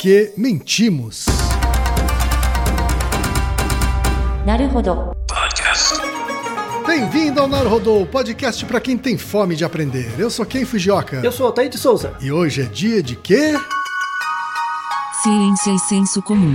porque 0.00 0.32
mentimos. 0.34 1.26
Naruhodo. 4.46 5.12
Bem-vindo 6.86 7.38
ao 7.38 7.46
Naruhodô, 7.46 8.06
podcast 8.06 8.64
para 8.64 8.80
quem 8.80 8.96
tem 8.96 9.18
fome 9.18 9.54
de 9.54 9.62
aprender. 9.62 10.10
Eu 10.18 10.30
sou 10.30 10.46
Ken 10.46 10.64
Fujioka. 10.64 11.20
Eu 11.22 11.30
sou 11.30 11.48
Altair 11.48 11.68
de 11.68 11.76
Souza. 11.76 12.14
E 12.18 12.32
hoje 12.32 12.62
é 12.62 12.64
dia 12.64 13.02
de 13.02 13.14
quê? 13.14 13.52
Ciência 15.22 15.70
e 15.70 15.78
senso 15.80 16.22
comum. 16.22 16.54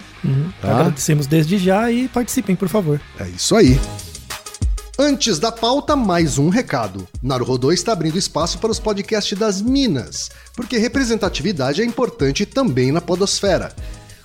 Uhum. 0.23 0.51
Tá? 0.61 0.79
Agradecemos 0.79 1.27
desde 1.27 1.57
já 1.57 1.91
e 1.91 2.07
participem, 2.07 2.55
por 2.55 2.67
favor. 2.67 2.99
É 3.19 3.27
isso 3.29 3.55
aí. 3.55 3.79
Antes 4.99 5.39
da 5.39 5.51
pauta, 5.51 5.95
mais 5.95 6.37
um 6.37 6.49
recado. 6.49 7.07
Naruhodô 7.23 7.71
está 7.71 7.91
abrindo 7.91 8.19
espaço 8.19 8.59
para 8.59 8.69
os 8.69 8.79
podcasts 8.79 9.37
das 9.37 9.59
Minas, 9.59 10.29
porque 10.55 10.77
representatividade 10.77 11.81
é 11.81 11.85
importante 11.85 12.45
também 12.45 12.91
na 12.91 13.01
podosfera. 13.01 13.73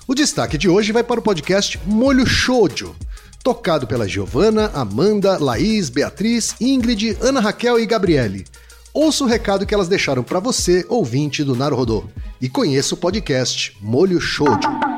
O 0.07 0.13
destaque 0.13 0.57
de 0.57 0.69
hoje 0.69 0.91
vai 0.91 1.03
para 1.03 1.19
o 1.19 1.23
podcast 1.23 1.79
Molho 1.85 2.27
Shoujo, 2.27 2.95
tocado 3.43 3.87
pela 3.87 4.07
Giovana, 4.07 4.69
Amanda, 4.73 5.37
Laís, 5.43 5.89
Beatriz, 5.89 6.53
Ingrid, 6.61 7.17
Ana 7.21 7.39
Raquel 7.39 7.79
e 7.79 7.85
Gabriele. 7.85 8.45
Ouça 8.93 9.23
o 9.23 9.27
recado 9.27 9.65
que 9.65 9.73
elas 9.73 9.87
deixaram 9.87 10.23
para 10.23 10.39
você, 10.39 10.85
ouvinte 10.89 11.43
do 11.43 11.55
Naruhodô, 11.55 12.05
e 12.39 12.47
conheça 12.47 12.93
o 12.93 12.97
podcast 12.97 13.75
Molho 13.81 14.21
Shoujo. 14.21 14.96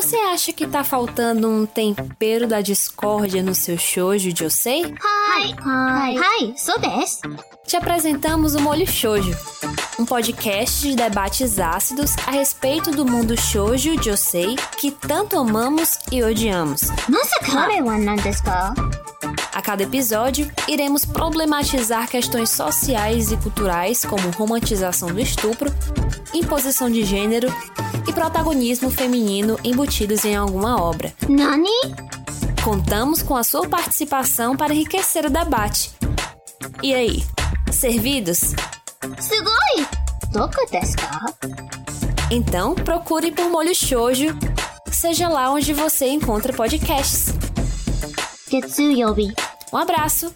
Você 0.00 0.16
acha 0.16 0.50
que 0.50 0.66
tá 0.66 0.82
faltando 0.82 1.46
um 1.46 1.66
tempero 1.66 2.46
da 2.46 2.62
discórdia 2.62 3.42
no 3.42 3.54
seu 3.54 3.76
shoujo 3.76 4.32
de 4.32 4.44
Josei? 4.44 4.82
Hi. 4.82 5.54
Hi. 5.62 6.16
Hi. 6.16 6.54
So 6.56 6.72
desu. 6.80 7.20
Te 7.66 7.76
apresentamos 7.76 8.54
o 8.54 8.60
Molho 8.62 8.86
Shoujo, 8.86 9.36
um 9.98 10.06
podcast 10.06 10.88
de 10.88 10.96
debates 10.96 11.58
ácidos 11.58 12.16
a 12.26 12.30
respeito 12.30 12.90
do 12.92 13.04
mundo 13.04 13.38
shoujo 13.38 14.02
Josei 14.02 14.56
que 14.78 14.90
tanto 14.90 15.38
amamos 15.38 15.98
e 16.10 16.22
odiamos. 16.22 16.88
Nossa, 17.06 17.38
A 19.52 19.60
cada 19.60 19.82
episódio, 19.82 20.50
iremos 20.68 21.04
problematizar 21.04 22.08
questões 22.08 22.50
sociais 22.50 23.32
e 23.32 23.36
culturais 23.36 24.04
como 24.04 24.30
romantização 24.30 25.12
do 25.12 25.20
estupro, 25.20 25.72
imposição 26.32 26.88
de 26.88 27.04
gênero 27.04 27.48
e 28.08 28.12
protagonismo 28.12 28.90
feminino 28.90 29.58
embutidos 29.64 30.24
em 30.24 30.36
alguma 30.36 30.80
obra. 30.80 31.12
Nani? 31.28 31.68
Contamos 32.62 33.22
com 33.22 33.36
a 33.36 33.42
sua 33.42 33.68
participação 33.68 34.56
para 34.56 34.72
enriquecer 34.72 35.26
o 35.26 35.30
debate. 35.30 35.90
E 36.82 36.94
aí, 36.94 37.24
servidos? 37.72 38.54
Sugoi! 39.18 39.86
Doku 40.30 40.64
desu? 40.70 40.96
Então 42.30 42.74
procure 42.74 43.32
por 43.32 43.50
Molho 43.50 43.74
Shoujo, 43.74 44.28
seja 44.92 45.28
lá 45.28 45.50
onde 45.50 45.72
você 45.72 46.06
encontra 46.08 46.52
podcasts. 46.52 47.34
Getsu 48.50 48.90
yobi. 48.90 49.32
Um 49.72 49.76
abraço! 49.76 50.34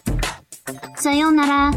Sayonara. 0.95 1.71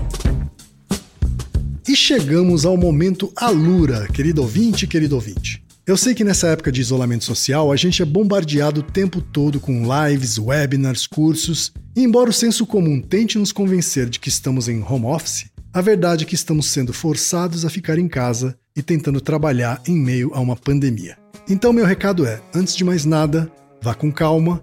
E 1.89 1.97
chegamos 1.97 2.65
ao 2.65 2.77
momento 2.77 3.33
Alura, 3.35 4.07
querido 4.07 4.43
ouvinte, 4.43 4.87
querido 4.87 5.17
ouvinte. 5.17 5.65
Eu 5.85 5.97
sei 5.97 6.15
que 6.15 6.23
nessa 6.23 6.47
época 6.47 6.71
de 6.71 6.81
isolamento 6.81 7.25
social 7.25 7.73
a 7.73 7.77
gente 7.77 8.03
é 8.03 8.05
bombardeado 8.05 8.83
o 8.83 8.85
tempo 8.85 9.21
todo 9.21 9.59
com 9.59 9.83
lives, 9.83 10.39
webinars, 10.39 11.09
cursos, 11.09 11.73
e 11.97 12.05
embora 12.05 12.31
o 12.31 12.33
senso 12.33 12.65
comum 12.65 13.01
tente 13.01 13.37
nos 13.37 13.51
convencer 13.51 14.09
de 14.09 14.21
que 14.21 14.29
estamos 14.29 14.69
em 14.69 14.81
home 14.81 15.07
office, 15.07 15.47
a 15.73 15.81
verdade 15.81 16.23
é 16.23 16.27
que 16.27 16.37
estamos 16.37 16.67
sendo 16.67 16.93
forçados 16.93 17.65
a 17.65 17.69
ficar 17.69 17.99
em 17.99 18.07
casa 18.07 18.57
e 18.77 18.83
tentando 18.83 19.21
trabalhar 19.21 19.83
em 19.89 19.97
meio 19.97 20.31
a 20.33 20.39
uma 20.39 20.55
pandemia. 20.55 21.19
Então, 21.49 21.73
meu 21.73 21.85
recado 21.85 22.25
é: 22.25 22.41
antes 22.55 22.77
de 22.77 22.85
mais 22.85 23.05
nada, 23.05 23.51
vá 23.83 23.93
com 23.93 24.13
calma 24.13 24.63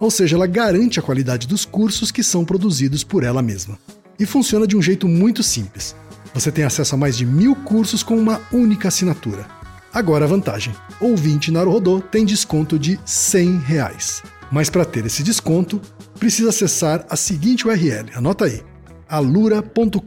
ou 0.00 0.10
seja, 0.10 0.34
ela 0.34 0.46
garante 0.46 0.98
a 0.98 1.02
qualidade 1.02 1.46
dos 1.46 1.66
cursos 1.66 2.10
que 2.10 2.22
são 2.22 2.42
produzidos 2.42 3.04
por 3.04 3.22
ela 3.22 3.42
mesma. 3.42 3.78
E 4.18 4.24
funciona 4.24 4.66
de 4.66 4.76
um 4.76 4.82
jeito 4.82 5.06
muito 5.06 5.42
simples. 5.42 5.94
Você 6.32 6.50
tem 6.50 6.64
acesso 6.64 6.94
a 6.94 6.98
mais 6.98 7.16
de 7.16 7.26
mil 7.26 7.54
cursos 7.54 8.02
com 8.02 8.16
uma 8.16 8.40
única 8.50 8.88
assinatura. 8.88 9.46
Agora 9.92 10.24
a 10.24 10.28
vantagem: 10.28 10.74
ouvinte 11.00 11.50
Naruhodô 11.50 12.00
tem 12.00 12.24
desconto 12.24 12.78
de 12.78 12.98
100 13.04 13.58
reais. 13.58 14.22
Mas 14.50 14.70
para 14.70 14.84
ter 14.84 15.04
esse 15.04 15.22
desconto, 15.22 15.80
precisa 16.18 16.48
acessar 16.48 17.04
a 17.08 17.16
seguinte 17.16 17.66
URL, 17.66 18.10
anota 18.14 18.46
aí, 18.46 18.62
alura.com.br 19.08 20.00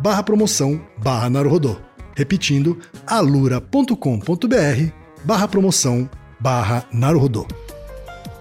barra 0.00 0.22
promoção 0.22 0.80
barra 1.02 1.30
Naruhodô. 1.30 1.76
Repetindo, 2.16 2.78
alura.com.br 3.06 3.94
barra 5.24 5.48
promoção 5.48 6.08
barra 6.40 6.86
Naruhodô. 6.92 7.46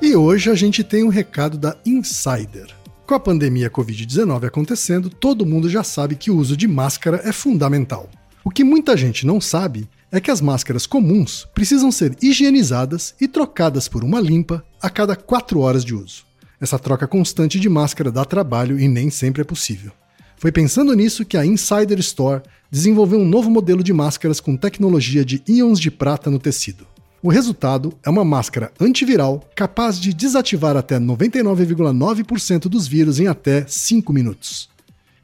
E 0.05 0.17
hoje 0.17 0.50
a 0.50 0.53
gente 0.53 0.83
tem 0.83 1.01
um 1.01 1.07
recado 1.07 1.57
da 1.57 1.77
Insider. 1.85 2.67
Com 3.07 3.15
a 3.15 3.19
pandemia 3.21 3.69
Covid-19 3.69 4.45
acontecendo, 4.45 5.09
todo 5.09 5.45
mundo 5.45 5.69
já 5.69 5.81
sabe 5.81 6.17
que 6.17 6.29
o 6.29 6.35
uso 6.35 6.57
de 6.57 6.67
máscara 6.67 7.21
é 7.23 7.31
fundamental. 7.31 8.09
O 8.44 8.50
que 8.50 8.65
muita 8.65 8.97
gente 8.97 9.25
não 9.25 9.39
sabe 9.39 9.88
é 10.11 10.19
que 10.19 10.29
as 10.29 10.41
máscaras 10.41 10.85
comuns 10.85 11.47
precisam 11.55 11.89
ser 11.89 12.17
higienizadas 12.21 13.15
e 13.19 13.29
trocadas 13.29 13.88
por 13.88 14.03
uma 14.03 14.19
limpa 14.19 14.61
a 14.81 14.89
cada 14.89 15.15
4 15.15 15.61
horas 15.61 15.85
de 15.85 15.95
uso. 15.95 16.25
Essa 16.59 16.77
troca 16.77 17.07
constante 17.07 17.57
de 17.57 17.69
máscara 17.69 18.11
dá 18.11 18.25
trabalho 18.25 18.77
e 18.77 18.89
nem 18.89 19.09
sempre 19.09 19.41
é 19.41 19.45
possível. 19.45 19.94
Foi 20.35 20.51
pensando 20.51 20.94
nisso 20.94 21.23
que 21.23 21.38
a 21.38 21.45
Insider 21.45 22.00
Store 22.00 22.41
desenvolveu 22.69 23.19
um 23.19 23.25
novo 23.25 23.50
modelo 23.50 23.81
de 23.81 23.94
máscaras 23.94 24.41
com 24.41 24.57
tecnologia 24.57 25.23
de 25.23 25.41
íons 25.47 25.79
de 25.79 25.89
prata 25.89 26.29
no 26.29 26.39
tecido. 26.39 26.85
O 27.23 27.29
resultado 27.29 27.97
é 28.03 28.09
uma 28.09 28.25
máscara 28.25 28.69
antiviral 28.77 29.49
capaz 29.55 29.97
de 29.97 30.13
desativar 30.13 30.75
até 30.75 30.99
99,9% 30.99 32.63
dos 32.63 32.85
vírus 32.85 33.17
em 33.17 33.27
até 33.27 33.65
5 33.65 34.11
minutos. 34.11 34.69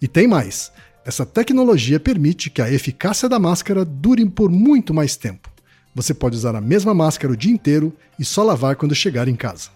E 0.01 0.07
tem 0.07 0.25
mais: 0.25 0.72
essa 1.06 1.25
tecnologia 1.25 2.00
permite 2.00 2.50
que 2.50 2.62
a 2.62 2.72
eficácia 2.72 3.28
da 3.28 3.38
máscara 3.38 3.84
dure 3.84 4.25
por 4.30 4.50
muito 4.50 4.94
mais 4.94 5.18
tempo. 5.18 5.51
Você 5.94 6.13
pode 6.13 6.38
usar 6.38 6.56
a 6.56 6.62
mesma 6.62 6.94
máscara 6.94 7.34
o 7.34 7.36
dia 7.36 7.51
inteiro 7.51 7.94
e 8.18 8.24
só 8.24 8.44
lavar 8.44 8.78
quando 8.78 8.95
chegar 8.95 9.28
em 9.28 9.36
casa. 9.36 9.69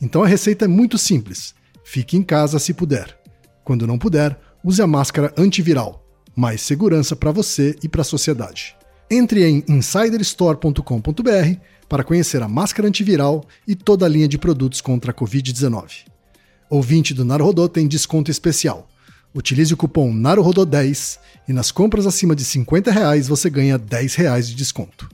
Então 0.00 0.22
a 0.22 0.28
receita 0.28 0.66
é 0.66 0.68
muito 0.68 0.96
simples. 0.96 1.52
Fique 1.84 2.16
em 2.16 2.22
casa 2.22 2.60
se 2.60 2.72
puder. 2.74 3.18
Quando 3.64 3.88
não 3.88 3.98
puder, 3.98 4.38
use 4.62 4.80
a 4.80 4.86
máscara 4.86 5.34
antiviral. 5.36 6.06
Mais 6.36 6.60
segurança 6.60 7.16
para 7.16 7.32
você 7.32 7.74
e 7.82 7.88
para 7.88 8.02
a 8.02 8.04
sociedade. 8.04 8.76
Entre 9.10 9.44
em 9.44 9.64
insiderstore.com.br 9.68 11.60
para 11.88 12.02
conhecer 12.02 12.42
a 12.42 12.48
máscara 12.48 12.88
antiviral 12.88 13.44
e 13.66 13.76
toda 13.76 14.04
a 14.04 14.08
linha 14.08 14.26
de 14.26 14.36
produtos 14.36 14.80
contra 14.80 15.12
a 15.12 15.14
Covid-19. 15.14 16.06
Ouvinte 16.68 17.14
do 17.14 17.24
Narodô 17.24 17.68
tem 17.68 17.86
desconto 17.86 18.28
especial. 18.30 18.88
Utilize 19.32 19.72
o 19.72 19.76
cupom 19.76 20.12
NARUHODO10 20.12 21.18
e 21.46 21.52
nas 21.52 21.70
compras 21.70 22.06
acima 22.06 22.34
de 22.34 22.44
50 22.44 22.90
reais 22.90 23.28
você 23.28 23.48
ganha 23.48 23.78
10 23.78 24.16
reais 24.16 24.48
de 24.48 24.56
desconto. 24.56 25.08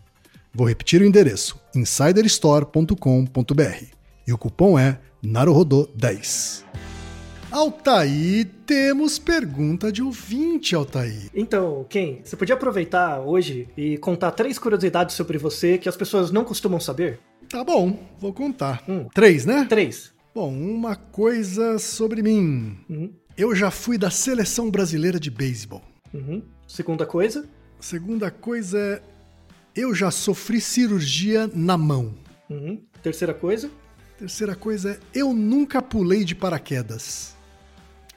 Vou 0.54 0.66
repetir 0.66 1.02
o 1.02 1.04
endereço, 1.04 1.60
insiderstore.com.br 1.74 3.84
e 4.26 4.32
o 4.32 4.38
cupom 4.38 4.78
é 4.78 4.98
NARUHODO10. 5.22 6.64
Altaí, 7.52 8.46
temos 8.66 9.18
pergunta 9.18 9.92
de 9.92 10.02
ouvinte, 10.02 10.74
Altaí. 10.74 11.28
Então, 11.34 11.84
Ken, 11.86 12.20
você 12.24 12.34
podia 12.34 12.54
aproveitar 12.54 13.20
hoje 13.20 13.68
e 13.76 13.98
contar 13.98 14.30
três 14.30 14.58
curiosidades 14.58 15.14
sobre 15.14 15.36
você 15.36 15.76
que 15.76 15.86
as 15.86 15.94
pessoas 15.94 16.30
não 16.30 16.44
costumam 16.44 16.80
saber? 16.80 17.20
Tá 17.50 17.62
bom, 17.62 17.98
vou 18.18 18.32
contar. 18.32 18.82
Hum. 18.88 19.06
Três, 19.12 19.44
né? 19.44 19.66
Três. 19.68 20.14
Bom, 20.34 20.50
uma 20.50 20.96
coisa 20.96 21.78
sobre 21.78 22.22
mim. 22.22 22.78
Uhum. 22.88 23.12
Eu 23.36 23.54
já 23.54 23.70
fui 23.70 23.98
da 23.98 24.08
seleção 24.08 24.70
brasileira 24.70 25.20
de 25.20 25.30
beisebol. 25.30 25.82
Uhum. 26.14 26.42
Segunda 26.66 27.04
coisa. 27.04 27.46
Segunda 27.78 28.30
coisa 28.30 28.78
é. 28.78 29.02
Eu 29.76 29.94
já 29.94 30.10
sofri 30.10 30.58
cirurgia 30.58 31.50
na 31.54 31.76
mão. 31.76 32.14
Uhum. 32.48 32.80
Terceira 33.02 33.34
coisa. 33.34 33.70
Terceira 34.18 34.54
coisa 34.54 34.92
é. 34.92 34.98
Eu 35.12 35.34
nunca 35.34 35.82
pulei 35.82 36.24
de 36.24 36.34
paraquedas. 36.34 37.36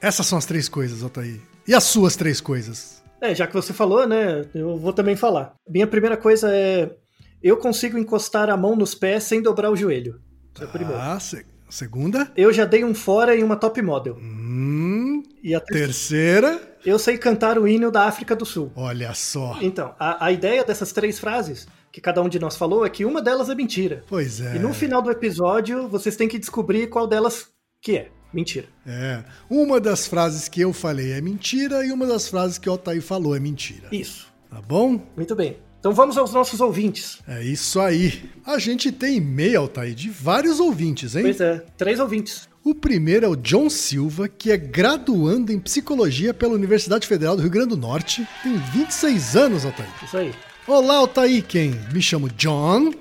Essas 0.05 0.27
são 0.27 0.37
as 0.37 0.45
três 0.45 0.69
coisas, 0.69 1.01
Altaí. 1.01 1.41
E 1.67 1.73
as 1.73 1.83
suas 1.83 2.15
três 2.15 2.39
coisas? 2.39 3.01
É, 3.19 3.33
já 3.33 3.47
que 3.47 3.53
você 3.55 3.73
falou, 3.73 4.07
né? 4.07 4.45
Eu 4.53 4.77
vou 4.77 4.93
também 4.93 5.15
falar. 5.15 5.55
Minha 5.67 5.87
primeira 5.87 6.15
coisa 6.15 6.49
é. 6.53 6.95
Eu 7.41 7.57
consigo 7.57 7.97
encostar 7.97 8.49
a 8.49 8.55
mão 8.57 8.75
nos 8.75 8.93
pés 8.93 9.23
sem 9.23 9.41
dobrar 9.41 9.71
o 9.71 9.75
joelho. 9.75 10.19
É 10.61 10.65
primeiro. 10.67 11.01
Ah, 11.01 11.19
se- 11.19 11.43
segunda. 11.69 12.31
Eu 12.37 12.53
já 12.53 12.65
dei 12.65 12.83
um 12.83 12.93
fora 12.93 13.35
em 13.35 13.43
uma 13.43 13.55
top 13.55 13.81
model. 13.81 14.15
Hum, 14.21 15.23
E 15.43 15.55
a 15.55 15.59
ter... 15.59 15.73
terceira. 15.73 16.61
Eu 16.85 16.99
sei 16.99 17.17
cantar 17.17 17.57
o 17.57 17.67
hino 17.67 17.89
da 17.89 18.03
África 18.03 18.35
do 18.35 18.45
Sul. 18.45 18.71
Olha 18.75 19.11
só. 19.15 19.57
Então, 19.59 19.95
a, 19.99 20.25
a 20.27 20.31
ideia 20.31 20.63
dessas 20.63 20.91
três 20.91 21.17
frases, 21.17 21.67
que 21.91 21.99
cada 21.99 22.21
um 22.21 22.29
de 22.29 22.37
nós 22.37 22.55
falou, 22.55 22.85
é 22.85 22.89
que 22.91 23.05
uma 23.05 23.23
delas 23.23 23.49
é 23.49 23.55
mentira. 23.55 24.03
Pois 24.07 24.39
é. 24.39 24.55
E 24.55 24.59
no 24.59 24.71
final 24.71 25.01
do 25.01 25.09
episódio, 25.09 25.87
vocês 25.87 26.15
têm 26.15 26.27
que 26.27 26.37
descobrir 26.37 26.87
qual 26.87 27.07
delas 27.07 27.47
que 27.81 27.97
é. 27.97 28.11
Mentira. 28.33 28.67
É. 28.85 29.23
Uma 29.49 29.79
das 29.79 30.07
frases 30.07 30.49
que 30.49 30.61
eu 30.61 30.73
falei 30.73 31.13
é 31.13 31.21
mentira 31.21 31.85
e 31.85 31.91
uma 31.91 32.05
das 32.05 32.27
frases 32.27 32.57
que 32.57 32.67
o 32.67 32.71
Altair 32.71 33.01
falou 33.01 33.35
é 33.35 33.39
mentira. 33.39 33.87
Isso. 33.91 34.27
Tá 34.49 34.61
bom? 34.61 35.01
Muito 35.15 35.35
bem. 35.35 35.57
Então 35.79 35.93
vamos 35.93 36.17
aos 36.17 36.33
nossos 36.33 36.59
ouvintes. 36.61 37.19
É 37.27 37.43
isso 37.43 37.79
aí. 37.79 38.29
A 38.45 38.57
gente 38.57 38.91
tem 38.91 39.17
e-mail, 39.17 39.61
Altair, 39.61 39.93
de 39.93 40.09
vários 40.09 40.59
ouvintes, 40.59 41.15
hein? 41.15 41.21
Pois 41.21 41.39
é, 41.39 41.63
três 41.77 41.99
ouvintes. 41.99 42.49
O 42.63 42.73
primeiro 42.73 43.27
é 43.27 43.29
o 43.29 43.35
John 43.35 43.69
Silva, 43.69 44.27
que 44.27 44.51
é 44.51 44.57
graduando 44.57 45.51
em 45.51 45.59
psicologia 45.59 46.33
pela 46.33 46.55
Universidade 46.55 47.07
Federal 47.07 47.35
do 47.35 47.43
Rio 47.43 47.51
Grande 47.51 47.69
do 47.69 47.77
Norte. 47.77 48.27
Tem 48.41 48.57
26 48.57 49.35
anos, 49.35 49.65
Altair. 49.65 49.87
Isso 50.03 50.17
aí. 50.17 50.33
Olá, 50.67 50.95
Altair, 50.95 51.45
quem? 51.45 51.79
Me 51.93 52.01
chamo 52.01 52.27
John 52.29 52.91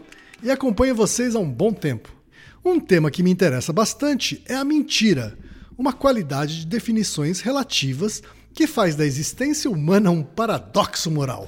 e 0.43 0.51
acompanho 0.51 0.95
vocês 0.95 1.35
há 1.35 1.39
um 1.39 1.51
bom 1.51 1.73
tempo. 1.73 2.15
Um 2.65 2.81
tema 2.81 3.11
que 3.11 3.23
me 3.23 3.31
interessa 3.31 3.75
bastante 3.75 4.43
é 4.47 4.55
a 4.55 4.65
mentira, 4.65 5.37
uma 5.77 5.93
qualidade 5.93 6.61
de 6.61 6.67
definições 6.67 7.41
relativas 7.41 8.23
que 8.55 8.67
faz 8.67 8.97
da 8.97 9.05
existência 9.05 9.71
humana 9.71 10.11
um 10.11 10.23
paradoxo 10.23 11.11
moral. 11.11 11.47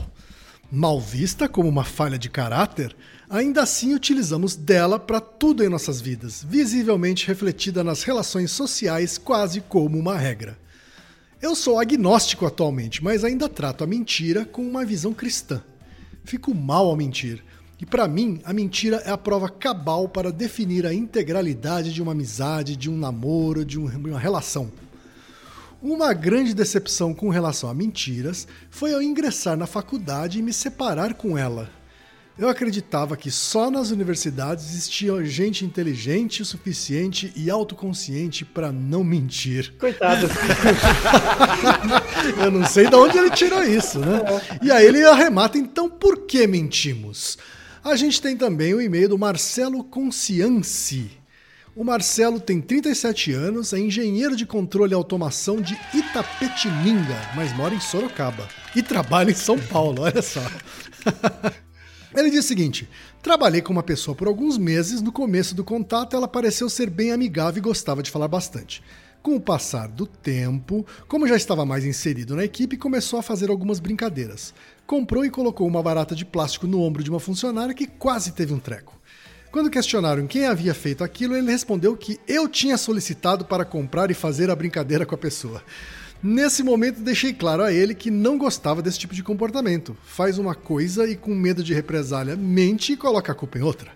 Mal 0.70 1.00
vista 1.00 1.48
como 1.48 1.70
uma 1.70 1.84
falha 1.84 2.18
de 2.18 2.28
caráter, 2.28 2.94
ainda 3.30 3.62
assim 3.62 3.94
utilizamos 3.94 4.56
dela 4.56 4.98
para 4.98 5.18
tudo 5.18 5.64
em 5.64 5.70
nossas 5.70 6.02
vidas, 6.02 6.44
visivelmente 6.46 7.26
refletida 7.26 7.82
nas 7.82 8.02
relações 8.02 8.50
sociais 8.50 9.16
quase 9.16 9.62
como 9.62 9.98
uma 9.98 10.18
regra. 10.18 10.58
Eu 11.40 11.54
sou 11.54 11.80
agnóstico 11.80 12.44
atualmente, 12.44 13.02
mas 13.02 13.24
ainda 13.24 13.48
trato 13.48 13.82
a 13.82 13.86
mentira 13.86 14.44
com 14.44 14.60
uma 14.60 14.84
visão 14.84 15.14
cristã. 15.14 15.62
Fico 16.24 16.54
mal 16.54 16.88
ao 16.88 16.96
mentir. 16.96 17.42
E 17.78 17.84
para 17.84 18.08
mim, 18.08 18.40
a 18.44 18.52
mentira 18.52 19.02
é 19.04 19.10
a 19.10 19.18
prova 19.18 19.48
cabal 19.50 20.08
para 20.08 20.32
definir 20.32 20.86
a 20.86 20.94
integralidade 20.94 21.92
de 21.92 22.02
uma 22.02 22.12
amizade, 22.12 22.74
de 22.74 22.88
um 22.90 22.96
namoro, 22.96 23.64
de 23.64 23.78
um- 23.78 23.84
uma 23.86 24.18
relação. 24.18 24.72
Uma 25.82 26.14
grande 26.14 26.54
decepção 26.54 27.12
com 27.12 27.28
relação 27.28 27.68
a 27.68 27.74
mentiras 27.74 28.48
foi 28.70 28.94
ao 28.94 29.02
ingressar 29.02 29.56
na 29.58 29.66
faculdade 29.66 30.38
e 30.38 30.42
me 30.42 30.52
separar 30.52 31.14
com 31.14 31.36
ela. 31.36 31.68
Eu 32.38 32.48
acreditava 32.50 33.16
que 33.16 33.30
só 33.30 33.70
nas 33.70 33.90
universidades 33.90 34.66
existia 34.68 35.24
gente 35.24 35.64
inteligente 35.64 36.42
o 36.42 36.44
suficiente 36.44 37.32
e 37.34 37.50
autoconsciente 37.50 38.44
para 38.44 38.70
não 38.70 39.02
mentir. 39.04 39.72
Coitado. 39.78 40.26
Eu 42.42 42.50
não 42.50 42.66
sei 42.66 42.88
de 42.88 42.96
onde 42.96 43.16
ele 43.18 43.30
tirou 43.30 43.62
isso, 43.62 43.98
né? 44.00 44.20
E 44.62 44.70
aí 44.70 44.86
ele 44.86 45.02
arremata, 45.04 45.56
então 45.56 45.88
por 45.88 46.26
que 46.26 46.46
mentimos? 46.46 47.38
A 47.86 47.94
gente 47.94 48.20
tem 48.20 48.36
também 48.36 48.74
o 48.74 48.82
e-mail 48.82 49.10
do 49.10 49.16
Marcelo 49.16 49.84
Conscianci. 49.84 51.08
O 51.72 51.84
Marcelo 51.84 52.40
tem 52.40 52.60
37 52.60 53.30
anos, 53.30 53.72
é 53.72 53.78
engenheiro 53.78 54.34
de 54.34 54.44
controle 54.44 54.90
e 54.90 54.94
automação 54.96 55.60
de 55.60 55.78
Itapetininga, 55.94 57.16
mas 57.36 57.54
mora 57.54 57.76
em 57.76 57.78
Sorocaba. 57.78 58.48
E 58.74 58.82
trabalha 58.82 59.30
em 59.30 59.34
São 59.34 59.56
Paulo, 59.56 60.02
olha 60.02 60.20
só. 60.20 60.42
Ele 62.12 62.28
diz 62.28 62.44
o 62.44 62.48
seguinte: 62.48 62.88
trabalhei 63.22 63.62
com 63.62 63.72
uma 63.72 63.84
pessoa 63.84 64.16
por 64.16 64.26
alguns 64.26 64.58
meses, 64.58 65.00
no 65.00 65.12
começo 65.12 65.54
do 65.54 65.62
contato 65.62 66.16
ela 66.16 66.26
pareceu 66.26 66.68
ser 66.68 66.90
bem 66.90 67.12
amigável 67.12 67.58
e 67.58 67.62
gostava 67.62 68.02
de 68.02 68.10
falar 68.10 68.26
bastante. 68.26 68.82
Com 69.26 69.34
o 69.34 69.40
passar 69.40 69.88
do 69.88 70.06
tempo, 70.06 70.86
como 71.08 71.26
já 71.26 71.34
estava 71.34 71.66
mais 71.66 71.84
inserido 71.84 72.36
na 72.36 72.44
equipe, 72.44 72.76
começou 72.76 73.18
a 73.18 73.22
fazer 73.24 73.50
algumas 73.50 73.80
brincadeiras. 73.80 74.54
Comprou 74.86 75.24
e 75.24 75.30
colocou 75.30 75.66
uma 75.66 75.82
barata 75.82 76.14
de 76.14 76.24
plástico 76.24 76.68
no 76.68 76.80
ombro 76.80 77.02
de 77.02 77.10
uma 77.10 77.18
funcionária 77.18 77.74
que 77.74 77.88
quase 77.88 78.30
teve 78.30 78.54
um 78.54 78.60
treco. 78.60 78.96
Quando 79.50 79.68
questionaram 79.68 80.28
quem 80.28 80.46
havia 80.46 80.72
feito 80.72 81.02
aquilo, 81.02 81.34
ele 81.34 81.50
respondeu 81.50 81.96
que 81.96 82.20
eu 82.28 82.46
tinha 82.48 82.78
solicitado 82.78 83.44
para 83.44 83.64
comprar 83.64 84.12
e 84.12 84.14
fazer 84.14 84.48
a 84.48 84.54
brincadeira 84.54 85.04
com 85.04 85.16
a 85.16 85.18
pessoa. 85.18 85.60
Nesse 86.22 86.62
momento, 86.62 87.00
deixei 87.00 87.32
claro 87.32 87.64
a 87.64 87.72
ele 87.72 87.96
que 87.96 88.12
não 88.12 88.38
gostava 88.38 88.80
desse 88.80 89.00
tipo 89.00 89.12
de 89.12 89.24
comportamento. 89.24 89.96
Faz 90.04 90.38
uma 90.38 90.54
coisa 90.54 91.04
e, 91.04 91.16
com 91.16 91.34
medo 91.34 91.64
de 91.64 91.74
represália, 91.74 92.36
mente 92.36 92.92
e 92.92 92.96
coloca 92.96 93.32
a 93.32 93.34
culpa 93.34 93.58
em 93.58 93.62
outra. 93.62 93.90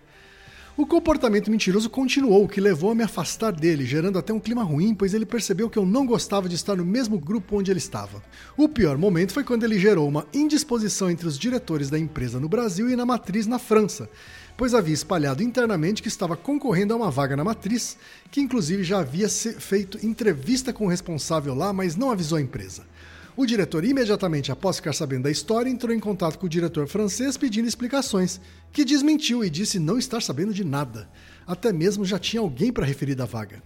O 0.81 0.87
comportamento 0.87 1.51
mentiroso 1.51 1.91
continuou, 1.91 2.43
o 2.43 2.49
que 2.49 2.59
levou 2.59 2.91
a 2.91 2.95
me 2.95 3.03
afastar 3.03 3.53
dele, 3.53 3.85
gerando 3.85 4.19
até 4.19 4.33
um 4.33 4.41
clima 4.41 4.63
ruim, 4.63 4.95
pois 4.95 5.13
ele 5.13 5.27
percebeu 5.27 5.69
que 5.69 5.79
eu 5.79 5.85
não 5.85 6.07
gostava 6.07 6.49
de 6.49 6.55
estar 6.55 6.75
no 6.75 6.87
mesmo 6.87 7.19
grupo 7.19 7.59
onde 7.59 7.71
ele 7.71 7.77
estava. 7.77 8.23
O 8.57 8.67
pior 8.67 8.97
momento 8.97 9.35
foi 9.35 9.45
quando 9.45 9.63
ele 9.63 9.79
gerou 9.79 10.09
uma 10.09 10.27
indisposição 10.33 11.11
entre 11.11 11.29
os 11.29 11.39
diretores 11.39 11.91
da 11.91 11.99
empresa 11.99 12.41
no 12.41 12.49
Brasil 12.49 12.89
e 12.89 12.97
na 12.97 13.05
matriz 13.05 13.47
na 13.47 13.59
França, 13.59 14.09
pois 14.57 14.73
havia 14.73 14.95
espalhado 14.95 15.43
internamente 15.43 16.01
que 16.01 16.09
estava 16.09 16.35
concorrendo 16.35 16.95
a 16.95 16.97
uma 16.97 17.11
vaga 17.11 17.37
na 17.37 17.45
matriz, 17.45 17.99
que 18.31 18.41
inclusive 18.41 18.83
já 18.83 19.01
havia 19.01 19.29
feito 19.29 19.99
entrevista 20.03 20.73
com 20.73 20.87
o 20.87 20.89
responsável 20.89 21.55
lá, 21.55 21.75
mas 21.75 21.95
não 21.95 22.11
avisou 22.11 22.39
a 22.39 22.41
empresa. 22.41 22.85
O 23.41 23.47
diretor, 23.47 23.87
imediatamente 23.87 24.53
após 24.53 24.77
ficar 24.77 24.93
sabendo 24.93 25.23
da 25.23 25.31
história, 25.31 25.71
entrou 25.71 25.95
em 25.95 25.99
contato 25.99 26.39
com 26.39 26.45
o 26.45 26.49
diretor 26.49 26.87
francês 26.87 27.39
pedindo 27.39 27.67
explicações, 27.67 28.39
que 28.71 28.85
desmentiu 28.85 29.43
e 29.43 29.49
disse 29.49 29.79
não 29.79 29.97
estar 29.97 30.21
sabendo 30.21 30.53
de 30.53 30.63
nada. 30.63 31.09
Até 31.47 31.73
mesmo 31.73 32.05
já 32.05 32.19
tinha 32.19 32.43
alguém 32.43 32.71
para 32.71 32.85
referir 32.85 33.15
da 33.15 33.25
vaga. 33.25 33.63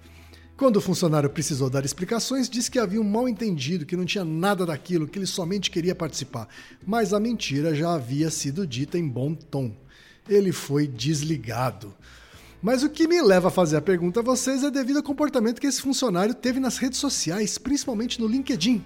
Quando 0.56 0.76
o 0.76 0.80
funcionário 0.80 1.28
precisou 1.28 1.68
dar 1.68 1.84
explicações, 1.84 2.48
disse 2.48 2.70
que 2.70 2.78
havia 2.78 3.00
um 3.00 3.10
mal 3.10 3.28
entendido, 3.28 3.84
que 3.84 3.96
não 3.96 4.04
tinha 4.04 4.24
nada 4.24 4.64
daquilo, 4.64 5.08
que 5.08 5.18
ele 5.18 5.26
somente 5.26 5.72
queria 5.72 5.92
participar. 5.92 6.46
Mas 6.86 7.12
a 7.12 7.18
mentira 7.18 7.74
já 7.74 7.94
havia 7.94 8.30
sido 8.30 8.64
dita 8.64 8.96
em 8.96 9.08
bom 9.08 9.34
tom. 9.34 9.74
Ele 10.28 10.52
foi 10.52 10.86
desligado. 10.86 11.92
Mas 12.62 12.84
o 12.84 12.88
que 12.88 13.08
me 13.08 13.20
leva 13.20 13.48
a 13.48 13.50
fazer 13.50 13.76
a 13.76 13.82
pergunta 13.82 14.20
a 14.20 14.22
vocês 14.22 14.62
é 14.62 14.70
devido 14.70 14.98
ao 14.98 15.02
comportamento 15.02 15.60
que 15.60 15.66
esse 15.66 15.82
funcionário 15.82 16.32
teve 16.32 16.60
nas 16.60 16.78
redes 16.78 17.00
sociais, 17.00 17.58
principalmente 17.58 18.20
no 18.20 18.28
LinkedIn. 18.28 18.80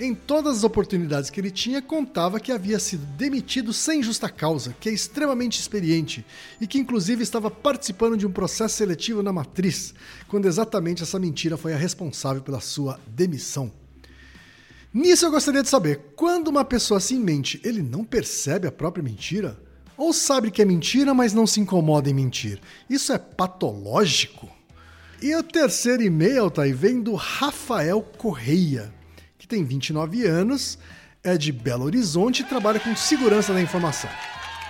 Em 0.00 0.14
todas 0.14 0.58
as 0.58 0.64
oportunidades 0.64 1.28
que 1.28 1.40
ele 1.40 1.50
tinha, 1.50 1.82
contava 1.82 2.38
que 2.38 2.52
havia 2.52 2.78
sido 2.78 3.04
demitido 3.16 3.72
sem 3.72 4.00
justa 4.00 4.28
causa, 4.28 4.72
que 4.78 4.88
é 4.88 4.92
extremamente 4.92 5.58
experiente 5.58 6.24
e 6.60 6.68
que, 6.68 6.78
inclusive, 6.78 7.20
estava 7.20 7.50
participando 7.50 8.16
de 8.16 8.24
um 8.24 8.30
processo 8.30 8.76
seletivo 8.76 9.24
na 9.24 9.32
matriz, 9.32 9.92
quando 10.28 10.46
exatamente 10.46 11.02
essa 11.02 11.18
mentira 11.18 11.56
foi 11.56 11.74
a 11.74 11.76
responsável 11.76 12.40
pela 12.40 12.60
sua 12.60 13.00
demissão. 13.08 13.72
Nisso 14.94 15.26
eu 15.26 15.32
gostaria 15.32 15.64
de 15.64 15.68
saber: 15.68 16.12
quando 16.14 16.46
uma 16.46 16.64
pessoa 16.64 16.98
assim 16.98 17.18
mente, 17.18 17.60
ele 17.64 17.82
não 17.82 18.04
percebe 18.04 18.68
a 18.68 18.72
própria 18.72 19.02
mentira? 19.02 19.60
Ou 19.96 20.12
sabe 20.12 20.52
que 20.52 20.62
é 20.62 20.64
mentira, 20.64 21.12
mas 21.12 21.34
não 21.34 21.44
se 21.44 21.58
incomoda 21.58 22.08
em 22.08 22.14
mentir? 22.14 22.60
Isso 22.88 23.12
é 23.12 23.18
patológico? 23.18 24.48
E 25.20 25.34
o 25.34 25.42
terceiro 25.42 26.04
e-mail, 26.04 26.48
tá 26.48 26.62
aí, 26.62 26.72
vem 26.72 27.02
do 27.02 27.16
Rafael 27.16 28.00
Correia 28.00 28.96
tem 29.48 29.64
29 29.64 30.26
anos, 30.26 30.78
é 31.24 31.36
de 31.38 31.50
Belo 31.50 31.84
Horizonte 31.84 32.42
e 32.42 32.44
trabalha 32.44 32.78
com 32.78 32.94
segurança 32.94 33.52
da 33.52 33.62
informação. 33.62 34.10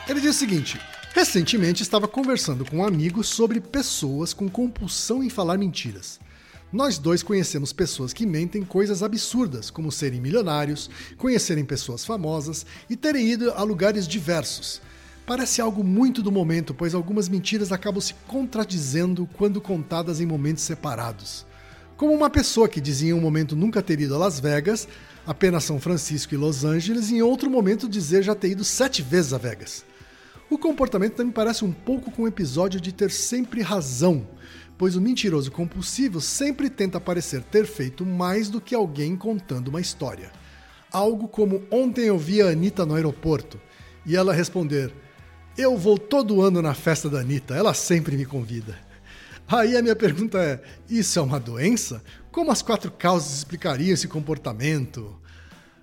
Ele 0.08 0.20
diz 0.20 0.37
o 0.37 0.38
seguinte: 0.38 0.80
recentemente 1.12 1.82
estava 1.82 2.06
conversando 2.06 2.64
com 2.64 2.78
um 2.78 2.87
amigo 2.87 3.25
sobre 3.25 3.61
pessoas 3.61 4.32
com 4.32 4.49
compulsão 4.49 5.23
em 5.23 5.28
falar 5.28 5.58
mentiras. 5.58 6.20
Nós 6.73 6.99
dois 6.99 7.23
conhecemos 7.23 7.73
pessoas 7.73 8.12
que 8.12 8.26
mentem 8.26 8.62
coisas 8.62 9.02
absurdas, 9.02 9.70
como 9.70 9.90
serem 9.90 10.20
milionários, 10.20 10.88
conhecerem 11.16 11.64
pessoas 11.64 12.04
famosas 12.04 12.64
e 12.88 12.94
terem 12.94 13.26
ido 13.26 13.50
a 13.52 13.62
lugares 13.62 14.06
diversos. 14.06 14.80
Parece 15.26 15.61
algo 15.61 15.82
muito 15.82 16.23
do 16.23 16.30
momento, 16.30 16.73
pois 16.73 16.94
algumas 16.94 17.28
mentiras 17.28 17.73
acabam 17.73 18.00
se 18.00 18.14
contradizendo 18.26 19.28
quando 19.35 19.61
contadas 19.61 20.20
em 20.20 20.26
momentos 20.26 20.62
separados. 20.62 21.48
Como 21.99 22.14
uma 22.14 22.31
pessoa 22.31 22.69
que 22.69 22.81
dizia 22.81 23.11
em 23.11 23.12
um 23.12 23.21
momento 23.21 23.57
nunca 23.57 23.83
ter 23.83 23.99
ido 24.00 24.14
a 24.14 24.19
Las 24.19 24.38
Vegas, 24.38 24.87
apenas 25.26 25.64
São 25.64 25.81
Francisco 25.81 26.33
e 26.33 26.37
Los 26.37 26.64
Angeles, 26.64 27.11
e 27.11 27.17
em 27.17 27.23
outro 27.23 27.50
momento 27.50 27.88
dizer 27.88 28.23
já 28.23 28.37
ter 28.37 28.50
ido 28.50 28.62
sete 28.62 29.02
vezes 29.02 29.33
a 29.33 29.37
Vegas. 29.37 29.85
O 30.49 30.57
comportamento 30.57 31.14
também 31.17 31.33
parece 31.33 31.64
um 31.64 31.73
pouco 31.73 32.12
com 32.12 32.23
o 32.23 32.28
episódio 32.28 32.81
de 32.81 32.93
ter 32.93 33.11
sempre 33.11 33.62
razão, 33.62 34.28
pois 34.78 34.95
o 34.95 35.00
mentiroso 35.00 35.50
compulsivo 35.50 36.21
sempre 36.21 36.71
tenta 36.71 37.00
parecer 37.00 37.43
ter 37.43 37.67
feito 37.67 38.07
mais 38.07 38.49
do 38.49 38.61
que 38.61 38.76
alguém 38.76 39.17
contando 39.17 39.67
uma 39.67 39.81
história. 39.81 40.31
Algo 40.93 41.26
como 41.26 41.64
ontem 41.69 42.05
eu 42.05 42.17
vi 42.17 42.40
a 42.40 42.50
Anitta 42.50 42.87
no 42.87 42.95
aeroporto 42.95 43.61
e 44.07 44.14
ela 44.14 44.33
responder: 44.33 44.95
Eu 45.57 45.76
vou 45.76 45.99
todo 45.99 46.43
ano 46.43 46.62
na 46.62 46.75
festa 46.75 47.11
da 47.11 47.19
Anitta, 47.19 47.57
ela 47.57 47.75
sempre 47.75 48.17
me 48.17 48.25
convida. 48.25 48.87
Aí 49.49 49.76
a 49.76 49.83
minha 49.83 49.97
pergunta 49.97 50.38
é: 50.38 50.61
isso 50.90 51.19
é 51.19 51.23
uma 51.23 51.40
doença? 51.40 52.02
Como 52.31 52.50
as 52.50 52.61
quatro 52.61 52.90
causas 52.90 53.38
explicariam 53.38 53.95
esse 53.95 54.07
comportamento? 54.07 55.19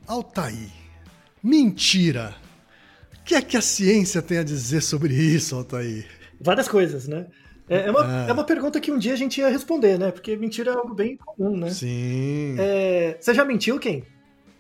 Altair, 0.07 0.69
mentira. 1.43 2.35
O 3.19 3.23
que 3.25 3.33
é 3.33 3.41
que 3.41 3.57
a 3.57 3.61
ciência 3.61 4.21
tem 4.21 4.37
a 4.37 4.43
dizer 4.43 4.81
sobre 4.81 5.15
isso, 5.15 5.55
Altair? 5.55 6.05
Várias 6.39 6.67
coisas, 6.67 7.07
né? 7.07 7.25
É, 7.67 7.87
é 7.87 7.91
uma, 7.91 8.25
é. 8.25 8.29
é 8.29 8.33
uma 8.33 8.43
pergunta 8.43 8.79
que 8.79 8.91
um 8.91 8.99
dia 8.99 9.13
a 9.13 9.17
gente 9.17 9.41
ia 9.41 9.49
responder, 9.49 9.97
né? 9.97 10.11
Porque 10.11 10.35
mentira 10.35 10.71
é 10.71 10.75
algo 10.75 10.93
bem 10.93 11.17
comum, 11.17 11.57
né? 11.57 11.71
Sim. 11.71 12.55
É, 12.59 13.17
você 13.19 13.33
já 13.33 13.43
mentiu, 13.43 13.79
quem? 13.79 14.03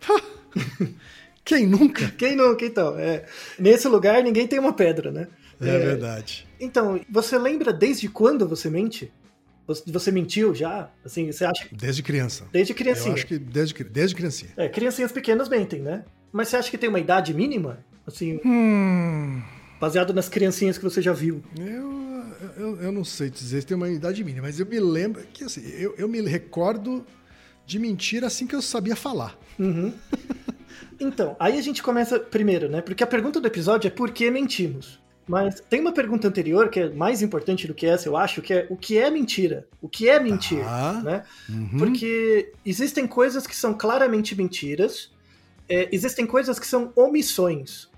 quem 1.45 1.67
nunca? 1.67 2.09
Quem 2.17 2.35
nunca, 2.35 2.65
então. 2.65 2.97
É, 2.97 3.25
nesse 3.59 3.87
lugar 3.87 4.23
ninguém 4.23 4.47
tem 4.47 4.57
uma 4.57 4.73
pedra, 4.73 5.11
né? 5.11 5.27
É, 5.61 5.69
é, 5.69 5.79
verdade. 5.79 6.47
Então, 6.59 6.99
você 7.09 7.37
lembra 7.37 7.71
desde 7.71 8.07
quando 8.09 8.47
você 8.47 8.69
mente? 8.69 9.11
Você 9.87 10.11
mentiu 10.11 10.53
já? 10.53 10.91
Assim, 11.03 11.31
você 11.31 11.43
acha 11.43 11.67
Desde 11.71 12.03
criança. 12.03 12.45
Desde 12.51 12.73
criancinha. 12.73 13.09
Eu 13.09 13.13
acho 13.13 13.25
que 13.25 13.39
desde, 13.39 13.83
desde 13.83 14.15
criancinha. 14.15 14.51
É, 14.55 14.69
criancinhas 14.69 15.11
pequenas 15.11 15.49
mentem, 15.49 15.81
né? 15.81 16.05
Mas 16.31 16.49
você 16.49 16.57
acha 16.57 16.69
que 16.69 16.77
tem 16.77 16.89
uma 16.89 16.99
idade 16.99 17.33
mínima? 17.33 17.79
Assim, 18.05 18.39
hum... 18.45 19.41
baseado 19.79 20.13
nas 20.13 20.29
criancinhas 20.29 20.77
que 20.77 20.83
você 20.83 21.01
já 21.01 21.13
viu. 21.13 21.41
Eu, 21.57 22.23
eu, 22.57 22.81
eu 22.81 22.91
não 22.91 23.03
sei 23.03 23.29
dizer 23.29 23.61
se 23.61 23.67
tem 23.67 23.75
uma 23.75 23.89
idade 23.89 24.23
mínima, 24.23 24.45
mas 24.45 24.59
eu 24.59 24.65
me 24.65 24.79
lembro 24.79 25.23
que 25.33 25.43
assim, 25.43 25.61
eu, 25.67 25.95
eu 25.97 26.07
me 26.07 26.21
recordo 26.21 27.03
de 27.65 27.79
mentir 27.79 28.23
assim 28.23 28.45
que 28.45 28.55
eu 28.55 28.61
sabia 28.61 28.95
falar. 28.95 29.35
Uhum. 29.57 29.91
então, 30.99 31.35
aí 31.39 31.57
a 31.57 31.61
gente 31.61 31.81
começa 31.81 32.19
primeiro, 32.19 32.69
né? 32.69 32.81
Porque 32.81 33.03
a 33.03 33.07
pergunta 33.07 33.39
do 33.39 33.47
episódio 33.47 33.87
é 33.87 33.91
por 33.91 34.11
que 34.11 34.29
mentimos? 34.29 34.99
Mas 35.27 35.59
tem 35.59 35.81
uma 35.81 35.91
pergunta 35.91 36.27
anterior 36.27 36.69
que 36.69 36.79
é 36.79 36.89
mais 36.89 37.21
importante 37.21 37.65
do 37.65 37.73
que 37.73 37.87
essa, 37.87 38.07
eu 38.07 38.15
acho, 38.15 38.41
que 38.41 38.53
é 38.53 38.67
o 38.69 38.77
que 38.77 38.97
é 38.97 39.09
mentira? 39.09 39.67
O 39.81 39.89
que 39.89 40.07
é 40.07 40.19
mentir? 40.19 40.63
Ah, 40.63 41.01
né? 41.03 41.23
Uhum. 41.49 41.79
Porque 41.79 42.51
existem 42.63 43.07
coisas 43.07 43.47
que 43.47 43.55
são 43.55 43.73
claramente 43.73 44.35
mentiras, 44.35 45.11
é, 45.67 45.89
existem 45.91 46.27
coisas 46.27 46.59
que 46.59 46.67
são 46.67 46.91
omissões. 46.95 47.89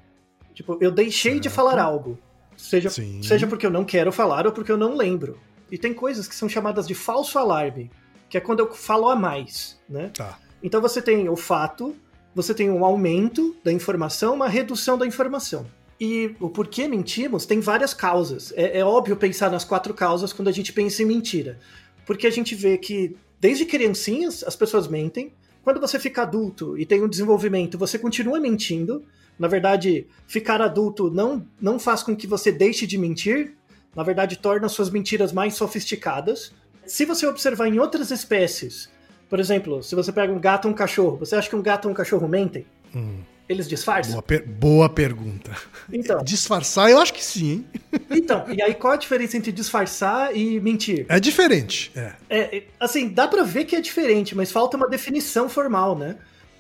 Tipo, 0.54 0.78
eu 0.80 0.90
deixei 0.90 1.34
certo. 1.34 1.44
de 1.44 1.50
falar 1.50 1.80
algo. 1.80 2.18
Seja, 2.56 2.90
seja 2.90 3.46
porque 3.46 3.66
eu 3.66 3.70
não 3.70 3.86
quero 3.86 4.12
falar 4.12 4.48
ou 4.48 4.52
porque 4.52 4.72
eu 4.72 4.78
não 4.78 4.96
lembro. 4.96 5.38
E 5.70 5.78
tem 5.78 5.94
coisas 5.94 6.28
que 6.28 6.36
são 6.36 6.48
chamadas 6.48 6.88
de 6.88 6.96
falso 6.96 7.38
alarme, 7.38 7.92
que 8.30 8.38
é 8.38 8.42
quando 8.42 8.62
eu 8.62 8.74
falo 8.74 9.10
a 9.10 9.16
mais, 9.16 9.78
né? 9.88 10.10
Tá. 10.14 10.40
Então 10.64 10.82
você 10.82 11.02
tem 11.02 11.30
o 11.30 11.36
fato, 11.36 11.96
você 12.34 12.54
tem 12.54 12.70
um 12.70 12.84
aumento 12.84 13.56
da 13.64 13.72
informação, 13.72 14.34
uma 14.34 14.48
redução 14.48 14.98
da 14.98 15.06
informação. 15.06 15.68
E 16.00 16.36
o 16.40 16.50
porquê 16.50 16.88
mentimos 16.88 17.46
tem 17.46 17.60
várias 17.60 17.94
causas. 17.94 18.54
É, 18.56 18.80
é, 18.80 18.86
óbvio 18.86 19.16
pensar 19.16 19.50
nas 19.50 19.64
quatro 19.64 19.94
causas 19.94 20.32
quando 20.32 20.48
a 20.48 20.52
gente 20.52 20.72
pensa 20.72 21.02
em 21.02 21.06
mentira. 21.06 21.60
Porque 22.06 22.28
a 22.28 22.30
gente 22.30 22.54
vê 22.54 22.78
que, 22.78 23.16
desde 23.40 23.66
criancinhas, 23.66 24.44
as 24.44 24.56
pessoas 24.56 24.88
mentem. 24.88 25.34
Quando 25.64 25.82
você 25.82 26.00
fica 26.00 26.22
adulto 26.22 26.78
e 26.78 26.86
tem 26.86 27.04
um 27.04 27.10
desenvolvimento, 27.10 27.78
você 27.78 27.98
continua 27.98 28.40
mentindo. 28.40 29.04
Na 29.38 29.48
verdade, 29.48 30.08
ficar 30.28 30.62
adulto 30.62 31.12
não, 31.12 31.46
não 31.60 31.80
faz 31.80 32.04
com 32.04 32.16
que 32.16 32.28
você 32.28 32.52
deixe 32.52 32.86
de 32.86 32.98
mentir. 32.98 33.54
Na 33.96 34.04
verdade, 34.04 34.38
torna 34.38 34.70
suas 34.70 34.90
mentiras 34.90 35.34
mais 35.34 35.56
sofisticadas. 35.56 36.54
Se 36.86 37.06
você 37.06 37.26
observar 37.26 37.68
em 37.68 37.80
outras 37.80 38.12
espécies, 38.12 38.90
por 39.30 39.40
exemplo, 39.40 39.84
se 39.84 39.96
você 39.96 40.12
pega 40.12 40.32
um 40.32 40.40
gato 40.40 40.68
e 40.68 40.72
um 40.72 40.74
cachorro, 40.74 41.18
você 41.18 41.36
acha 41.36 41.50
que 41.50 41.56
um 41.56 41.62
gato 41.62 41.88
e 41.88 41.92
um 41.92 41.94
cachorro 41.94 42.28
mentem? 42.28 42.66
Hum. 42.96 43.20
Eles 43.50 43.68
disfarçam? 43.68 44.14
Boa, 44.14 44.22
per 44.22 44.46
boa, 44.46 44.90
pergunta. 44.90 45.52
Então. 45.92 46.22
Disfarçar, 46.26 46.90
eu 46.90 47.00
acho 47.00 47.14
que 47.14 47.24
sim, 47.24 47.52
hein? 47.52 47.66
Então, 48.12 48.46
e 48.52 48.62
aí 48.62 48.74
qual 48.74 48.94
a 48.94 48.98
diferença 48.98 49.38
entre 49.38 49.52
disfarçar 49.52 50.36
e 50.36 50.60
mentir? 50.60 51.06
É 51.10 51.20
diferente, 51.20 51.92
é. 51.96 52.14
é 52.30 52.64
assim, 52.80 53.10
dá 53.10 53.28
pra 53.28 53.44
ver 53.44 53.66
que 53.66 53.76
é 53.76 53.82
diferente, 53.82 54.36
mas 54.36 54.52
falta 54.52 54.78
uma 54.78 54.88
definição 54.88 55.48
formal, 55.48 55.98
né? 55.98 56.18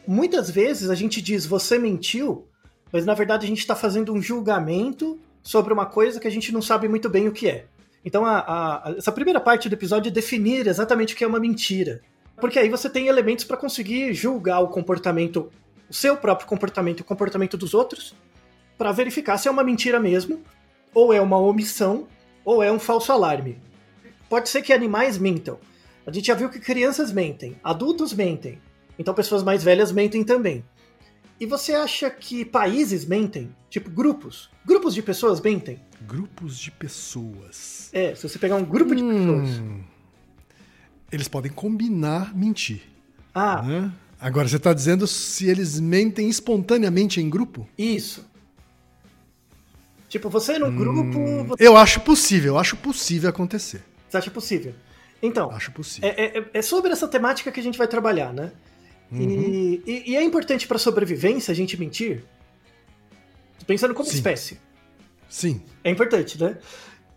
Muitas 0.07 0.49
vezes 0.49 0.89
a 0.89 0.95
gente 0.95 1.21
diz 1.21 1.45
você 1.45 1.77
mentiu, 1.77 2.47
mas 2.91 3.05
na 3.05 3.13
verdade 3.13 3.45
a 3.45 3.47
gente 3.47 3.59
está 3.59 3.75
fazendo 3.75 4.13
um 4.13 4.21
julgamento 4.21 5.19
sobre 5.43 5.73
uma 5.73 5.85
coisa 5.85 6.19
que 6.19 6.27
a 6.27 6.31
gente 6.31 6.51
não 6.51 6.61
sabe 6.61 6.87
muito 6.87 7.09
bem 7.09 7.27
o 7.27 7.31
que 7.31 7.49
é. 7.49 7.65
Então, 8.03 8.25
a, 8.25 8.39
a, 8.39 8.95
essa 8.97 9.11
primeira 9.11 9.39
parte 9.39 9.67
do 9.67 9.73
episódio 9.73 10.09
é 10.09 10.11
definir 10.11 10.65
exatamente 10.67 11.13
o 11.13 11.17
que 11.17 11.23
é 11.23 11.27
uma 11.27 11.39
mentira. 11.39 12.01
Porque 12.39 12.59
aí 12.59 12.69
você 12.69 12.89
tem 12.89 13.07
elementos 13.07 13.43
para 13.43 13.57
conseguir 13.57 14.13
julgar 14.13 14.59
o 14.59 14.67
comportamento 14.67 15.51
o 15.89 15.93
seu 15.93 16.17
próprio 16.17 16.47
comportamento 16.47 16.99
e 16.99 17.01
o 17.01 17.05
comportamento 17.05 17.57
dos 17.57 17.73
outros 17.73 18.15
para 18.77 18.91
verificar 18.91 19.37
se 19.37 19.47
é 19.47 19.51
uma 19.51 19.63
mentira 19.63 19.99
mesmo, 19.99 20.41
ou 20.93 21.11
é 21.11 21.19
uma 21.19 21.37
omissão, 21.37 22.07
ou 22.45 22.61
é 22.61 22.71
um 22.71 22.79
falso 22.79 23.11
alarme. 23.11 23.57
Pode 24.29 24.49
ser 24.49 24.61
que 24.61 24.71
animais 24.71 25.17
mentam. 25.17 25.59
A 26.05 26.11
gente 26.11 26.27
já 26.27 26.33
viu 26.33 26.49
que 26.49 26.59
crianças 26.59 27.11
mentem, 27.11 27.55
adultos 27.63 28.13
mentem, 28.13 28.61
então 28.97 29.13
pessoas 29.13 29.43
mais 29.43 29.63
velhas 29.63 29.91
mentem 29.91 30.23
também. 30.23 30.63
E 31.39 31.45
você 31.45 31.73
acha 31.73 32.09
que 32.09 32.43
países 32.43 33.05
mentem? 33.05 33.53
Tipo, 33.69 33.89
grupos? 33.89 34.49
Grupos 34.65 34.93
de 34.93 35.03
pessoas 35.03 35.39
mentem? 35.39 35.79
Grupos 36.01 36.57
de 36.57 36.71
pessoas. 36.71 37.89
É, 37.93 38.15
se 38.15 38.27
você 38.27 38.39
pegar 38.39 38.55
um 38.55 38.65
grupo 38.65 38.95
de 38.95 39.03
hum, 39.03 39.43
pessoas. 39.43 39.61
Eles 41.11 41.27
podem 41.27 41.51
combinar 41.51 42.35
mentir. 42.35 42.81
Ah, 43.35 43.61
né? 43.61 43.91
Agora, 44.19 44.47
você 44.47 44.57
está 44.57 44.73
dizendo 44.73 45.05
se 45.05 45.47
eles 45.47 45.79
mentem 45.79 46.27
espontaneamente 46.27 47.21
em 47.21 47.29
grupo? 47.29 47.67
Isso. 47.77 48.25
Tipo, 50.09 50.29
você 50.29 50.57
no 50.57 50.67
hum, 50.67 50.75
grupo. 50.75 51.43
Você... 51.49 51.67
Eu 51.67 51.77
acho 51.77 51.99
possível, 52.01 52.53
eu 52.53 52.57
acho 52.57 52.75
possível 52.77 53.29
acontecer. 53.29 53.83
Você 54.09 54.17
acha 54.17 54.31
possível? 54.31 54.73
Então. 55.21 55.51
Acho 55.51 55.71
possível. 55.71 56.09
É, 56.09 56.39
é, 56.39 56.45
é 56.53 56.61
sobre 56.61 56.91
essa 56.91 57.07
temática 57.07 57.51
que 57.51 57.59
a 57.59 57.63
gente 57.63 57.77
vai 57.77 57.87
trabalhar, 57.87 58.33
né? 58.33 58.51
Uhum. 59.11 59.21
E, 59.21 59.83
e, 59.85 60.11
e, 60.11 60.15
é 60.15 60.23
importante 60.23 60.67
para 60.67 60.77
sobrevivência 60.77 61.51
a 61.51 61.55
gente 61.55 61.77
mentir? 61.77 62.23
Pensando 63.65 63.93
como 63.93 64.09
Sim. 64.09 64.15
espécie. 64.15 64.59
Sim. 65.29 65.61
É 65.83 65.91
importante, 65.91 66.41
né? 66.41 66.57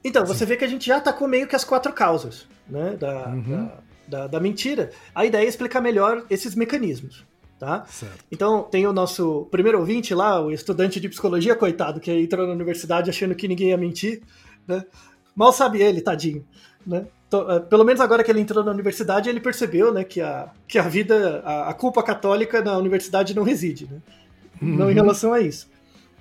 Então, 0.03 0.27
você 0.27 0.41
Sim. 0.41 0.47
vê 0.47 0.57
que 0.57 0.65
a 0.65 0.69
gente 0.69 0.87
já 0.87 0.97
atacou 0.97 1.29
meio 1.29 1.47
que 1.47 1.57
as 1.57 1.65
quatro 1.65 1.93
causas, 1.93 2.47
né? 2.69 2.97
Da, 2.97 3.29
uhum. 3.29 3.43
da 3.43 3.79
da, 4.11 4.27
da 4.27 4.41
mentira, 4.41 4.91
a 5.15 5.25
ideia 5.25 5.45
é 5.45 5.49
explicar 5.49 5.81
melhor 5.81 6.25
esses 6.29 6.55
mecanismos. 6.55 7.25
Tá? 7.59 7.85
Então, 8.33 8.63
tem 8.63 8.87
o 8.87 8.93
nosso 8.93 9.47
primeiro 9.51 9.79
ouvinte 9.79 10.15
lá, 10.15 10.41
o 10.43 10.51
estudante 10.51 10.99
de 10.99 11.11
psicologia, 11.11 11.55
coitado, 11.55 12.01
que 12.01 12.11
entrou 12.11 12.47
na 12.47 12.55
universidade 12.55 13.11
achando 13.11 13.35
que 13.35 13.47
ninguém 13.47 13.69
ia 13.69 13.77
mentir. 13.77 14.23
Né? 14.67 14.83
Mal 15.37 15.53
sabe 15.53 15.83
ele, 15.83 16.01
tadinho. 16.01 16.45
Né? 16.87 17.07
eh, 17.33 17.61
pelo 17.61 17.85
menos 17.85 18.01
agora 18.01 18.25
que 18.25 18.31
ele 18.31 18.41
entrou 18.41 18.65
na 18.65 18.71
universidade, 18.71 19.29
ele 19.29 19.41
percebeu, 19.41 19.93
né, 19.93 20.05
que 20.05 20.23
a, 20.23 20.51
que 20.67 20.79
a 20.79 20.89
vida, 20.89 21.43
a, 21.45 21.69
a 21.69 21.75
culpa 21.75 22.03
católica 22.03 22.63
na 22.63 22.79
universidade 22.79 23.37
não 23.37 23.43
reside, 23.43 23.87
né? 23.91 24.01
Não 24.61 24.91
em 24.91 24.95
relação 24.95 25.33
a 25.33 25.41
isso. 25.41 25.71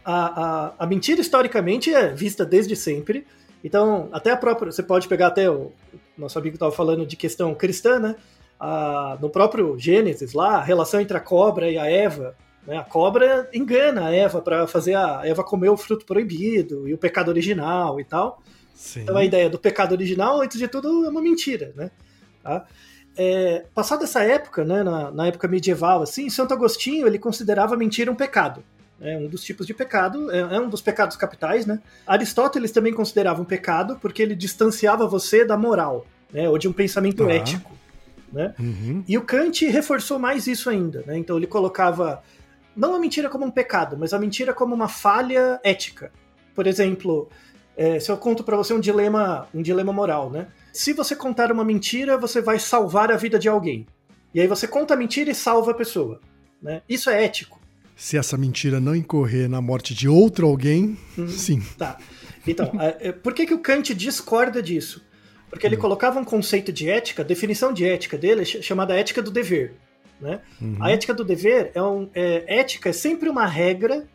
A, 0.03 0.43
a, 0.43 0.73
a 0.79 0.87
mentira, 0.87 1.19
historicamente, 1.19 1.93
é 1.93 2.13
vista 2.13 2.45
desde 2.45 2.75
sempre. 2.75 3.25
Então, 3.63 4.07
até 4.11 4.31
a 4.31 4.37
própria. 4.37 4.71
Você 4.71 4.81
pode 4.81 5.07
pegar 5.07 5.27
até 5.27 5.49
o 5.49 5.71
nosso 6.19 6.37
amigo 6.37 6.55
estava 6.55 6.71
falando 6.71 7.05
de 7.05 7.15
questão 7.15 7.53
cristã, 7.55 7.99
né? 7.99 8.15
A- 8.59 9.17
no 9.21 9.29
próprio 9.29 9.77
Gênesis, 9.79 10.33
lá, 10.33 10.57
a 10.57 10.61
relação 10.63 10.99
entre 10.99 11.15
a 11.15 11.19
cobra 11.19 11.69
e 11.69 11.77
a 11.77 11.85
Eva. 11.89 12.35
Né? 12.67 12.77
A 12.77 12.83
cobra 12.83 13.49
engana 13.53 14.07
a 14.07 14.13
Eva 14.13 14.41
para 14.41 14.67
fazer 14.67 14.95
a 14.95 15.21
Eva 15.23 15.43
comer 15.43 15.69
o 15.69 15.77
fruto 15.77 16.05
proibido 16.05 16.87
e 16.87 16.93
o 16.93 16.97
pecado 16.97 17.29
original 17.29 17.99
e 17.99 18.03
tal. 18.03 18.41
Sim. 18.75 19.01
Então 19.01 19.17
a 19.17 19.23
ideia 19.23 19.49
do 19.49 19.57
pecado 19.57 19.93
original, 19.93 20.41
antes 20.41 20.57
de 20.57 20.67
tudo, 20.67 21.05
é 21.05 21.09
uma 21.09 21.21
mentira, 21.21 21.73
né? 21.75 21.91
Tá? 22.43 22.65
É, 23.17 23.65
passada 23.73 24.05
essa 24.05 24.23
época, 24.23 24.63
né, 24.63 24.83
na, 24.83 25.11
na 25.11 25.27
época 25.27 25.47
medieval, 25.47 26.01
assim, 26.01 26.29
Santo 26.29 26.53
Agostinho 26.53 27.05
ele 27.05 27.19
considerava 27.19 27.75
mentira 27.75 28.09
um 28.11 28.15
pecado. 28.15 28.63
É 29.01 29.17
um 29.17 29.27
dos 29.27 29.43
tipos 29.43 29.65
de 29.65 29.73
pecado, 29.73 30.29
é, 30.31 30.39
é 30.39 30.59
um 30.59 30.69
dos 30.69 30.81
pecados 30.81 31.15
capitais, 31.15 31.65
né? 31.65 31.79
Aristóteles 32.05 32.71
também 32.71 32.93
considerava 32.93 33.41
um 33.41 33.45
pecado 33.45 33.97
porque 34.01 34.21
ele 34.21 34.35
distanciava 34.35 35.07
você 35.07 35.45
da 35.45 35.57
moral, 35.57 36.05
né, 36.33 36.49
ou 36.49 36.57
de 36.57 36.67
um 36.67 36.73
pensamento 36.73 37.25
Tá. 37.25 37.31
ético, 37.31 37.71
né? 38.31 38.53
Uhum. 38.59 39.03
E 39.07 39.17
o 39.17 39.21
Kant 39.21 39.65
reforçou 39.67 40.19
mais 40.19 40.47
isso 40.47 40.69
ainda, 40.69 41.03
né? 41.07 41.17
Então 41.17 41.37
ele 41.37 41.47
colocava 41.47 42.21
não 42.75 42.93
a 42.93 42.99
mentira 42.99 43.29
como 43.29 43.45
um 43.45 43.51
pecado, 43.51 43.97
mas 43.97 44.13
a 44.13 44.19
mentira 44.19 44.53
como 44.53 44.75
uma 44.75 44.87
falha 44.87 45.59
ética. 45.63 46.11
Por 46.53 46.67
exemplo, 46.67 47.29
é, 47.75 47.99
se 47.99 48.11
eu 48.11 48.17
conto 48.17 48.43
para 48.43 48.57
você 48.57 48.73
um 48.73 48.79
dilema, 48.79 49.47
um 49.53 49.61
dilema 49.61 49.93
moral, 49.93 50.29
né? 50.29 50.47
Se 50.73 50.93
você 50.93 51.15
contar 51.15 51.51
uma 51.51 51.63
mentira, 51.63 52.17
você 52.17 52.41
vai 52.41 52.59
salvar 52.59 53.11
a 53.11 53.17
vida 53.17 53.39
de 53.39 53.47
alguém. 53.49 53.87
E 54.33 54.39
aí 54.41 54.47
você 54.47 54.67
conta 54.67 54.93
a 54.93 54.97
mentira 54.97 55.31
e 55.31 55.35
salva 55.35 55.71
a 55.71 55.73
pessoa, 55.73 56.19
né? 56.61 56.81
Isso 56.87 57.09
é 57.09 57.23
ético. 57.23 57.58
Se 58.01 58.17
essa 58.17 58.37
mentira 58.37 58.79
não 58.79 58.95
incorrer 58.95 59.49
na 59.49 59.59
morte 59.61 59.93
de 59.93 60.07
outro 60.07 60.47
alguém, 60.47 60.97
Uhum. 61.17 61.27
sim. 61.27 61.61
Tá. 61.77 61.97
Então, 62.47 62.71
é, 62.79 63.11
por 63.11 63.33
que, 63.33 63.45
que 63.45 63.53
o 63.53 63.59
Kant 63.59 63.93
discorda 63.93 64.63
disso? 64.63 65.03
Porque 65.49 65.67
ele 65.67 65.75
colocava 65.75 66.17
um 66.17 66.23
conceito 66.23 66.71
de 66.71 66.89
ética, 66.89 67.21
a 67.23 67.25
definição 67.25 67.73
de 67.73 67.85
ética 67.85 68.17
dele 68.17 68.41
é 68.43 68.45
ch- 68.45 68.61
chamada 68.63 68.95
ética 68.95 69.21
do 69.21 69.29
dever. 69.29 69.73
Né? 70.21 70.39
Uhum. 70.61 70.77
A 70.79 70.91
ética 70.91 71.13
do 71.13 71.25
dever 71.25 71.71
é, 71.75 71.81
um, 71.83 72.09
é 72.13 72.59
ética 72.59 72.89
é 72.89 72.93
sempre 72.93 73.27
uma 73.29 73.45
regra 73.45 74.07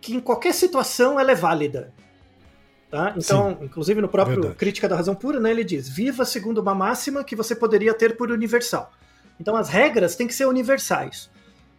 que 0.00 0.14
em 0.14 0.20
qualquer 0.20 0.54
situação 0.54 1.20
ela 1.20 1.30
é 1.32 1.34
válida. 1.34 1.92
Tá? 2.90 3.14
Então, 3.18 3.58
inclusive 3.60 4.00
no 4.00 4.08
próprio 4.08 4.36
Verdade. 4.36 4.58
Crítica 4.58 4.88
da 4.88 4.96
Razão 4.96 5.14
Pura, 5.14 5.40
né, 5.40 5.50
ele 5.50 5.64
diz: 5.64 5.88
viva 5.88 6.24
segundo 6.24 6.58
uma 6.58 6.74
máxima 6.74 7.22
que 7.24 7.34
você 7.36 7.54
poderia 7.54 7.92
ter 7.92 8.16
por 8.16 8.30
universal. 8.30 8.92
Então 9.40 9.56
as 9.56 9.68
regras 9.68 10.14
têm 10.16 10.26
que 10.26 10.34
ser 10.34 10.46
universais. 10.46 11.28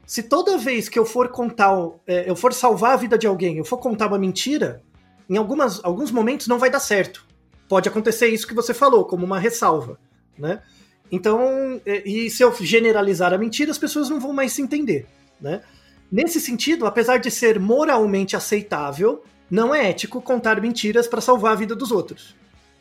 Se 0.08 0.24
toda 0.24 0.58
vez 0.58 0.88
que 0.88 0.98
eu 0.98 1.06
for 1.06 1.28
contar, 1.28 1.70
é, 2.08 2.30
eu 2.30 2.36
for 2.36 2.54
salvar 2.54 2.94
a 2.94 2.96
vida 2.96 3.18
de 3.18 3.28
alguém, 3.28 3.58
eu 3.58 3.66
for 3.66 3.78
contar 3.78 4.08
uma 4.08 4.18
mentira, 4.18 4.82
em 5.30 5.36
algumas, 5.36 5.84
alguns 5.84 6.12
momentos 6.12 6.48
não 6.48 6.58
vai 6.58 6.70
dar 6.70 6.80
certo. 6.80 7.26
Pode 7.68 7.90
acontecer 7.90 8.30
isso 8.30 8.48
que 8.48 8.54
você 8.54 8.74
falou, 8.74 9.04
como 9.04 9.26
uma 9.26 9.38
ressalva, 9.38 10.00
né? 10.40 10.62
Então, 11.12 11.82
é, 11.86 12.08
e 12.08 12.30
se 12.30 12.42
eu 12.42 12.54
generalizar 12.54 13.34
a 13.34 13.38
mentira, 13.38 13.70
as 13.70 13.78
pessoas 13.78 14.10
não 14.10 14.18
vão 14.18 14.32
mais 14.32 14.54
se 14.54 14.62
entender, 14.62 15.06
né? 15.42 15.62
Nesse 16.10 16.40
sentido, 16.40 16.86
apesar 16.86 17.18
de 17.18 17.30
ser 17.30 17.60
moralmente 17.60 18.34
aceitável, 18.34 19.22
não 19.52 19.76
é 19.76 19.90
ético 19.90 20.22
contar 20.22 20.62
mentiras 20.62 21.06
para 21.06 21.20
salvar 21.20 21.52
a 21.52 21.56
vida 21.56 21.76
dos 21.76 21.92
outros. 21.92 22.34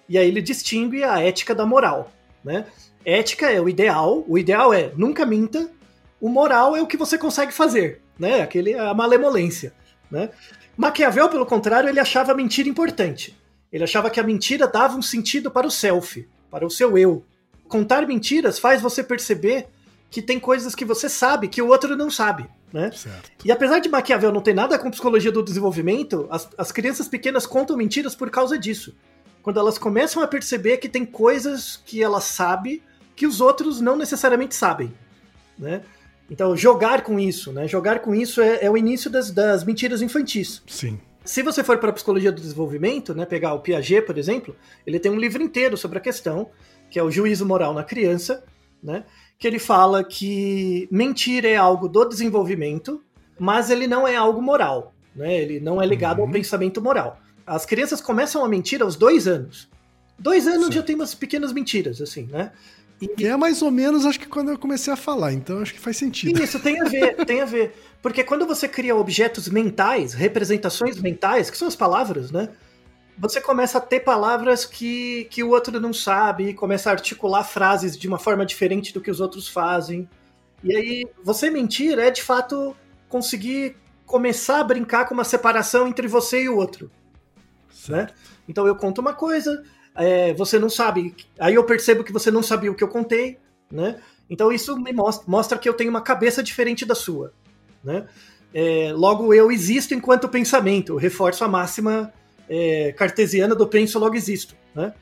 E 0.09 0.17
aí 0.17 0.29
ele 0.29 0.41
distingue 0.41 1.03
a 1.03 1.19
ética 1.19 1.57
da 1.57 1.67
moral, 1.67 2.13
né? 2.45 2.67
Ética 3.05 3.51
é 3.51 3.61
o 3.61 3.69
ideal, 3.69 4.25
o 4.29 4.39
ideal 4.39 4.73
é 4.73 4.93
nunca 4.97 5.27
minta, 5.27 5.69
o 6.21 6.29
moral 6.29 6.77
é 6.77 6.83
o 6.83 6.87
que 6.87 6.97
você 6.97 7.19
consegue 7.19 7.53
fazer, 7.53 8.03
né? 8.19 8.41
Aquele 8.41 8.75
a 8.75 8.95
malemolência, 8.95 9.75
né? 10.11 10.31
Maquiavel, 10.77 11.29
pelo 11.29 11.47
contrário, 11.47 11.89
ele 11.89 12.01
achava 12.01 12.33
a 12.33 12.35
mentira 12.35 12.69
importante. 12.69 13.37
Ele 13.73 13.85
achava 13.85 14.11
que 14.11 14.21
a 14.21 14.23
mentira 14.23 14.67
dava 14.67 14.97
um 14.97 15.03
sentido 15.03 15.51
para 15.51 15.67
o 15.67 15.71
self, 15.71 16.29
para 16.51 16.67
o 16.67 16.71
seu 16.71 16.97
eu. 16.97 17.25
Contar 17.69 18.07
mentiras 18.07 18.59
faz 18.59 18.81
você 18.81 19.03
perceber 19.03 19.69
que 20.11 20.23
tem 20.23 20.39
coisas 20.39 20.75
que 20.75 20.85
você 20.85 21.09
sabe 21.09 21.49
que 21.49 21.61
o 21.61 21.69
outro 21.69 21.97
não 21.97 22.11
sabe, 22.11 22.49
né? 22.73 22.91
Certo. 22.93 23.31
E 23.45 23.51
apesar 23.51 23.81
de 23.81 23.89
Maquiavel 23.89 24.33
não 24.33 24.41
ter 24.41 24.55
nada 24.55 24.79
com 24.79 24.91
psicologia 24.91 25.33
do 25.33 25.43
desenvolvimento, 25.43 26.29
as, 26.31 26.49
as 26.57 26.71
crianças 26.71 27.09
pequenas 27.09 27.47
contam 27.47 27.77
mentiras 27.77 28.15
por 28.15 28.31
causa 28.31 28.59
disso. 28.59 28.95
Quando 29.43 29.59
elas 29.59 29.79
começam 29.79 30.23
a 30.23 30.27
perceber 30.27 30.79
que 30.79 30.89
tem 30.89 31.05
coisas 31.05 31.81
que 31.85 32.03
ela 32.03 32.21
sabe 32.21 32.83
que 33.15 33.27
os 33.27 33.41
outros 33.41 33.81
não 33.81 33.97
necessariamente 33.97 34.55
sabem, 34.55 34.93
né? 35.59 35.83
Então, 36.31 36.57
jogar 36.57 37.03
com 37.03 37.19
isso, 37.21 37.53
né? 37.53 37.69
Jogar 37.69 38.01
com 38.01 38.15
isso 38.15 38.41
é, 38.41 38.65
é 38.65 38.71
o 38.71 38.77
início 38.77 39.09
das, 39.11 39.31
das 39.31 39.63
mentiras 39.65 40.03
infantis. 40.03 40.63
Sim. 40.67 40.99
Se 41.25 41.43
você 41.43 41.63
for 41.65 41.79
para 41.79 41.91
a 41.91 41.93
psicologia 41.93 42.31
do 42.33 42.41
desenvolvimento, 42.41 43.15
né, 43.15 43.25
pegar 43.27 43.55
o 43.55 43.61
Piaget, 43.61 44.03
por 44.07 44.17
exemplo, 44.19 44.55
ele 44.87 44.99
tem 45.01 45.11
um 45.11 45.19
livro 45.19 45.43
inteiro 45.43 45.77
sobre 45.77 45.99
a 45.99 46.01
questão, 46.01 46.51
que 46.91 46.99
é 46.99 47.03
o 47.03 47.11
juízo 47.11 47.45
moral 47.45 47.75
na 47.75 47.83
criança, 47.83 48.45
né, 48.83 49.05
que 49.39 49.47
ele 49.47 49.59
fala 49.59 50.05
que 50.05 50.89
mentir 50.91 51.45
é 51.45 51.57
algo 51.57 51.89
do 51.89 52.05
desenvolvimento, 52.05 53.03
mas 53.39 53.71
ele 53.71 53.87
não 53.89 54.07
é 54.07 54.15
algo 54.17 54.41
moral, 54.41 54.95
né, 55.17 55.37
ele 55.37 55.59
não 55.59 55.83
é 55.83 55.87
ligado 55.87 56.21
ao 56.21 56.27
Uhum. 56.27 56.33
pensamento 56.33 56.81
moral. 56.81 57.19
As 57.45 57.67
crianças 57.67 58.01
começam 58.01 58.45
a 58.45 58.49
mentir 58.49 58.81
aos 58.83 58.95
dois 58.97 59.27
anos. 59.27 59.69
Dois 60.19 60.47
anos 60.47 60.63
Certo. 60.67 60.75
já 60.75 60.83
tem 60.83 60.95
umas 60.95 61.15
pequenas 61.15 61.53
mentiras, 61.53 62.01
assim, 62.01 62.27
né? 62.27 62.53
E, 63.01 63.27
é 63.27 63.37
mais 63.37 63.61
ou 63.61 63.71
menos, 63.71 64.07
acho 64.07 64.19
que 64.19 64.27
quando 64.27 64.51
eu 64.51 64.59
comecei 64.59 64.93
a 64.93 64.97
falar, 64.97 65.33
então 65.33 65.61
acho 65.61 65.75
que 65.75 65.81
faz 65.81 65.97
sentido. 65.97 66.43
Isso 66.43 66.59
tem 66.59 66.81
a 66.81 66.85
ver, 66.85 67.25
tem 67.27 67.43
a 67.43 67.45
ver. 67.45 67.75
Porque 68.01 68.25
quando 68.25 68.47
você 68.47 68.67
cria 68.67 68.97
objetos 68.97 69.49
mentais, 69.49 70.15
representações 70.15 71.01
mentais, 71.01 71.51
que 71.51 71.59
são 71.59 71.69
as 71.69 71.77
palavras, 71.77 72.31
né? 72.31 72.49
Você 73.19 73.41
começa 73.41 73.79
a 73.79 73.81
ter 73.81 74.01
palavras 74.01 74.65
que, 74.65 75.27
que 75.31 75.43
o 75.43 75.51
outro 75.51 75.81
não 75.81 75.93
sabe, 75.93 76.55
começa 76.55 76.91
a 76.91 76.93
articular 76.93 77.45
frases 77.45 77.97
de 77.97 78.07
uma 78.09 78.19
forma 78.19 78.45
diferente 78.45 78.93
do 78.93 79.01
que 79.01 79.11
os 79.11 79.21
outros 79.21 79.49
fazem. 79.49 80.09
E 80.63 80.75
aí, 80.75 81.05
você 81.23 81.51
mentir 81.51 81.99
é 81.99 82.11
de 82.11 82.23
fato 82.23 82.77
conseguir 83.09 83.77
começar 84.07 84.61
a 84.61 84.65
brincar 84.65 85.07
com 85.07 85.15
uma 85.15 85.25
separação 85.25 85.87
entre 85.89 86.07
você 86.07 86.45
e 86.45 86.49
o 86.49 86.57
outro. 86.57 86.91
Né? 87.89 88.07
Então 88.49 88.67
eu 88.67 88.77
conto 88.77 89.01
uma 89.01 89.13
coisa, 89.13 89.63
é, 89.97 90.33
você 90.35 90.59
não 90.59 90.69
sabe, 90.71 91.15
aí 91.39 91.55
eu 91.55 91.65
percebo 91.65 92.05
que 92.05 92.13
você 92.13 92.31
não 92.31 92.43
sabia 92.43 92.71
o 92.71 92.75
que 92.75 92.85
eu 92.85 92.89
contei, 92.89 93.39
né? 93.71 93.99
Então 94.29 94.51
isso 94.53 94.77
me 94.79 94.93
mostra, 94.93 95.25
mostra 95.29 95.59
que 95.59 95.69
eu 95.69 95.75
tenho 95.75 95.91
uma 95.91 96.01
cabeça 96.01 96.43
diferente 96.43 96.85
da 96.85 96.95
sua, 96.95 97.33
né? 97.83 98.07
É, 98.55 98.93
logo 98.95 99.35
eu 99.35 99.51
existo 99.53 99.95
enquanto 99.95 100.29
pensamento, 100.29 100.93
eu 100.93 100.97
reforço 100.97 101.45
a 101.45 101.49
máxima 101.49 102.13
é, 102.49 102.93
cartesiana 102.93 103.55
do 103.55 103.67
penso 103.67 103.99
logo 103.99 104.15
existo, 104.15 104.55
né? 104.75 104.93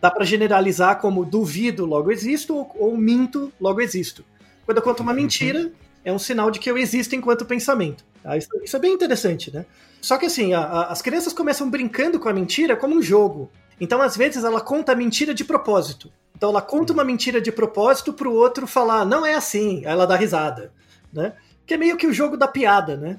Dá 0.00 0.10
para 0.10 0.24
generalizar 0.24 1.00
como 1.00 1.24
duvido 1.24 1.84
logo 1.84 2.12
existo 2.12 2.54
ou, 2.54 2.70
ou 2.78 2.96
minto 2.96 3.52
logo 3.60 3.80
existo. 3.80 4.24
Quando 4.64 4.78
eu 4.78 4.82
conto 4.82 5.02
uma 5.02 5.12
mentira 5.12 5.72
é 6.04 6.12
um 6.12 6.18
sinal 6.18 6.50
de 6.50 6.58
que 6.60 6.70
eu 6.70 6.78
existo 6.78 7.16
enquanto 7.16 7.44
pensamento. 7.44 8.04
tá? 8.22 8.36
Isso, 8.36 8.48
isso 8.62 8.76
é 8.76 8.78
bem 8.78 8.92
interessante, 8.92 9.52
né? 9.52 9.66
Só 10.00 10.16
que 10.16 10.26
assim, 10.26 10.52
a- 10.54 10.60
a- 10.60 10.92
as 10.92 11.02
crianças 11.02 11.32
começam 11.32 11.68
brincando 11.68 12.20
com 12.20 12.28
a 12.28 12.32
mentira 12.32 12.76
como 12.76 12.94
um 12.94 13.02
jogo. 13.02 13.50
Então, 13.80 14.00
às 14.02 14.16
vezes, 14.16 14.44
ela 14.44 14.60
conta 14.60 14.92
a 14.92 14.96
mentira 14.96 15.32
de 15.32 15.44
propósito. 15.44 16.10
Então, 16.36 16.50
ela 16.50 16.62
conta 16.62 16.92
uma 16.92 17.04
mentira 17.04 17.40
de 17.40 17.50
propósito 17.50 18.12
pro 18.12 18.32
outro 18.32 18.66
falar, 18.66 19.04
não 19.04 19.24
é 19.24 19.34
assim. 19.34 19.78
Aí 19.78 19.92
ela 19.92 20.06
dá 20.06 20.16
risada, 20.16 20.72
né? 21.12 21.34
Que 21.66 21.74
é 21.74 21.76
meio 21.76 21.96
que 21.96 22.06
o 22.06 22.12
jogo 22.12 22.36
da 22.36 22.48
piada, 22.48 22.96
né? 22.96 23.18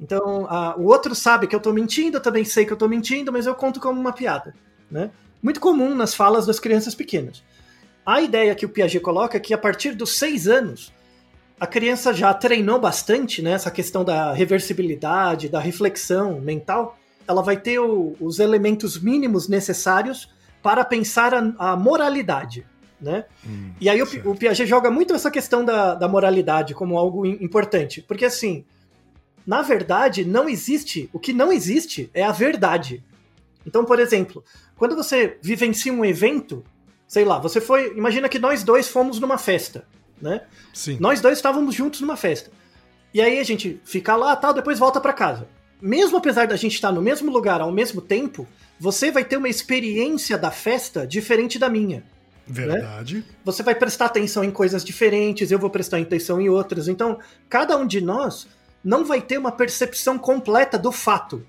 Então, 0.00 0.46
a- 0.48 0.74
o 0.76 0.86
outro 0.86 1.14
sabe 1.14 1.46
que 1.46 1.54
eu 1.54 1.60
tô 1.60 1.72
mentindo, 1.72 2.16
eu 2.16 2.20
também 2.20 2.44
sei 2.44 2.64
que 2.64 2.72
eu 2.72 2.76
tô 2.76 2.88
mentindo, 2.88 3.32
mas 3.32 3.46
eu 3.46 3.54
conto 3.54 3.80
como 3.80 4.00
uma 4.00 4.12
piada, 4.12 4.54
né? 4.90 5.10
Muito 5.42 5.60
comum 5.60 5.94
nas 5.94 6.14
falas 6.14 6.46
das 6.46 6.58
crianças 6.58 6.94
pequenas. 6.94 7.42
A 8.04 8.20
ideia 8.20 8.54
que 8.54 8.66
o 8.66 8.68
Piaget 8.68 9.00
coloca 9.00 9.36
é 9.36 9.40
que 9.40 9.54
a 9.54 9.58
partir 9.58 9.92
dos 9.92 10.18
seis 10.18 10.48
anos, 10.48 10.92
a 11.58 11.66
criança 11.66 12.12
já 12.12 12.34
treinou 12.34 12.80
bastante, 12.80 13.40
né, 13.40 13.52
essa 13.52 13.70
questão 13.70 14.04
da 14.04 14.32
reversibilidade, 14.32 15.48
da 15.48 15.60
reflexão 15.60 16.40
mental, 16.40 16.98
ela 17.26 17.42
vai 17.42 17.56
ter 17.56 17.78
o- 17.78 18.16
os 18.20 18.38
elementos 18.38 18.98
mínimos 19.00 19.48
necessários 19.48 20.28
para 20.62 20.84
pensar 20.84 21.34
a, 21.34 21.72
a 21.72 21.76
moralidade, 21.76 22.64
né? 23.00 23.24
Hum, 23.46 23.72
E 23.80 23.88
aí 23.88 24.00
o, 24.02 24.06
o 24.30 24.36
Piaget 24.36 24.66
joga 24.68 24.90
muito 24.90 25.12
essa 25.14 25.30
questão 25.30 25.64
da, 25.64 25.94
da 25.94 26.08
moralidade 26.08 26.74
como 26.74 26.96
algo 26.98 27.26
im- 27.26 27.38
importante, 27.42 28.00
porque 28.02 28.24
assim, 28.24 28.64
na 29.46 29.60
verdade, 29.62 30.24
não 30.24 30.48
existe, 30.48 31.10
o 31.12 31.18
que 31.18 31.32
não 31.32 31.52
existe 31.52 32.08
é 32.14 32.22
a 32.22 32.30
verdade. 32.32 33.02
Então, 33.66 33.84
por 33.84 33.98
exemplo, 33.98 34.44
quando 34.76 34.94
você 34.94 35.36
vivencia 35.42 35.92
um 35.92 36.04
evento, 36.04 36.64
sei 37.08 37.24
lá, 37.24 37.38
você 37.38 37.60
foi, 37.60 37.92
imagina 37.96 38.28
que 38.28 38.38
nós 38.38 38.62
dois 38.62 38.88
fomos 38.88 39.18
numa 39.18 39.38
festa, 39.38 39.84
né? 40.20 40.42
Sim. 40.72 40.96
Nós 41.00 41.20
dois 41.20 41.38
estávamos 41.38 41.74
juntos 41.74 42.00
numa 42.00 42.16
festa. 42.16 42.50
E 43.12 43.20
aí 43.20 43.38
a 43.40 43.44
gente 43.44 43.80
fica 43.84 44.14
lá, 44.16 44.34
tal, 44.36 44.54
depois 44.54 44.78
volta 44.78 45.00
para 45.00 45.12
casa. 45.12 45.48
Mesmo 45.82 46.18
apesar 46.18 46.46
da 46.46 46.54
gente 46.54 46.74
estar 46.74 46.92
no 46.92 47.02
mesmo 47.02 47.28
lugar 47.28 47.60
ao 47.60 47.72
mesmo 47.72 48.00
tempo, 48.00 48.46
você 48.78 49.10
vai 49.10 49.24
ter 49.24 49.36
uma 49.36 49.48
experiência 49.48 50.38
da 50.38 50.52
festa 50.52 51.04
diferente 51.04 51.58
da 51.58 51.68
minha. 51.68 52.04
Verdade. 52.46 53.24
Você 53.44 53.64
vai 53.64 53.74
prestar 53.74 54.06
atenção 54.06 54.44
em 54.44 54.52
coisas 54.52 54.84
diferentes, 54.84 55.50
eu 55.50 55.58
vou 55.58 55.68
prestar 55.68 55.98
atenção 55.98 56.40
em 56.40 56.48
outras. 56.48 56.86
Então, 56.86 57.18
cada 57.48 57.76
um 57.76 57.84
de 57.84 58.00
nós 58.00 58.46
não 58.84 59.04
vai 59.04 59.20
ter 59.20 59.38
uma 59.38 59.50
percepção 59.50 60.16
completa 60.16 60.78
do 60.78 60.92
fato. 60.92 61.44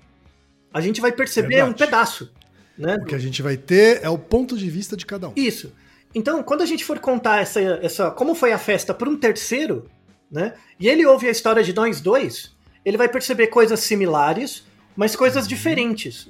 A 0.72 0.80
gente 0.80 1.00
vai 1.00 1.12
perceber 1.12 1.56
Verdade. 1.56 1.70
um 1.70 1.74
pedaço. 1.74 2.32
Né? 2.76 2.96
O 2.96 3.04
que 3.04 3.14
a 3.14 3.18
gente 3.18 3.40
vai 3.40 3.56
ter 3.56 4.00
é 4.02 4.08
o 4.08 4.18
ponto 4.18 4.58
de 4.58 4.68
vista 4.68 4.96
de 4.96 5.06
cada 5.06 5.28
um. 5.28 5.32
Isso. 5.36 5.72
Então, 6.12 6.42
quando 6.42 6.62
a 6.62 6.66
gente 6.66 6.84
for 6.84 6.98
contar 6.98 7.40
essa, 7.40 7.60
essa 7.60 8.10
como 8.10 8.34
foi 8.34 8.52
a 8.52 8.58
festa 8.58 8.92
para 8.92 9.08
um 9.08 9.16
terceiro, 9.16 9.88
né? 10.30 10.54
E 10.78 10.88
ele 10.88 11.06
ouve 11.06 11.28
a 11.28 11.30
história 11.30 11.62
de 11.62 11.72
nós 11.72 12.00
dois, 12.00 12.53
ele 12.84 12.96
vai 12.96 13.08
perceber 13.08 13.48
coisas 13.48 13.80
similares, 13.80 14.64
mas 14.96 15.16
coisas 15.16 15.48
diferentes. 15.48 16.28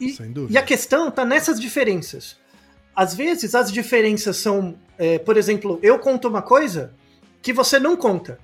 E, 0.00 0.10
Sem 0.12 0.32
dúvida. 0.32 0.52
e 0.52 0.58
a 0.58 0.62
questão 0.62 1.08
está 1.08 1.24
nessas 1.24 1.60
diferenças. 1.60 2.38
Às 2.94 3.14
vezes 3.14 3.54
as 3.54 3.70
diferenças 3.72 4.36
são, 4.36 4.74
é, 4.98 5.18
por 5.18 5.36
exemplo, 5.36 5.78
eu 5.82 5.98
conto 5.98 6.28
uma 6.28 6.42
coisa 6.42 6.92
que 7.42 7.52
você 7.52 7.78
não 7.78 7.96
conta, 7.96 8.38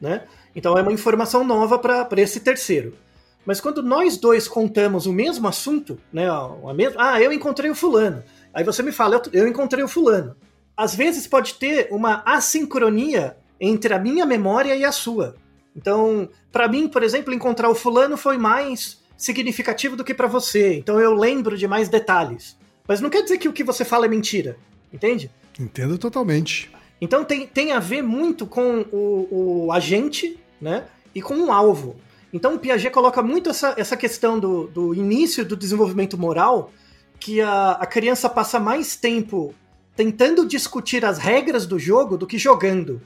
né? 0.00 0.24
Então 0.54 0.76
é 0.76 0.82
uma 0.82 0.92
informação 0.92 1.44
nova 1.44 1.78
para 1.78 2.08
esse 2.20 2.40
terceiro. 2.40 2.96
Mas 3.44 3.60
quando 3.60 3.82
nós 3.82 4.16
dois 4.16 4.46
contamos 4.46 5.06
o 5.06 5.12
mesmo 5.12 5.48
assunto, 5.48 5.98
né? 6.12 6.28
a 6.30 6.72
mesma- 6.74 7.12
ah, 7.12 7.20
eu 7.20 7.32
encontrei 7.32 7.70
o 7.70 7.74
fulano. 7.74 8.22
Aí 8.54 8.62
você 8.62 8.82
me 8.82 8.92
fala, 8.92 9.16
eu, 9.16 9.22
eu 9.42 9.48
encontrei 9.48 9.82
o 9.82 9.88
fulano. 9.88 10.36
Às 10.76 10.94
vezes 10.94 11.26
pode 11.26 11.54
ter 11.54 11.88
uma 11.90 12.22
assincronia 12.24 13.36
entre 13.60 13.92
a 13.94 13.98
minha 13.98 14.24
memória 14.24 14.76
e 14.76 14.84
a 14.84 14.92
sua. 14.92 15.34
Então, 15.74 16.28
para 16.50 16.68
mim, 16.68 16.88
por 16.88 17.02
exemplo, 17.02 17.32
encontrar 17.32 17.68
o 17.68 17.74
fulano 17.74 18.16
foi 18.16 18.36
mais 18.36 19.00
significativo 19.16 19.96
do 19.96 20.04
que 20.04 20.12
para 20.12 20.26
você. 20.26 20.74
Então 20.74 21.00
eu 21.00 21.14
lembro 21.14 21.56
de 21.56 21.68
mais 21.68 21.88
detalhes. 21.88 22.56
Mas 22.86 23.00
não 23.00 23.08
quer 23.08 23.22
dizer 23.22 23.38
que 23.38 23.48
o 23.48 23.52
que 23.52 23.62
você 23.62 23.84
fala 23.84 24.06
é 24.06 24.08
mentira, 24.08 24.56
entende? 24.92 25.30
Entendo 25.58 25.96
totalmente. 25.96 26.70
Então 27.00 27.24
tem, 27.24 27.46
tem 27.46 27.72
a 27.72 27.78
ver 27.78 28.02
muito 28.02 28.46
com 28.46 28.84
o, 28.92 29.66
o 29.66 29.72
agente, 29.72 30.38
né? 30.60 30.84
E 31.14 31.22
com 31.22 31.36
o 31.36 31.52
alvo. 31.52 31.96
Então 32.32 32.54
o 32.54 32.58
Piaget 32.58 32.92
coloca 32.92 33.22
muito 33.22 33.50
essa, 33.50 33.74
essa 33.76 33.96
questão 33.96 34.40
do, 34.40 34.66
do 34.66 34.94
início 34.94 35.44
do 35.44 35.56
desenvolvimento 35.56 36.18
moral, 36.18 36.72
que 37.20 37.40
a, 37.40 37.72
a 37.72 37.86
criança 37.86 38.28
passa 38.28 38.58
mais 38.58 38.96
tempo 38.96 39.54
tentando 39.94 40.46
discutir 40.46 41.04
as 41.04 41.18
regras 41.18 41.66
do 41.66 41.78
jogo 41.78 42.16
do 42.16 42.26
que 42.26 42.38
jogando. 42.38 43.00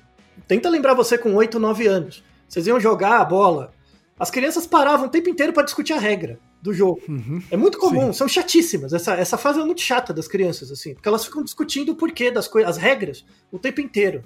Tenta 0.46 0.68
lembrar 0.68 0.94
você 0.94 1.18
com 1.18 1.34
8, 1.34 1.58
9 1.58 1.86
anos. 1.86 2.24
Vocês 2.48 2.66
iam 2.66 2.80
jogar 2.80 3.20
a 3.20 3.24
bola. 3.24 3.72
As 4.18 4.30
crianças 4.30 4.66
paravam 4.66 5.06
o 5.06 5.10
tempo 5.10 5.28
inteiro 5.28 5.52
para 5.52 5.64
discutir 5.64 5.92
a 5.92 5.98
regra 5.98 6.38
do 6.62 6.72
jogo. 6.72 7.00
Uhum. 7.08 7.42
É 7.50 7.56
muito 7.56 7.78
comum, 7.78 8.06
Sim. 8.06 8.12
são 8.12 8.28
chatíssimas. 8.28 8.92
Essa, 8.92 9.14
essa 9.14 9.36
fase 9.36 9.60
é 9.60 9.64
muito 9.64 9.80
chata 9.80 10.12
das 10.12 10.26
crianças, 10.26 10.70
assim, 10.70 10.94
porque 10.94 11.08
elas 11.08 11.24
ficam 11.24 11.42
discutindo 11.42 11.92
o 11.92 11.94
porquê 11.94 12.30
das 12.30 12.48
coisas, 12.48 12.70
as 12.70 12.76
regras, 12.76 13.24
o 13.52 13.58
tempo 13.58 13.80
inteiro. 13.80 14.24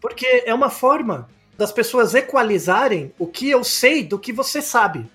Porque 0.00 0.44
é 0.46 0.54
uma 0.54 0.70
forma 0.70 1.28
das 1.56 1.72
pessoas 1.72 2.14
equalizarem 2.14 3.12
o 3.18 3.26
que 3.26 3.50
eu 3.50 3.62
sei 3.64 4.04
do 4.04 4.18
que 4.18 4.32
você 4.32 4.60
sabe. 4.62 5.06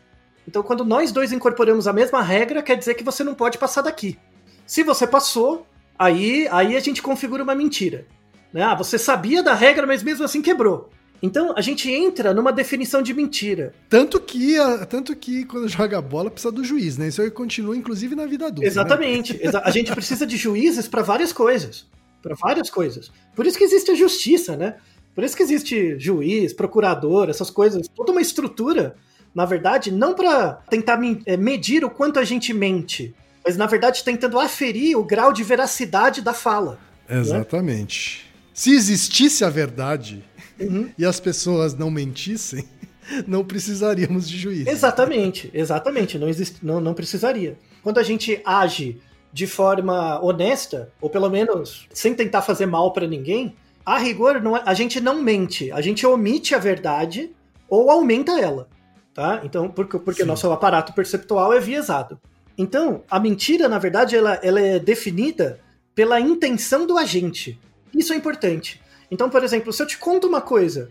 Então, 0.48 0.64
quando 0.64 0.84
nós 0.84 1.12
dois 1.12 1.32
incorporamos 1.32 1.88
a 1.88 1.94
mesma 1.94 2.22
regra, 2.22 2.64
quer 2.64 2.76
dizer 2.76 2.96
que 2.96 3.04
você 3.04 3.24
não 3.24 3.36
pode 3.36 3.58
passar 3.58 3.82
daqui. 3.82 4.18
Se 4.66 4.84
você 4.84 5.06
passou, 5.06 5.68
aí, 5.98 6.48
aí 6.52 6.76
a 6.76 6.80
gente 6.80 7.02
configura 7.02 7.44
uma 7.44 7.56
mentira. 7.56 8.06
Né? 8.52 8.64
Ah, 8.64 8.74
você 8.74 8.98
sabia 8.98 9.44
da 9.44 9.54
regra, 9.54 9.86
mas 9.86 10.02
mesmo 10.02 10.26
assim 10.26 10.42
quebrou. 10.42 10.90
Então, 11.22 11.54
a 11.58 11.62
gente 11.62 11.92
entra 11.92 12.34
numa 12.34 12.52
definição 12.52 13.02
de 13.02 13.14
mentira. 13.14 13.74
Tanto 13.90 14.20
que, 14.20 14.58
a- 14.58 14.86
tanto 14.86 15.16
que 15.16 15.44
quando 15.46 15.68
joga 15.70 16.02
bola 16.02 16.32
precisa 16.32 16.52
do 16.52 16.64
juiz, 16.64 16.98
né? 16.98 17.08
Isso 17.10 17.22
aí 17.22 17.30
continua, 17.30 17.76
inclusive, 17.76 18.16
na 18.16 18.26
vida 18.26 18.46
adulta. 18.46 18.62
né? 18.62 18.68
Exatamente. 18.68 19.38
Exa- 19.44 19.62
a 19.64 19.72
gente 19.72 19.92
precisa 19.92 20.26
de 20.26 20.38
juízes 20.38 20.88
para 20.88 21.02
várias 21.02 21.34
coisas. 21.34 21.86
Para 22.22 22.36
várias 22.36 22.70
coisas. 22.70 23.12
Por 23.36 23.46
isso 23.46 23.58
que 23.58 23.64
existe 23.64 23.92
a 23.92 23.96
justiça, 23.96 24.56
né? 24.58 24.76
Por 25.16 25.24
isso 25.24 25.36
que 25.36 25.44
existe 25.44 25.98
juiz, 26.00 26.54
procurador, 26.54 27.30
essas 27.30 27.50
coisas. 27.50 27.88
Toda 27.94 28.12
uma 28.12 28.22
estrutura, 28.22 28.96
na 29.36 29.46
verdade, 29.46 29.92
não 29.92 30.14
para 30.14 30.54
tentar 30.70 31.00
eh, 31.26 31.36
medir 31.38 31.84
o 31.84 31.90
quanto 31.90 32.20
a 32.20 32.24
gente 32.24 32.54
mente, 32.54 33.14
mas 33.46 33.58
na 33.58 33.66
verdade 33.66 34.04
tentando 34.04 34.40
aferir 34.40 34.98
o 34.98 35.04
grau 35.04 35.34
de 35.34 35.44
veracidade 35.44 36.22
da 36.22 36.34
fala. 36.34 36.80
Exatamente. 37.10 38.26
Se 38.54 38.72
existisse 38.74 39.44
a 39.46 39.50
verdade 39.50 40.24
Uhum. 40.60 40.90
e 40.98 41.06
as 41.06 41.20
pessoas 41.20 41.74
não 41.76 41.90
mentissem, 41.90 42.68
não 43.28 43.44
precisaríamos 43.44 44.28
de 44.30 44.38
juiz. 44.38 44.68
Exatamente, 44.68 45.50
exatamente. 45.54 46.18
Não, 46.18 46.28
existe, 46.28 46.66
não, 46.66 46.80
não 46.80 46.94
precisaria. 46.94 47.58
Quando 47.84 47.98
a 48.00 48.04
gente 48.04 48.42
age 48.46 49.00
de 49.32 49.46
forma 49.48 50.20
honesta, 50.24 50.92
ou 51.00 51.10
pelo 51.10 51.30
menos 51.30 51.88
sem 51.94 52.14
tentar 52.14 52.42
fazer 52.42 52.66
mal 52.66 52.92
para 52.92 53.08
ninguém, 53.08 53.56
a 53.86 53.98
rigor 53.98 54.42
não 54.42 54.58
é- 54.58 54.64
a 54.66 54.74
gente 54.74 55.00
não 55.00 55.22
mente, 55.22 55.72
a 55.72 55.82
gente 55.82 56.06
omite 56.06 56.54
a 56.54 56.60
verdade 56.60 57.32
ou 57.70 57.90
aumenta 57.92 58.40
ela, 58.40 58.68
tá? 59.14 59.42
Então, 59.44 59.70
porque, 59.70 59.98
porque 60.00 60.22
Sim. 60.24 60.28
nosso 60.28 60.52
aparato 60.52 60.94
perceptual 60.94 61.54
é 61.54 61.60
viesado. 61.60 62.20
Então, 62.58 63.04
a 63.10 63.20
mentira, 63.20 63.70
na 63.70 63.80
verdade, 63.80 64.16
ela, 64.16 64.34
ela 64.44 64.60
é 64.60 64.80
definida 64.80 65.60
pela 65.96 66.20
intenção 66.20 66.86
do 66.86 66.98
agente. 66.98 67.60
Isso 67.96 68.12
é 68.12 68.16
importante. 68.16 68.82
Então, 69.12 69.30
por 69.30 69.44
exemplo, 69.44 69.74
se 69.74 69.82
eu 69.82 69.88
te 69.88 69.98
conto 69.98 70.28
uma 70.28 70.42
coisa 70.42 70.90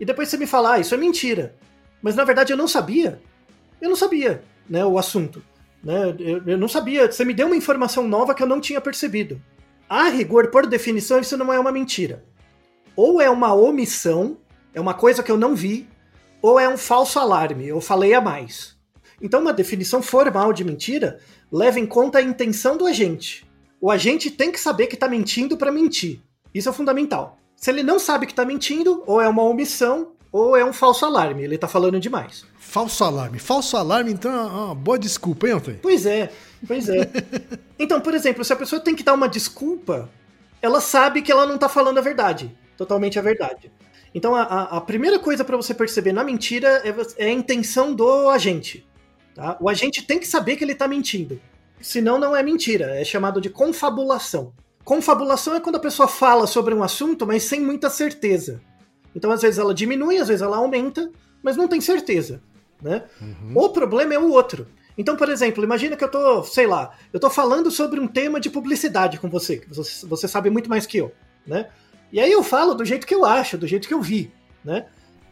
e 0.00 0.04
depois 0.04 0.28
você 0.28 0.36
me 0.36 0.46
falar, 0.46 0.74
ah, 0.74 0.80
isso 0.80 0.94
é 0.94 0.98
mentira, 0.98 1.54
mas 2.02 2.14
na 2.14 2.24
verdade 2.24 2.52
eu 2.52 2.56
não 2.56 2.68
sabia, 2.68 3.20
eu 3.80 3.88
não 3.88 3.96
sabia, 3.96 4.42
né, 4.68 4.84
o 4.84 4.98
assunto. 4.98 5.42
Né? 5.82 6.14
Eu, 6.18 6.42
eu 6.46 6.58
não 6.58 6.68
sabia, 6.68 7.10
você 7.10 7.24
me 7.24 7.34
deu 7.34 7.46
uma 7.46 7.56
informação 7.56 8.06
nova 8.06 8.34
que 8.34 8.42
eu 8.42 8.46
não 8.46 8.60
tinha 8.60 8.80
percebido. 8.80 9.40
A 9.88 10.08
rigor, 10.08 10.50
por 10.50 10.66
definição, 10.66 11.20
isso 11.20 11.36
não 11.36 11.52
é 11.52 11.58
uma 11.58 11.72
mentira. 11.72 12.24
Ou 12.94 13.20
é 13.20 13.30
uma 13.30 13.54
omissão, 13.54 14.36
é 14.74 14.80
uma 14.80 14.94
coisa 14.94 15.22
que 15.22 15.30
eu 15.30 15.38
não 15.38 15.54
vi, 15.54 15.88
ou 16.42 16.58
é 16.58 16.68
um 16.68 16.76
falso 16.76 17.18
alarme, 17.18 17.66
eu 17.66 17.80
falei 17.80 18.14
a 18.14 18.20
mais. 18.20 18.76
Então, 19.20 19.40
uma 19.40 19.52
definição 19.52 20.02
formal 20.02 20.52
de 20.52 20.64
mentira 20.64 21.18
leva 21.50 21.80
em 21.80 21.86
conta 21.86 22.18
a 22.18 22.22
intenção 22.22 22.76
do 22.76 22.86
agente. 22.86 23.46
O 23.80 23.90
agente 23.90 24.30
tem 24.30 24.52
que 24.52 24.60
saber 24.60 24.86
que 24.86 24.94
está 24.94 25.08
mentindo 25.08 25.56
para 25.56 25.72
mentir. 25.72 26.20
Isso 26.52 26.68
é 26.68 26.72
fundamental. 26.72 27.38
Se 27.58 27.70
ele 27.70 27.82
não 27.82 27.98
sabe 27.98 28.24
que 28.24 28.32
está 28.32 28.44
mentindo, 28.44 29.02
ou 29.04 29.20
é 29.20 29.28
uma 29.28 29.42
omissão, 29.42 30.12
ou 30.30 30.56
é 30.56 30.64
um 30.64 30.72
falso 30.72 31.04
alarme, 31.04 31.42
ele 31.42 31.56
está 31.56 31.66
falando 31.66 31.98
demais. 31.98 32.46
Falso 32.56 33.02
alarme. 33.02 33.38
Falso 33.40 33.76
alarme, 33.76 34.12
então, 34.12 34.32
é 34.32 34.42
uma 34.42 34.74
boa 34.76 34.98
desculpa, 34.98 35.48
hein, 35.48 35.54
Antônio? 35.54 35.80
Pois 35.82 36.06
é, 36.06 36.30
pois 36.66 36.88
é. 36.88 37.10
Então, 37.80 38.00
por 38.00 38.12
exemplo, 38.14 38.44
se 38.44 38.52
a 38.52 38.56
pessoa 38.56 38.80
tem 38.80 38.94
que 38.94 39.02
dar 39.04 39.14
uma 39.14 39.28
desculpa, 39.28 40.08
ela 40.62 40.80
sabe 40.80 41.22
que 41.22 41.30
ela 41.32 41.46
não 41.46 41.56
tá 41.58 41.68
falando 41.68 41.98
a 41.98 42.00
verdade, 42.00 42.56
totalmente 42.76 43.18
a 43.18 43.22
verdade. 43.22 43.70
Então, 44.14 44.34
a, 44.34 44.42
a- 44.42 44.80
primeira 44.80 45.18
coisa 45.18 45.44
para 45.44 45.56
você 45.56 45.72
perceber 45.74 46.12
na 46.12 46.24
mentira 46.24 46.82
é, 46.84 46.94
é 47.24 47.26
a 47.28 47.32
intenção 47.32 47.94
do 47.94 48.28
agente. 48.30 48.86
Tá? 49.34 49.56
O 49.60 49.68
agente 49.68 50.02
tem 50.02 50.18
que 50.18 50.26
saber 50.26 50.56
que 50.56 50.64
ele 50.64 50.74
tá 50.74 50.88
mentindo. 50.88 51.40
Senão, 51.80 52.18
não 52.18 52.34
é 52.34 52.42
mentira. 52.42 53.00
É 53.00 53.04
chamado 53.04 53.40
de 53.40 53.48
confabulação. 53.48 54.52
Confabulação 54.88 55.54
é 55.54 55.60
quando 55.60 55.76
a 55.76 55.80
pessoa 55.80 56.08
fala 56.08 56.46
sobre 56.46 56.72
um 56.72 56.82
assunto, 56.82 57.26
mas 57.26 57.42
sem 57.42 57.60
muita 57.60 57.90
certeza. 57.90 58.62
Então, 59.14 59.30
às 59.30 59.42
vezes 59.42 59.58
ela 59.58 59.74
diminui, 59.74 60.16
às 60.16 60.28
vezes 60.28 60.40
ela 60.40 60.56
aumenta, 60.56 61.10
mas 61.42 61.58
não 61.58 61.68
tem 61.68 61.78
certeza. 61.78 62.40
Né? 62.80 63.04
O 63.54 63.68
problema 63.68 64.14
é 64.14 64.18
o 64.18 64.30
outro. 64.30 64.66
Então, 64.96 65.14
por 65.14 65.28
exemplo, 65.28 65.62
imagina 65.62 65.94
que 65.94 66.02
eu 66.02 66.10
tô, 66.10 66.42
sei 66.42 66.66
lá, 66.66 66.96
eu 67.12 67.20
tô 67.20 67.28
falando 67.28 67.70
sobre 67.70 68.00
um 68.00 68.08
tema 68.08 68.40
de 68.40 68.48
publicidade 68.48 69.18
com 69.18 69.28
você, 69.28 69.58
que 69.58 69.68
você, 69.68 70.06
você 70.06 70.26
sabe 70.26 70.48
muito 70.48 70.70
mais 70.70 70.86
que 70.86 70.96
eu, 70.96 71.12
né? 71.46 71.68
E 72.10 72.18
aí 72.18 72.32
eu 72.32 72.42
falo 72.42 72.72
do 72.72 72.82
jeito 72.82 73.06
que 73.06 73.14
eu 73.14 73.26
acho, 73.26 73.58
do 73.58 73.66
jeito 73.66 73.86
que 73.86 73.92
eu 73.92 74.00
vi, 74.00 74.32
né? 74.64 74.86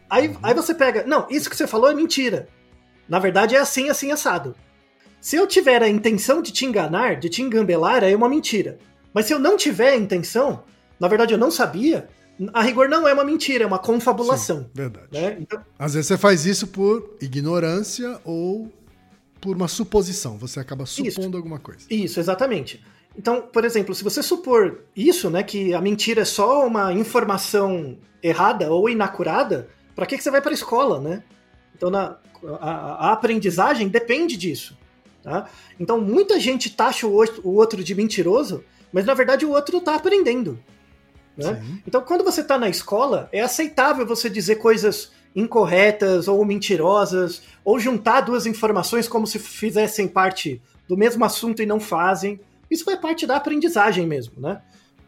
Aí, 0.07 0.37
aí 0.43 0.53
você 0.53 0.75
pega, 0.75 1.03
não, 1.07 1.25
isso 1.31 1.49
que 1.49 1.55
você 1.55 1.65
falou 1.65 1.89
é 1.89 1.95
mentira. 1.95 2.47
Na 3.09 3.17
verdade 3.17 3.55
é 3.55 3.59
assim, 3.59 3.89
assim, 3.89 4.11
assado. 4.11 4.55
Se 5.19 5.35
eu 5.35 5.47
tiver 5.47 5.81
a 5.81 5.89
intenção 5.89 6.43
de 6.43 6.51
te 6.51 6.63
enganar, 6.63 7.15
de 7.15 7.27
te 7.27 7.41
engambelar, 7.41 8.03
é 8.03 8.15
uma 8.15 8.29
mentira. 8.29 8.77
Mas 9.17 9.25
se 9.25 9.33
eu 9.33 9.39
não 9.39 9.57
tiver 9.57 9.93
a 9.93 9.95
intenção, 9.95 10.61
na 10.99 11.07
verdade 11.07 11.33
eu 11.33 11.39
não 11.39 11.49
sabia, 11.49 12.07
a 12.53 12.61
rigor 12.61 12.87
não 12.87 13.07
é 13.07 13.13
uma 13.15 13.23
mentira, 13.23 13.63
é 13.63 13.67
uma 13.67 13.79
confabulação. 13.79 14.59
Sim, 14.59 14.69
verdade. 14.71 15.07
Né? 15.11 15.37
Então, 15.39 15.59
Às 15.79 15.95
vezes 15.95 16.07
você 16.07 16.19
faz 16.19 16.45
isso 16.45 16.67
por 16.67 17.17
ignorância 17.19 18.21
ou 18.23 18.71
por 19.41 19.55
uma 19.55 19.67
suposição. 19.67 20.37
Você 20.37 20.59
acaba 20.59 20.85
supondo 20.85 21.35
alguma 21.35 21.57
coisa. 21.57 21.79
Isso, 21.89 22.19
exatamente. 22.19 22.85
Então, 23.17 23.41
por 23.41 23.65
exemplo, 23.65 23.95
se 23.95 24.03
você 24.03 24.21
supor 24.21 24.83
isso, 24.95 25.31
né, 25.31 25.41
que 25.41 25.73
a 25.73 25.81
mentira 25.81 26.21
é 26.21 26.25
só 26.25 26.67
uma 26.67 26.93
informação 26.93 27.97
errada 28.21 28.71
ou 28.71 28.87
inacurada, 28.87 29.67
para 29.95 30.05
que, 30.05 30.15
que 30.15 30.23
você 30.23 30.29
vai 30.29 30.43
para 30.43 30.51
a 30.51 30.53
escola, 30.53 31.01
né? 31.01 31.23
Então, 31.75 31.89
na, 31.89 32.17
a, 32.61 33.09
a 33.09 33.13
aprendizagem 33.13 33.87
depende 33.87 34.37
disso. 34.37 34.77
Tá? 35.23 35.49
Então, 35.79 35.99
muita 35.99 36.39
gente 36.39 36.69
taxa 36.69 37.07
o 37.07 37.19
o 37.43 37.55
outro 37.55 37.83
de 37.83 37.95
mentiroso, 37.95 38.63
mas 38.97 39.05
na 39.05 39.13
verdade 39.13 39.45
o 39.45 39.51
outro 39.51 39.77
está 39.77 39.93
aprendendo. 39.93 40.57
Né? 41.37 41.63
Então, 41.85 42.01
quando 42.01 42.23
você 42.23 42.41
está 42.41 42.57
na 42.57 42.67
escola, 42.67 43.29
é 43.31 43.41
aceitável 43.41 44.07
você 44.07 44.27
dizer 44.27 44.55
coisas 44.55 45.11
incorretas 45.35 46.27
ou 46.27 46.43
mentirosas, 46.43 47.43
ou 47.63 47.79
juntar 47.79 48.21
duas 48.21 48.47
informações 48.47 49.07
como 49.07 49.27
se 49.27 49.37
fizessem 49.37 50.07
parte 50.07 50.59
do 50.87 50.97
mesmo 50.97 51.23
assunto 51.23 51.61
e 51.61 51.65
não 51.67 51.79
fazem. 51.79 52.39
Isso 52.71 52.89
é 52.89 52.97
parte 52.97 53.27
da 53.27 53.35
aprendizagem 53.35 54.07
mesmo, 54.07 54.41
né? 54.41 54.63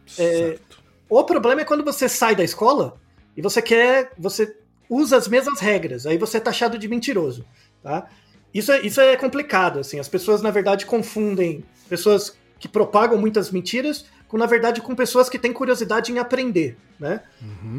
Certo. 0.06 0.78
O 1.08 1.24
problema 1.24 1.62
é 1.62 1.64
quando 1.64 1.82
você 1.82 2.08
sai 2.08 2.36
da 2.36 2.44
escola 2.44 2.94
e 3.36 3.42
você 3.42 3.60
quer. 3.60 4.12
Você 4.16 4.56
usa 4.88 5.16
as 5.16 5.26
mesmas 5.26 5.58
regras, 5.58 6.06
aí 6.06 6.16
você 6.16 6.36
é 6.36 6.40
taxado 6.40 6.78
de 6.78 6.86
mentiroso. 6.86 7.44
Tá? 7.82 8.08
Isso, 8.54 8.70
é, 8.70 8.86
isso 8.86 9.00
é 9.00 9.16
complicado, 9.16 9.80
assim. 9.80 9.98
As 9.98 10.08
pessoas, 10.08 10.42
na 10.42 10.52
verdade, 10.52 10.86
confundem 10.86 11.64
pessoas 11.88 12.38
que 12.60 12.68
propagam 12.68 13.18
muitas 13.18 13.50
mentiras 13.50 14.04
com, 14.28 14.36
na 14.36 14.46
verdade, 14.46 14.80
com 14.80 14.94
pessoas 14.94 15.28
que 15.28 15.38
têm 15.38 15.52
curiosidade 15.52 16.12
em 16.12 16.18
aprender, 16.18 16.76
né? 17.00 17.22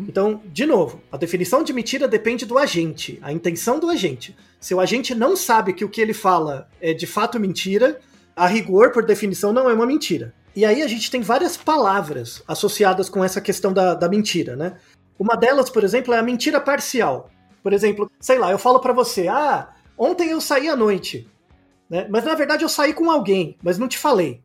Então, 0.09 0.41
de 0.47 0.65
novo, 0.65 1.01
a 1.09 1.15
definição 1.15 1.63
de 1.63 1.71
mentira 1.71 2.07
depende 2.07 2.45
do 2.45 2.57
agente, 2.57 3.17
a 3.21 3.31
intenção 3.31 3.79
do 3.79 3.89
agente. 3.89 4.35
Se 4.59 4.73
o 4.73 4.79
agente 4.79 5.15
não 5.15 5.37
sabe 5.37 5.71
que 5.71 5.85
o 5.85 5.89
que 5.89 6.01
ele 6.01 6.13
fala 6.13 6.67
é 6.81 6.93
de 6.93 7.07
fato 7.07 7.39
mentira, 7.39 8.01
a 8.35 8.47
rigor, 8.47 8.91
por 8.91 9.05
definição, 9.05 9.53
não 9.53 9.69
é 9.69 9.73
uma 9.73 9.85
mentira. 9.85 10.33
E 10.53 10.65
aí 10.65 10.81
a 10.81 10.87
gente 10.87 11.09
tem 11.09 11.21
várias 11.21 11.55
palavras 11.55 12.43
associadas 12.47 13.07
com 13.07 13.23
essa 13.23 13.39
questão 13.39 13.71
da, 13.71 13.93
da 13.93 14.09
mentira, 14.09 14.55
né? 14.55 14.77
Uma 15.17 15.35
delas, 15.35 15.69
por 15.69 15.83
exemplo, 15.83 16.13
é 16.13 16.17
a 16.17 16.23
mentira 16.23 16.59
parcial. 16.59 17.29
Por 17.63 17.71
exemplo, 17.71 18.11
sei 18.19 18.39
lá, 18.39 18.51
eu 18.51 18.57
falo 18.57 18.79
pra 18.79 18.91
você, 18.91 19.27
ah, 19.27 19.69
ontem 19.97 20.31
eu 20.31 20.41
saí 20.41 20.67
à 20.67 20.75
noite, 20.75 21.29
né? 21.89 22.07
Mas 22.09 22.25
na 22.25 22.35
verdade 22.35 22.63
eu 22.63 22.69
saí 22.69 22.93
com 22.93 23.09
alguém, 23.09 23.55
mas 23.63 23.77
não 23.77 23.87
te 23.87 23.97
falei. 23.97 24.41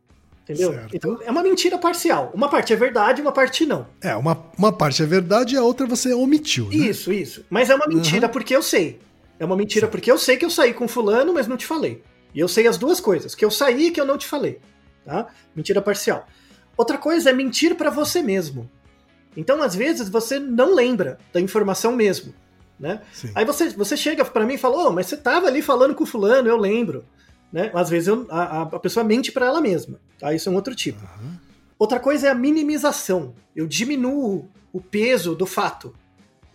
Entendeu? 0.47 0.71
Certo. 0.71 0.95
Então 0.95 1.19
é 1.21 1.29
uma 1.29 1.43
mentira 1.43 1.77
parcial. 1.77 2.31
Uma 2.33 2.47
parte 2.47 2.71
é 2.71 2.75
verdade, 2.75 3.21
uma 3.21 3.33
parte 3.33 3.65
não. 3.65 3.85
É, 4.01 4.15
uma, 4.15 4.45
uma 4.57 4.71
parte 4.71 5.03
é 5.03 5.05
verdade 5.05 5.55
e 5.55 5.57
a 5.57 5.63
outra 5.63 5.85
você 5.85 6.13
omitiu, 6.13 6.69
né? 6.69 6.75
Isso, 6.75 7.11
isso. 7.11 7.45
Mas 7.49 7.69
é 7.69 7.75
uma 7.75 7.85
mentira 7.85 8.29
porque 8.29 8.55
eu 8.55 8.61
sei. 8.61 8.99
É 9.37 9.45
uma 9.45 9.57
mentira 9.57 9.87
porque 9.87 10.09
eu 10.09 10.17
sei 10.17 10.37
que 10.37 10.45
eu 10.45 10.49
saí 10.49 10.73
com 10.73 10.87
fulano, 10.87 11.33
mas 11.33 11.47
não 11.47 11.57
te 11.57 11.65
falei. 11.65 12.01
E 12.33 12.39
eu 12.39 12.47
sei 12.47 12.65
as 12.65 12.77
duas 12.77 12.99
coisas, 12.99 13.35
que 13.35 13.43
eu 13.43 13.51
saí 13.51 13.87
e 13.87 13.91
que 13.91 13.99
eu 13.99 14.05
não 14.05 14.17
te 14.17 14.25
falei. 14.25 14.59
Tá? 15.05 15.27
Mentira 15.55 15.81
parcial. 15.81 16.25
Outra 16.77 16.97
coisa 16.97 17.29
é 17.29 17.33
mentir 17.33 17.75
pra 17.75 17.89
você 17.89 18.21
mesmo. 18.21 18.69
Então, 19.35 19.61
às 19.61 19.75
vezes, 19.75 20.09
você 20.09 20.39
não 20.39 20.73
lembra 20.73 21.19
da 21.33 21.41
informação 21.41 21.91
mesmo. 21.91 22.33
Né? 22.79 23.01
Sim. 23.11 23.31
Aí 23.35 23.43
você, 23.43 23.69
você 23.69 23.97
chega 23.97 24.23
pra 24.23 24.45
mim 24.45 24.53
e 24.53 24.57
fala, 24.57 24.87
ô, 24.87 24.91
mas 24.91 25.07
você 25.07 25.17
tava 25.17 25.47
ali 25.47 25.61
falando 25.61 25.95
com 25.95 26.05
fulano, 26.05 26.47
eu 26.47 26.57
lembro. 26.57 27.05
Né? 27.51 27.71
Às 27.73 27.89
vezes 27.89 28.07
eu- 28.07 28.25
a, 28.29 28.61
a- 28.63 28.79
pessoa 28.79 29.03
mente 29.03 29.31
pra 29.31 29.45
ela 29.45 29.61
mesma. 29.61 29.99
Tá? 30.19 30.33
Isso 30.33 30.49
é 30.49 30.51
um 30.51 30.55
outro 30.55 30.75
tipo. 30.75 30.99
Outra 31.79 31.99
coisa 31.99 32.27
é 32.27 32.29
a 32.31 32.35
minimização. 32.35 33.33
Eu 33.55 33.67
diminuo 33.67 34.49
o 34.73 34.81
peso 34.81 35.35
do 35.35 35.45
fato. 35.45 35.93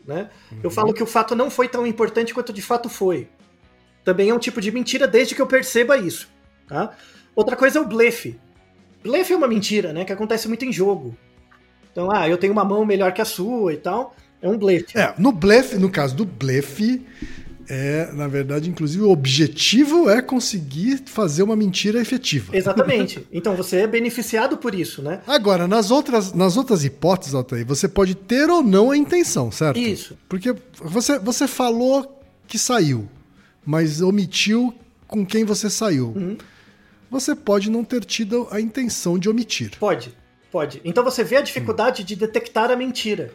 Né? 0.06 0.28
Eu 0.62 0.70
falo 0.70 0.92
que 0.92 1.02
o 1.02 1.06
fato 1.06 1.34
não 1.34 1.48
foi 1.50 1.68
tão 1.68 1.86
importante 1.86 2.34
quanto 2.34 2.52
de 2.52 2.60
fato 2.60 2.88
foi. 2.88 3.28
Também 4.04 4.30
é 4.30 4.34
um 4.34 4.38
tipo 4.38 4.60
de 4.60 4.72
mentira 4.72 5.06
desde 5.06 5.34
que 5.34 5.40
eu 5.40 5.46
perceba 5.46 5.96
isso. 5.96 6.28
Tá? 6.66 6.92
Outra 7.36 7.54
coisa 7.56 7.78
é 7.78 7.82
o 7.82 7.86
blefe. 7.86 8.38
Blefe 9.02 9.32
é 9.32 9.36
uma 9.36 9.48
mentira, 9.48 9.92
né? 9.92 10.04
Que 10.04 10.12
acontece 10.12 10.48
muito 10.48 10.64
em 10.64 10.72
jogo. 10.72 11.16
Então, 11.90 12.10
ah, 12.12 12.28
eu 12.28 12.36
tenho 12.38 12.52
uma 12.52 12.64
mão 12.64 12.84
melhor 12.84 13.12
que 13.12 13.20
a 13.20 13.24
sua 13.24 13.72
e 13.72 13.76
tal. 13.76 14.14
É 14.40 14.48
um 14.48 14.58
blefe. 14.58 14.98
É, 14.98 15.14
no 15.18 15.30
blefe, 15.30 15.76
no 15.76 15.88
caso 15.90 16.16
do 16.16 16.24
blefe, 16.24 17.06
é, 17.74 18.12
na 18.12 18.28
verdade, 18.28 18.68
inclusive, 18.68 19.02
o 19.02 19.08
objetivo 19.08 20.10
é 20.10 20.20
conseguir 20.20 21.04
fazer 21.06 21.42
uma 21.42 21.56
mentira 21.56 21.98
efetiva. 21.98 22.54
Exatamente. 22.54 23.26
Então 23.32 23.56
você 23.56 23.78
é 23.78 23.86
beneficiado 23.86 24.58
por 24.58 24.74
isso, 24.74 25.00
né? 25.00 25.22
Agora, 25.26 25.66
nas 25.66 25.90
outras, 25.90 26.34
nas 26.34 26.58
outras 26.58 26.84
hipóteses, 26.84 27.34
Altair, 27.34 27.64
você 27.64 27.88
pode 27.88 28.14
ter 28.14 28.50
ou 28.50 28.62
não 28.62 28.90
a 28.90 28.96
intenção, 28.96 29.50
certo? 29.50 29.78
Isso. 29.78 30.18
Porque 30.28 30.54
você, 30.82 31.18
você 31.18 31.48
falou 31.48 32.22
que 32.46 32.58
saiu, 32.58 33.08
mas 33.64 34.02
omitiu 34.02 34.74
com 35.08 35.24
quem 35.24 35.42
você 35.42 35.70
saiu. 35.70 36.08
Uhum. 36.14 36.36
Você 37.10 37.34
pode 37.34 37.70
não 37.70 37.84
ter 37.84 38.04
tido 38.04 38.46
a 38.50 38.60
intenção 38.60 39.18
de 39.18 39.30
omitir. 39.30 39.78
Pode, 39.80 40.14
pode. 40.50 40.78
Então 40.84 41.02
você 41.02 41.24
vê 41.24 41.36
a 41.36 41.40
dificuldade 41.40 42.04
de 42.04 42.16
detectar 42.16 42.70
a 42.70 42.76
mentira. 42.76 43.32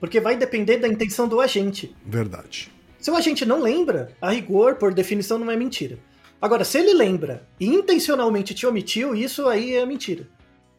Porque 0.00 0.20
vai 0.20 0.36
depender 0.36 0.78
da 0.78 0.88
intenção 0.88 1.28
do 1.28 1.40
agente. 1.40 1.94
Verdade. 2.04 2.74
Se 3.06 3.10
o 3.12 3.14
agente 3.14 3.46
não 3.46 3.62
lembra, 3.62 4.08
a 4.20 4.32
rigor, 4.32 4.74
por 4.74 4.92
definição, 4.92 5.38
não 5.38 5.48
é 5.48 5.54
mentira. 5.54 5.96
Agora, 6.42 6.64
se 6.64 6.76
ele 6.76 6.92
lembra 6.92 7.46
e 7.60 7.64
intencionalmente 7.64 8.52
te 8.52 8.66
omitiu, 8.66 9.14
isso 9.14 9.46
aí 9.46 9.76
é 9.76 9.86
mentira. 9.86 10.26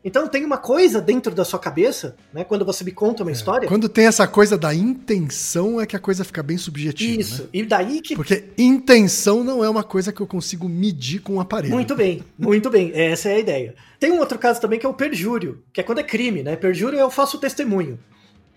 Então 0.03 0.27
tem 0.27 0.43
uma 0.43 0.57
coisa 0.57 0.99
dentro 0.99 1.33
da 1.33 1.45
sua 1.45 1.57
cabeça, 1.57 2.17
né? 2.33 2.43
Quando 2.43 2.65
você 2.65 2.83
me 2.83 2.91
conta 2.91 3.23
uma 3.23 3.31
história. 3.31 3.65
Quando 3.65 3.87
tem 3.87 4.07
essa 4.07 4.27
coisa 4.27 4.57
da 4.57 4.75
intenção, 4.75 5.79
é 5.79 5.85
que 5.85 5.95
a 5.95 5.99
coisa 5.99 6.25
fica 6.25 6.43
bem 6.43 6.57
subjetiva. 6.57 7.21
Isso. 7.21 7.43
né? 7.43 7.49
E 7.53 7.63
daí 7.63 8.01
que. 8.01 8.13
Porque 8.13 8.49
intenção 8.57 9.41
não 9.41 9.63
é 9.63 9.69
uma 9.69 9.85
coisa 9.85 10.11
que 10.11 10.19
eu 10.19 10.27
consigo 10.27 10.67
medir 10.67 11.21
com 11.21 11.35
um 11.35 11.39
aparelho. 11.39 11.73
Muito 11.73 11.95
bem, 11.95 12.25
muito 12.37 12.69
bem. 12.69 12.91
Essa 12.93 13.29
é 13.29 13.35
a 13.35 13.39
ideia. 13.39 13.75
Tem 14.01 14.11
um 14.11 14.19
outro 14.19 14.37
caso 14.37 14.59
também 14.59 14.77
que 14.77 14.85
é 14.85 14.89
o 14.89 14.93
perjúrio, 14.93 15.63
que 15.71 15.79
é 15.79 15.83
quando 15.83 15.99
é 15.99 16.03
crime, 16.03 16.43
né? 16.43 16.57
Perjúrio 16.57 16.99
é 16.99 17.01
eu 17.01 17.09
faço 17.09 17.39
testemunho. 17.39 17.97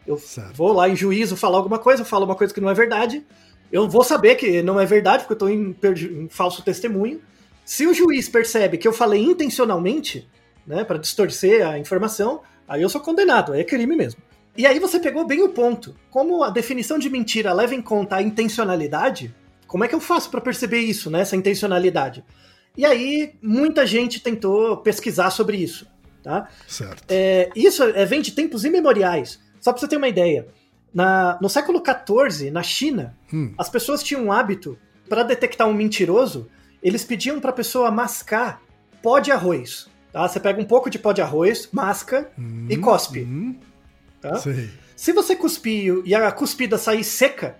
Eu 0.05 0.19
Certo. 0.19 0.57
vou 0.57 0.73
lá 0.73 0.89
em 0.89 0.97
juízo 0.97 1.37
falar 1.37 1.59
alguma 1.59 1.79
coisa, 1.79 2.03
eu 2.03 2.07
falo 2.07 2.25
uma 2.25 2.35
coisa 2.35 2.53
que 2.53 2.61
não 2.61 2.69
é 2.69 2.75
verdade. 2.75 3.25
Eu 3.73 3.89
vou 3.89 4.03
saber 4.03 4.35
que 4.35 4.63
não 4.63 4.81
é 4.81 4.87
verdade, 4.87 5.25
porque 5.25 5.45
eu 5.45 5.49
estou 5.49 5.51
em, 5.51 5.77
em 6.25 6.29
falso 6.29 6.63
testemunho. 6.63 7.21
Se 7.65 7.87
o 7.87 7.95
juiz 7.95 8.29
percebe 8.29 8.79
que 8.79 8.89
eu 8.89 8.93
falei 8.93 9.23
intencionalmente, 9.23 10.29
né, 10.67 10.85
para 10.85 10.99
distorcer 10.99 11.67
a 11.67 11.79
informação, 11.79 12.41
aí 12.67 12.83
eu 12.83 12.89
sou 12.89 13.01
condenado, 13.01 13.53
aí 13.53 13.61
é 13.61 13.65
crime 13.65 13.97
mesmo. 13.97 14.21
E 14.57 14.67
aí 14.67 14.79
você 14.79 14.99
pegou 14.99 15.25
bem 15.25 15.43
o 15.43 15.51
ponto. 15.51 15.95
Como 16.11 16.43
a 16.43 16.51
definição 16.51 16.99
de 16.99 17.09
mentira 17.09 17.53
leva 17.53 17.75
em 17.75 17.81
conta 17.81 18.17
a 18.17 18.23
intencionalidade, 18.23 19.35
como 19.67 19.85
é 19.85 19.89
que 19.89 19.95
eu 19.95 20.01
faço 20.01 20.31
para 20.31 20.41
perceber 20.41 20.81
isso, 20.81 21.11
né, 21.11 21.21
essa 21.21 21.37
intencionalidade? 21.37 22.25
E 22.77 22.85
aí 22.85 23.35
muita 23.41 23.87
gente 23.87 24.21
tentou 24.21 24.77
pesquisar 24.79 25.31
sobre 25.31 25.57
isso, 25.57 25.87
tá? 26.23 26.49
Certo. 26.67 27.05
É, 27.09 27.51
isso 27.55 27.83
é, 27.83 28.05
vem 28.05 28.21
de 28.21 28.33
tempos 28.33 28.65
imemoriais. 28.65 29.41
Só 29.61 29.73
pra 29.73 29.81
você 29.81 29.89
ter 29.89 29.97
uma 29.97 30.09
ideia. 30.09 30.49
Na- 30.93 31.39
no 31.41 31.49
século 31.49 31.81
XIV, 31.85 32.51
na 32.51 32.63
China, 32.63 33.17
Hum. 33.33 33.53
as 33.57 33.69
pessoas 33.69 34.03
tinham 34.03 34.25
um 34.25 34.33
hábito, 34.33 34.79
para 35.09 35.23
detectar 35.23 35.69
um 35.69 35.75
mentiroso, 35.75 36.49
eles 36.83 37.05
pediam 37.05 37.41
pra 37.41 37.53
pessoa 37.53 37.91
mascar 37.91 38.61
pó 39.03 39.19
de 39.19 39.31
arroz. 39.33 39.89
Tá? 40.13 40.27
Você 40.27 40.39
pega 40.41 40.61
um 40.61 40.65
pouco 40.65 40.89
de 40.91 40.99
pó 40.99 41.13
de 41.13 41.21
arroz, 41.23 41.69
masca 41.73 42.31
e 42.69 42.77
cospe. 42.77 43.23
Hum, 43.23 43.57
Tá? 44.21 44.37
sei. 44.37 44.71
Se 44.97 45.13
você 45.13 45.35
cuspir 45.35 46.03
e 46.05 46.15
a 46.15 46.31
cuspida 46.31 46.77
sair 46.77 47.03
seca, 47.05 47.57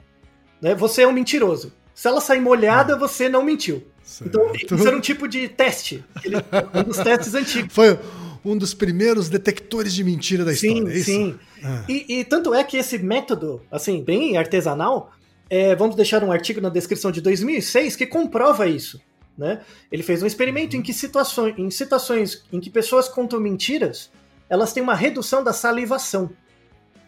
né, 0.61 0.75
você 0.75 1.03
é 1.03 1.07
um 1.09 1.13
mentiroso. 1.13 1.73
Se 1.95 2.07
ela 2.09 2.21
sair 2.21 2.41
molhada, 2.41 2.97
você 2.97 3.29
não 3.29 3.43
mentiu. 3.45 3.87
Então, 4.23 4.51
Certo. 4.51 4.75
isso 4.75 4.87
era 4.89 4.97
um 4.97 5.01
tipo 5.01 5.27
de 5.29 5.49
teste. 5.49 6.05
Aquele- 6.15 6.37
um 6.75 6.83
dos 6.83 6.97
testes 6.99 7.35
antigos. 7.35 7.73
Foi 7.75 7.99
um 8.45 8.57
dos 8.57 8.75
primeiros 8.75 9.29
detectores 9.29 9.93
de 9.93 10.03
mentira 10.03 10.45
da 10.45 10.55
Sim, 10.55 10.75
história, 10.75 10.93
é 10.93 10.97
isso? 10.97 11.11
sim. 11.11 11.39
Ah. 11.63 11.85
E, 11.89 12.21
e 12.21 12.25
tanto 12.25 12.55
é 12.55 12.65
que 12.65 12.77
esse 12.77 12.99
método, 12.99 13.63
assim, 13.71 14.03
bem 14.03 14.37
artesanal, 14.37 15.13
é, 15.49 15.75
vamos 15.75 15.97
deixar 15.97 16.23
um 16.23 16.31
artigo 16.31 16.61
na 16.61 16.69
descrição 16.69 17.11
de 17.11 17.21
2006 17.21 17.97
que 17.97 18.07
comprova 18.07 18.67
isso. 18.67 19.01
Né? 19.37 19.61
Ele 19.91 20.03
fez 20.03 20.23
um 20.23 20.27
experimento 20.27 20.77
em 20.77 20.83
que 20.83 20.93
situações, 20.93 21.55
em 21.59 21.71
situações 21.71 22.45
em 22.53 22.61
que 22.61 22.71
pessoas 22.71 23.09
contam 23.09 23.41
mentiras, 23.41 24.11
elas 24.49 24.73
têm 24.73 24.83
uma 24.83 24.95
redução 24.95 25.43
da 25.43 25.53
salivação. 25.53 26.31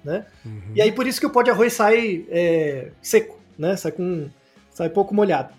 Né? 0.02 0.26
E 0.74 0.82
aí 0.82 0.90
por 0.90 1.06
isso 1.06 1.20
que 1.20 1.26
o 1.26 1.30
pó 1.30 1.42
de 1.42 1.50
arroz 1.50 1.74
sai 1.74 2.26
é, 2.28 2.90
seco, 3.00 3.38
né? 3.56 3.76
sai, 3.76 3.92
com, 3.92 4.28
sai 4.72 4.88
pouco 4.88 5.14
molhado. 5.14 5.52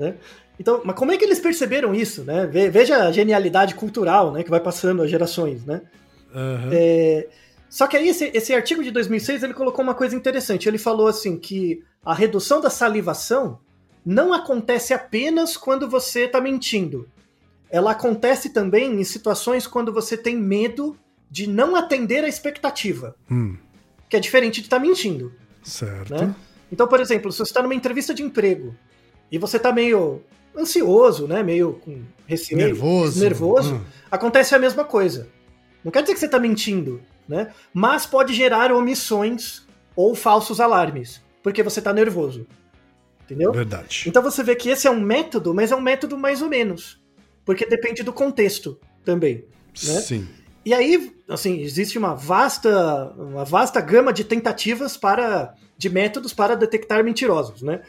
Né? 0.00 0.14
Então, 0.58 0.80
mas 0.84 0.96
como 0.96 1.12
é 1.12 1.16
que 1.18 1.24
eles 1.24 1.38
perceberam 1.38 1.94
isso? 1.94 2.24
Né? 2.24 2.46
Ve- 2.46 2.70
Veja 2.70 3.04
a 3.04 3.12
genialidade 3.12 3.74
cultural 3.74 4.32
né, 4.32 4.42
que 4.42 4.50
vai 4.50 4.58
passando 4.60 5.02
as 5.02 5.10
gerações. 5.10 5.64
Né? 5.64 5.82
Aham. 6.34 6.70
É, 6.72 7.28
só 7.68 7.86
que 7.86 7.96
aí 7.96 8.08
esse, 8.08 8.30
esse 8.34 8.54
artigo 8.54 8.82
de 8.82 8.90
2006 8.90 9.42
ele 9.42 9.54
colocou 9.54 9.82
uma 9.84 9.94
coisa 9.94 10.16
interessante. 10.16 10.66
Ele 10.68 10.78
falou 10.78 11.06
assim 11.06 11.36
que 11.36 11.82
a 12.04 12.14
redução 12.14 12.60
da 12.62 12.70
salivação 12.70 13.60
não 14.04 14.32
acontece 14.32 14.94
apenas 14.94 15.56
quando 15.56 15.88
você 15.88 16.20
está 16.24 16.40
mentindo. 16.40 17.06
Ela 17.70 17.90
acontece 17.92 18.50
também 18.50 19.00
em 19.00 19.04
situações 19.04 19.66
quando 19.66 19.92
você 19.92 20.16
tem 20.16 20.34
medo 20.36 20.96
de 21.30 21.46
não 21.46 21.76
atender 21.76 22.24
a 22.24 22.28
expectativa, 22.28 23.14
Hum, 23.30 23.56
que 24.08 24.16
é 24.16 24.20
diferente 24.20 24.60
de 24.60 24.66
estar 24.66 24.78
mentindo. 24.80 25.32
certo. 25.62 26.10
Né? 26.14 26.34
Então, 26.72 26.88
por 26.88 26.98
exemplo, 27.00 27.30
se 27.30 27.38
você 27.38 27.50
está 27.50 27.62
numa 27.62 27.74
entrevista 27.74 28.12
de 28.14 28.22
emprego 28.22 28.74
e 29.30 29.38
você 29.38 29.56
está 29.56 29.72
meio 29.72 30.22
ansioso, 30.56 31.26
né, 31.26 31.42
meio 31.42 31.74
com 31.74 32.02
receio, 32.26 32.58
Nervoso. 32.58 33.20
nervoso 33.20 33.74
Hum. 33.76 33.80
acontece 34.10 34.54
a 34.54 34.58
mesma 34.58 34.84
coisa. 34.84 35.28
Não 35.84 35.90
quer 35.90 36.02
dizer 36.02 36.14
que 36.14 36.20
você 36.20 36.26
está 36.26 36.38
mentindo, 36.38 37.00
né? 37.28 37.52
Mas 37.72 38.04
pode 38.04 38.34
gerar 38.34 38.72
omissões 38.72 39.62
ou 39.96 40.14
falsos 40.14 40.60
alarmes, 40.60 41.22
porque 41.42 41.62
você 41.62 41.80
está 41.80 41.92
nervoso. 41.92 42.46
Entendeu? 43.24 43.52
Verdade. 43.52 44.04
Então 44.06 44.22
você 44.22 44.42
vê 44.42 44.56
que 44.56 44.68
esse 44.68 44.86
é 44.86 44.90
um 44.90 45.00
método, 45.00 45.54
mas 45.54 45.70
é 45.70 45.76
um 45.76 45.80
método 45.80 46.18
mais 46.18 46.42
ou 46.42 46.48
menos. 46.48 47.00
Porque 47.44 47.64
depende 47.64 48.02
do 48.02 48.12
contexto 48.12 48.78
também. 49.04 49.44
né? 49.84 50.00
Sim. 50.00 50.28
E 50.64 50.74
aí, 50.74 51.12
assim, 51.28 51.60
existe 51.60 51.96
uma 51.96 52.14
vasta, 52.14 53.14
uma 53.16 53.44
vasta 53.44 53.80
gama 53.80 54.12
de 54.12 54.24
tentativas 54.24 54.96
para, 54.96 55.54
de 55.78 55.88
métodos 55.88 56.32
para 56.34 56.54
detectar 56.56 57.02
mentirosos, 57.02 57.62
né? 57.62 57.80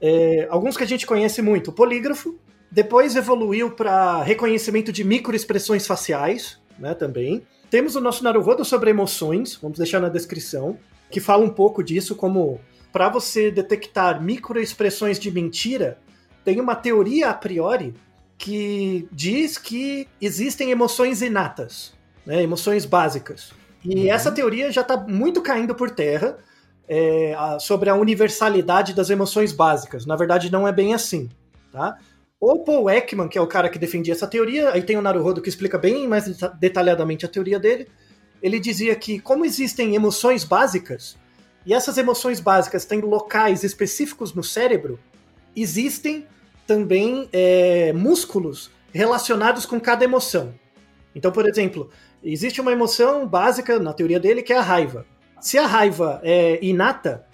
É, 0.00 0.46
alguns 0.50 0.76
que 0.76 0.84
a 0.84 0.86
gente 0.86 1.06
conhece 1.06 1.42
muito, 1.42 1.68
o 1.68 1.72
polígrafo, 1.72 2.38
depois 2.70 3.16
evoluiu 3.16 3.70
para 3.70 4.22
reconhecimento 4.22 4.92
de 4.92 5.04
microexpressões 5.04 5.86
faciais, 5.86 6.58
né, 6.78 6.94
também. 6.94 7.42
Temos 7.70 7.96
o 7.96 8.00
nosso 8.00 8.24
Naruhodo 8.24 8.64
sobre 8.64 8.90
emoções, 8.90 9.58
vamos 9.60 9.78
deixar 9.78 10.00
na 10.00 10.08
descrição, 10.08 10.78
que 11.10 11.20
fala 11.20 11.44
um 11.44 11.50
pouco 11.50 11.82
disso, 11.82 12.14
como 12.14 12.60
para 12.92 13.08
você 13.08 13.50
detectar 13.50 14.22
microexpressões 14.22 15.18
de 15.18 15.30
mentira, 15.30 15.98
tem 16.44 16.60
uma 16.60 16.74
teoria 16.74 17.30
a 17.30 17.34
priori 17.34 17.94
que 18.38 19.06
diz 19.12 19.58
que 19.58 20.08
existem 20.20 20.70
emoções 20.70 21.20
inatas, 21.20 21.92
né, 22.24 22.42
emoções 22.42 22.84
básicas. 22.84 23.52
E 23.84 24.06
uhum. 24.06 24.12
essa 24.12 24.32
teoria 24.32 24.72
já 24.72 24.80
está 24.80 24.96
muito 24.96 25.42
caindo 25.42 25.74
por 25.74 25.90
terra 25.90 26.38
é, 26.92 27.34
a, 27.38 27.60
sobre 27.60 27.88
a 27.88 27.94
universalidade 27.94 28.92
das 28.92 29.10
emoções 29.10 29.52
básicas. 29.52 30.04
Na 30.04 30.16
verdade, 30.16 30.50
não 30.50 30.66
é 30.66 30.72
bem 30.72 30.92
assim. 30.92 31.30
Tá? 31.70 31.96
O 32.40 32.58
Paul 32.64 32.90
Ekman, 32.90 33.28
que 33.28 33.38
é 33.38 33.40
o 33.40 33.46
cara 33.46 33.68
que 33.68 33.78
defendia 33.78 34.12
essa 34.12 34.26
teoria, 34.26 34.70
aí 34.70 34.82
tem 34.82 34.96
o 34.96 35.02
Naruhodo 35.02 35.40
que 35.40 35.48
explica 35.48 35.78
bem 35.78 36.08
mais 36.08 36.24
detalhadamente 36.58 37.24
a 37.24 37.28
teoria 37.28 37.60
dele. 37.60 37.86
Ele 38.42 38.58
dizia 38.58 38.96
que, 38.96 39.20
como 39.20 39.44
existem 39.44 39.94
emoções 39.94 40.42
básicas, 40.42 41.16
e 41.64 41.72
essas 41.72 41.96
emoções 41.96 42.40
básicas 42.40 42.84
têm 42.84 43.00
locais 43.00 43.62
específicos 43.62 44.34
no 44.34 44.42
cérebro, 44.42 44.98
existem 45.54 46.26
também 46.66 47.28
é, 47.32 47.92
músculos 47.92 48.68
relacionados 48.92 49.64
com 49.64 49.78
cada 49.78 50.02
emoção. 50.02 50.52
Então, 51.14 51.30
por 51.30 51.48
exemplo, 51.48 51.88
existe 52.24 52.60
uma 52.60 52.72
emoção 52.72 53.28
básica 53.28 53.78
na 53.78 53.92
teoria 53.92 54.18
dele 54.18 54.42
que 54.42 54.52
é 54.52 54.58
a 54.58 54.62
raiva. 54.62 55.06
Se 55.40 55.56
a 55.56 55.66
raiva 55.66 56.20
é 56.22 56.62
inata, 56.62 57.24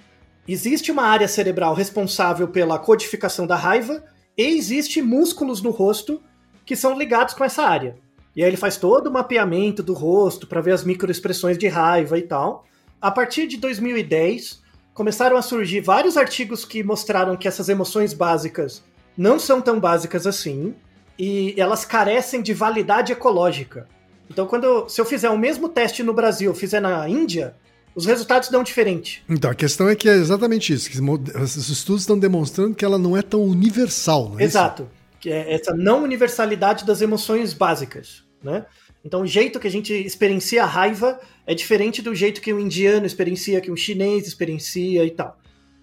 existe 0.47 0.93
uma 0.93 1.03
área 1.03 1.27
cerebral 1.27 1.75
responsável 1.75 2.47
pela 2.47 2.79
codificação 2.79 3.47
da 3.47 3.57
raiva 3.57 4.05
e 4.39 4.45
existe 4.45 5.03
músculos 5.03 5.61
no 5.61 5.71
rosto 5.71 6.23
que 6.65 6.77
são 6.77 6.97
ligados 6.97 7.35
com 7.35 7.43
essa 7.43 7.65
área. 7.65 7.97
E 8.35 8.45
aí 8.45 8.49
ele 8.49 8.57
faz 8.57 8.77
todo 8.77 9.09
o 9.09 9.13
mapeamento 9.13 9.83
do 9.83 9.93
rosto 9.93 10.47
para 10.47 10.61
ver 10.61 10.73
as 10.73 10.85
microexpressões 10.85 11.59
de 11.59 11.67
raiva 11.67 12.17
e 12.17 12.23
tal. 12.23 12.65
A 13.01 13.11
partir 13.11 13.49
de 13.49 13.57
2010, 13.57 14.63
começaram 14.95 15.37
a 15.37 15.43
surgir 15.43 15.81
vários 15.81 16.17
artigos 16.17 16.65
que 16.65 16.85
mostraram 16.85 17.37
que 17.37 17.49
essas 17.49 17.69
emoções 17.69 18.15
básicas 18.15 18.85
não 19.17 19.39
são 19.39 19.61
tão 19.61 19.81
básicas 19.81 20.29
assim 20.29 20.75
e 21.19 21.55
elas 21.57 21.85
carecem 21.85 22.41
de 22.41 22.55
validade 22.55 23.13
ecológica. 23.13 23.89
Então, 24.31 24.47
quando 24.47 24.89
se 24.89 25.01
eu 25.01 25.05
fizer 25.05 25.31
o 25.31 25.39
mesmo 25.39 25.69
teste 25.69 26.03
no 26.03 26.13
Brasil, 26.13 26.55
fizer 26.55 26.81
na 26.81 27.09
Índia, 27.09 27.55
os 27.97 28.05
resultados 28.05 28.51
dão 28.51 28.63
diferente. 28.63 29.25
Então, 29.27 29.51
a 29.51 29.55
questão 29.55 29.89
é 29.89 29.97
que 29.97 30.07
é 30.07 30.13
exatamente 30.13 30.71
isso. 30.71 30.91
Que 30.91 31.01
os 31.01 31.71
estudos 31.71 32.03
estão 32.03 32.19
demonstrando 32.19 32.75
que 32.75 32.85
ela 32.85 32.99
não 32.99 33.17
é 33.17 33.23
tão 33.23 33.43
universal, 33.43 34.29
não 34.29 34.39
é 34.39 34.45
Exato. 34.45 34.83
Isso? 34.83 34.91
Que 35.19 35.31
é 35.31 35.55
essa 35.55 35.75
não 35.75 36.03
universalidade 36.03 36.85
das 36.85 37.01
emoções 37.01 37.55
básicas, 37.55 38.23
né? 38.45 38.67
Então, 39.03 39.23
o 39.23 39.27
jeito 39.27 39.59
que 39.59 39.67
a 39.67 39.71
gente 39.71 39.95
experiencia 39.95 40.63
a 40.63 40.67
raiva 40.67 41.19
é 41.47 41.55
diferente 41.55 42.03
do 42.03 42.15
jeito 42.15 42.43
que 42.43 42.53
um 42.53 42.61
indiano 42.61 43.07
experiencia, 43.07 43.61
que 43.63 43.71
um 43.71 43.77
chinês 43.77 44.27
experiencia 44.27 45.03
e 45.03 45.11
tal. 45.11 45.39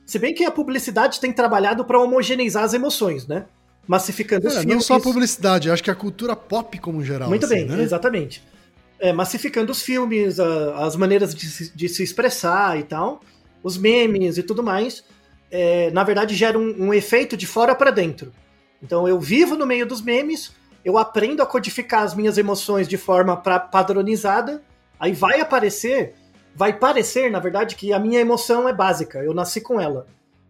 Se 0.06 0.19
bem 0.19 0.36
que 0.36 0.43
a 0.43 0.52
publicidade 0.52 1.19
tem 1.19 1.34
trabalhado 1.34 1.84
para 1.84 1.99
homogeneizar 1.99 2.63
as 2.63 2.76
emoções, 2.76 3.26
né? 3.26 3.45
Massificando 3.88 4.45
é, 4.45 4.49
os 4.49 4.58
filmes. 4.58 4.76
Não 4.76 4.82
só 4.82 4.95
a 4.95 4.99
publicidade, 4.99 5.71
acho 5.71 5.84
que 5.84 5.89
a 5.89 5.95
cultura 5.95 6.36
pop 6.36 6.78
como 6.78 7.04
geral. 7.04 7.28
Muito 7.28 7.45
assim, 7.45 7.56
bem, 7.56 7.65
né? 7.65 7.82
exatamente. 7.82 8.43
É, 9.04 9.12
massificando 9.12 9.72
os 9.72 9.82
filmes, 9.82 10.39
a, 10.39 10.86
as 10.86 10.96
maneiras 10.96 11.36
de 11.36 11.46
se, 11.46 11.76
de 11.76 11.89
se, 11.89 12.02
expressar 12.04 12.80
e 12.80 12.84
tal, 12.84 13.22
os 13.62 13.78
memes 13.78 14.38
e 14.38 14.44
tudo 14.44 14.63
mais, 14.63 15.04
é, 15.52 15.92
na 15.92 16.04
verdade 16.04 16.34
gera 16.36 16.58
um, 16.58 16.88
um 16.88 16.94
efeito 16.94 17.36
de 17.36 17.46
fora 17.46 17.76
para 17.76 17.92
dentro. 17.92 18.32
Então 18.82 19.08
eu 19.08 19.20
vivo 19.20 19.58
no 19.58 19.66
meio 19.66 19.86
dos 19.86 20.02
memes, 20.02 20.54
eu 20.86 20.98
aprendo 20.98 21.44
a 21.44 21.46
codificar 21.46 22.04
as 22.04 22.16
minhas 22.16 22.38
emoções 22.38 22.88
de 22.88 22.98
forma 22.98 23.36
pra, 23.36 23.60
padronizada, 23.60 24.63
aí 24.98 25.12
vai 25.12 25.42
aparecer 25.42 26.16
vai 26.56 26.78
parecer, 26.78 27.32
na 27.32 27.39
verdade, 27.39 27.76
que 27.76 27.92
a 27.92 28.00
minha 28.00 28.20
emoção 28.20 28.68
é 28.70 28.74
básica, 28.74 29.20
eu 29.20 29.34
nasci 29.34 29.60
com 29.60 29.80
ela. 29.80 30.08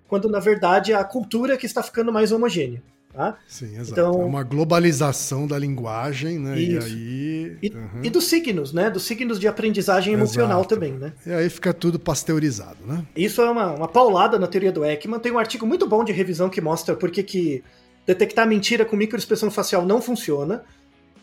Quando, 0.08 0.30
na 0.30 0.40
verdade, 0.40 0.92
é 0.92 0.96
a 0.96 1.04
cultura 1.04 1.58
que 1.58 1.66
está 1.66 1.82
ficando 1.82 2.12
mais 2.12 2.32
homogênea. 2.32 2.84
Tá? 3.14 3.38
Sim, 3.48 3.76
exato. 3.76 3.92
Então, 3.92 4.22
é 4.22 4.26
uma 4.26 4.42
globalização 4.42 5.46
da 5.46 5.58
linguagem, 5.60 6.40
né? 6.40 6.60
Isso. 6.60 6.88
E 6.88 6.92
aí. 6.92 7.58
E, 7.62 7.70
uhum. 7.70 8.02
e, 8.04 8.10
dos 8.10 8.24
signos, 8.24 8.74
né? 8.74 8.90
Dos 8.90 9.04
signos 9.04 9.40
de 9.40 9.48
aprendizagem 9.48 10.16
emocional 10.16 10.62
exato. 10.62 10.74
também, 10.74 10.94
né? 10.94 11.14
E 11.24 11.32
aí 11.32 11.48
fica 11.48 11.72
tudo 11.72 12.00
pasteurizado, 12.00 12.80
né? 12.84 13.06
Isso 13.16 13.40
é 13.42 13.50
uma, 13.52 13.72
uma 13.74 13.88
paulada 13.88 14.40
na 14.40 14.48
teoria 14.48 14.72
do 14.72 14.84
Ekman. 14.84 15.20
Tem 15.20 15.32
um 15.32 15.38
artigo 15.38 15.64
muito 15.64 15.88
bom 15.88 16.04
de 16.04 16.12
revisão 16.12 16.50
que 16.50 16.60
mostra 16.60 16.96
por 16.96 17.12
que, 17.12 17.22
que 17.22 17.64
detectar 18.04 18.48
mentira 18.48 18.84
com 18.84 18.96
microexpressão 18.96 19.52
facial 19.52 19.86
não 19.86 20.02
funciona. 20.02 20.64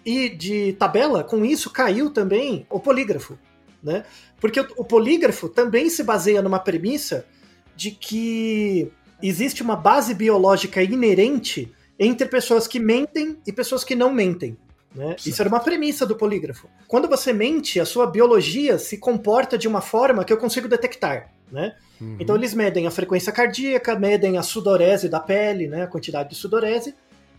E 0.07 0.29
de 0.29 0.75
tabela, 0.75 1.25
com 1.25 1.45
isso 1.45 1.71
caiu 1.71 2.09
também 2.09 2.65
o 2.71 2.79
polígrafo. 2.79 3.37
Né? 3.83 4.05
Porque 4.41 4.61
o 4.61 4.85
polígrafo 4.85 5.49
também 5.49 5.91
se 5.91 6.05
baseia 6.05 6.41
numa 6.41 6.61
premissa 6.61 7.27
de 7.75 7.91
que 7.91 8.93
existe 9.21 9.61
uma 9.61 9.75
base 9.75 10.15
biológica 10.15 10.81
inerente 10.83 11.73
entre 12.01 12.27
pessoas 12.27 12.67
que 12.67 12.81
mentem 12.81 13.39
e 13.47 13.53
pessoas 13.53 13.85
que 13.85 13.95
não 13.95 14.11
mentem. 14.11 14.57
Né? 14.95 15.15
Isso 15.25 15.41
era 15.41 15.49
uma 15.49 15.61
premissa 15.61 16.07
do 16.07 16.17
polígrafo. 16.17 16.67
Quando 16.89 17.07
você 17.07 17.33
mente, 17.33 17.79
a 17.79 17.85
sua 17.85 18.07
biologia 18.07 18.79
se 18.79 18.97
comporta 18.97 19.59
de 19.59 19.69
uma 19.69 19.83
forma 19.83 20.25
que 20.25 20.33
eu 20.33 20.39
consigo 20.39 20.67
detectar. 20.67 21.31
Né? 21.53 21.77
Uhum. 22.01 22.17
Então 22.19 22.35
eles 22.35 22.55
medem 22.55 22.87
a 22.87 22.91
frequência 22.91 23.31
cardíaca, 23.31 23.97
medem 23.99 24.39
a 24.39 24.43
sudorese 24.43 25.09
da 25.09 25.21
pele, 25.21 25.69
né? 25.69 25.83
a 25.83 25.87
quantidade 25.87 26.31
de 26.31 26.37
sudorese, 26.37 26.95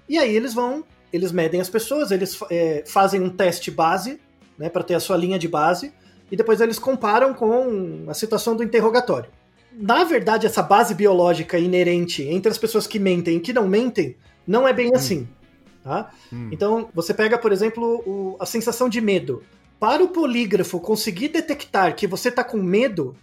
e 0.08 0.18
aí 0.18 0.36
eles 0.36 0.54
vão, 0.54 0.84
eles 1.12 1.32
medem 1.32 1.60
as 1.60 1.70
pessoas, 1.70 2.12
eles 2.12 2.38
é, 2.50 2.84
fazem 2.86 3.22
um 3.22 3.30
teste 3.30 3.72
base, 3.72 4.20
né, 4.58 4.70
para 4.70 4.84
ter 4.84 4.94
a 4.94 5.00
sua 5.00 5.16
linha 5.16 5.40
de 5.40 5.48
base, 5.48 5.94
e 6.30 6.36
depois 6.36 6.60
eles 6.60 6.78
comparam 6.78 7.34
com 7.34 8.06
a 8.08 8.14
situação 8.14 8.56
do 8.56 8.64
interrogatório. 8.64 9.30
Na 9.72 10.04
verdade, 10.04 10.46
essa 10.46 10.62
base 10.62 10.94
biológica 10.94 11.58
inerente 11.58 12.24
entre 12.24 12.52
as 12.52 12.58
pessoas 12.58 12.86
que 12.86 13.00
mentem 13.00 13.38
e 13.38 13.40
que 13.40 13.54
não 13.54 13.68
mentem 13.68 14.18
não 14.52 14.68
é 14.68 14.74
bem 14.74 14.90
hum. 14.90 14.96
assim. 14.96 15.28
Tá? 15.84 16.12
Hum. 16.32 16.50
Então, 16.52 16.90
você 16.94 17.14
pega, 17.14 17.38
por 17.38 17.52
exemplo, 17.52 18.04
o, 18.06 18.38
a 18.40 18.46
sensação 18.46 18.90
de 18.90 19.00
medo. 19.00 19.42
Para 19.80 20.04
o 20.04 20.10
polígrafo 20.10 20.80
conseguir 20.80 21.30
detectar 21.30 21.96
que 21.96 22.06
você 22.06 22.30
está 22.30 22.44
com 22.44 22.58
medo, 22.58 23.16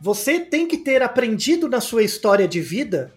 você 0.00 0.38
tem 0.38 0.68
que 0.68 0.76
ter 0.76 1.02
aprendido 1.02 1.68
na 1.68 1.80
sua 1.80 2.04
história 2.04 2.46
de 2.46 2.60
vida 2.60 3.12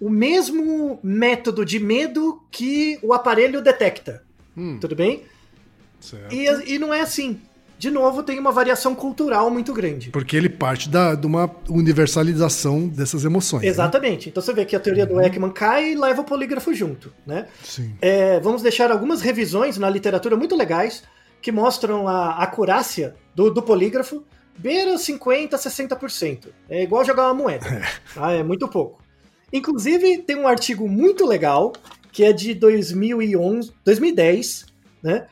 o 0.00 0.10
mesmo 0.10 1.00
método 1.02 1.64
de 1.64 1.80
medo 1.80 2.42
que 2.50 2.98
o 3.02 3.12
aparelho 3.12 3.62
detecta. 3.62 4.22
Hum. 4.56 4.78
Tudo 4.78 4.94
bem? 4.94 5.24
E, 6.30 6.74
e 6.74 6.78
não 6.78 6.92
é 6.92 7.00
assim 7.00 7.40
de 7.78 7.90
novo, 7.90 8.22
tem 8.22 8.38
uma 8.38 8.52
variação 8.52 8.94
cultural 8.94 9.50
muito 9.50 9.72
grande. 9.72 10.10
Porque 10.10 10.36
ele 10.36 10.48
parte 10.48 10.88
da, 10.88 11.14
de 11.14 11.26
uma 11.26 11.50
universalização 11.68 12.88
dessas 12.88 13.24
emoções. 13.24 13.62
Né? 13.62 13.68
Exatamente. 13.68 14.26
Né? 14.26 14.30
Então 14.30 14.42
você 14.42 14.52
vê 14.52 14.64
que 14.64 14.76
a 14.76 14.80
teoria 14.80 15.06
do 15.06 15.14
uhum. 15.14 15.20
Ekman 15.20 15.50
cai 15.50 15.92
e 15.92 15.94
leva 15.94 16.22
o 16.22 16.24
polígrafo 16.24 16.72
junto. 16.72 17.12
Né? 17.26 17.46
Sim. 17.62 17.94
É, 18.00 18.40
vamos 18.40 18.62
deixar 18.62 18.90
algumas 18.90 19.20
revisões 19.20 19.76
na 19.76 19.90
literatura 19.90 20.36
muito 20.36 20.56
legais 20.56 21.02
que 21.42 21.52
mostram 21.52 22.08
a 22.08 22.42
acurácia 22.42 23.14
do, 23.34 23.50
do 23.50 23.62
polígrafo 23.62 24.24
beira 24.56 24.94
50%, 24.94 25.50
60%. 25.50 26.48
É 26.68 26.82
igual 26.82 27.04
jogar 27.04 27.24
uma 27.24 27.34
moeda. 27.34 27.66
É. 27.66 27.82
Tá? 28.14 28.32
é 28.32 28.42
muito 28.42 28.68
pouco. 28.68 29.02
Inclusive, 29.52 30.18
tem 30.18 30.36
um 30.36 30.48
artigo 30.48 30.88
muito 30.88 31.26
legal 31.26 31.72
que 32.10 32.24
é 32.24 32.32
de 32.32 32.54
2011, 32.54 33.72
2010, 33.84 34.66
né? 35.02 35.26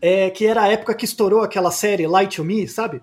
É, 0.00 0.30
que 0.30 0.46
era 0.46 0.62
a 0.62 0.68
época 0.68 0.94
que 0.94 1.04
estourou 1.04 1.42
aquela 1.42 1.70
série 1.70 2.06
Light 2.06 2.36
to 2.36 2.44
Me, 2.44 2.66
sabe? 2.68 3.02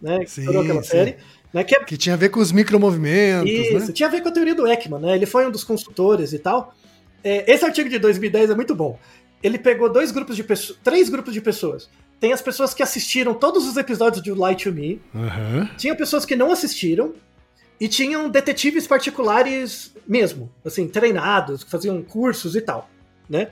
Né? 0.00 0.24
Sim, 0.26 0.42
estourou 0.42 0.62
aquela 0.62 0.82
sim. 0.82 0.90
série. 0.90 1.16
Né? 1.52 1.64
Que, 1.64 1.76
é... 1.76 1.84
que, 1.84 1.96
tinha 1.96 2.14
a 2.14 2.18
ver 2.18 2.28
com 2.28 2.40
os 2.40 2.52
micromovimentos. 2.52 3.50
Isso, 3.50 3.86
né? 3.86 3.92
tinha 3.92 4.08
a 4.08 4.12
ver 4.12 4.20
com 4.20 4.28
a 4.28 4.32
teoria 4.32 4.54
do 4.54 4.66
Ekman, 4.66 5.00
né? 5.00 5.14
Ele 5.14 5.26
foi 5.26 5.46
um 5.46 5.50
dos 5.50 5.64
consultores 5.64 6.32
e 6.32 6.38
tal. 6.38 6.74
É, 7.24 7.50
esse 7.52 7.64
artigo 7.64 7.88
de 7.88 7.98
2010 7.98 8.50
é 8.50 8.54
muito 8.54 8.74
bom. 8.74 8.98
Ele 9.42 9.58
pegou 9.58 9.90
dois 9.90 10.10
grupos 10.10 10.36
de 10.36 10.44
pessoas, 10.44 10.78
três 10.82 11.08
grupos 11.08 11.32
de 11.32 11.40
pessoas. 11.40 11.88
Tem 12.18 12.32
as 12.32 12.40
pessoas 12.40 12.72
que 12.72 12.82
assistiram 12.82 13.34
todos 13.34 13.66
os 13.66 13.76
episódios 13.76 14.22
de 14.22 14.32
Light 14.32 14.64
to 14.64 14.72
Me. 14.72 15.00
Uhum. 15.14 15.68
Tinha 15.76 15.94
pessoas 15.94 16.24
que 16.24 16.36
não 16.36 16.50
assistiram. 16.50 17.14
E 17.78 17.88
tinham 17.88 18.30
detetives 18.30 18.86
particulares 18.86 19.94
mesmo, 20.08 20.50
assim, 20.64 20.88
treinados, 20.88 21.62
que 21.62 21.70
faziam 21.70 22.02
cursos 22.02 22.56
e 22.56 22.62
tal, 22.62 22.88
né? 23.28 23.50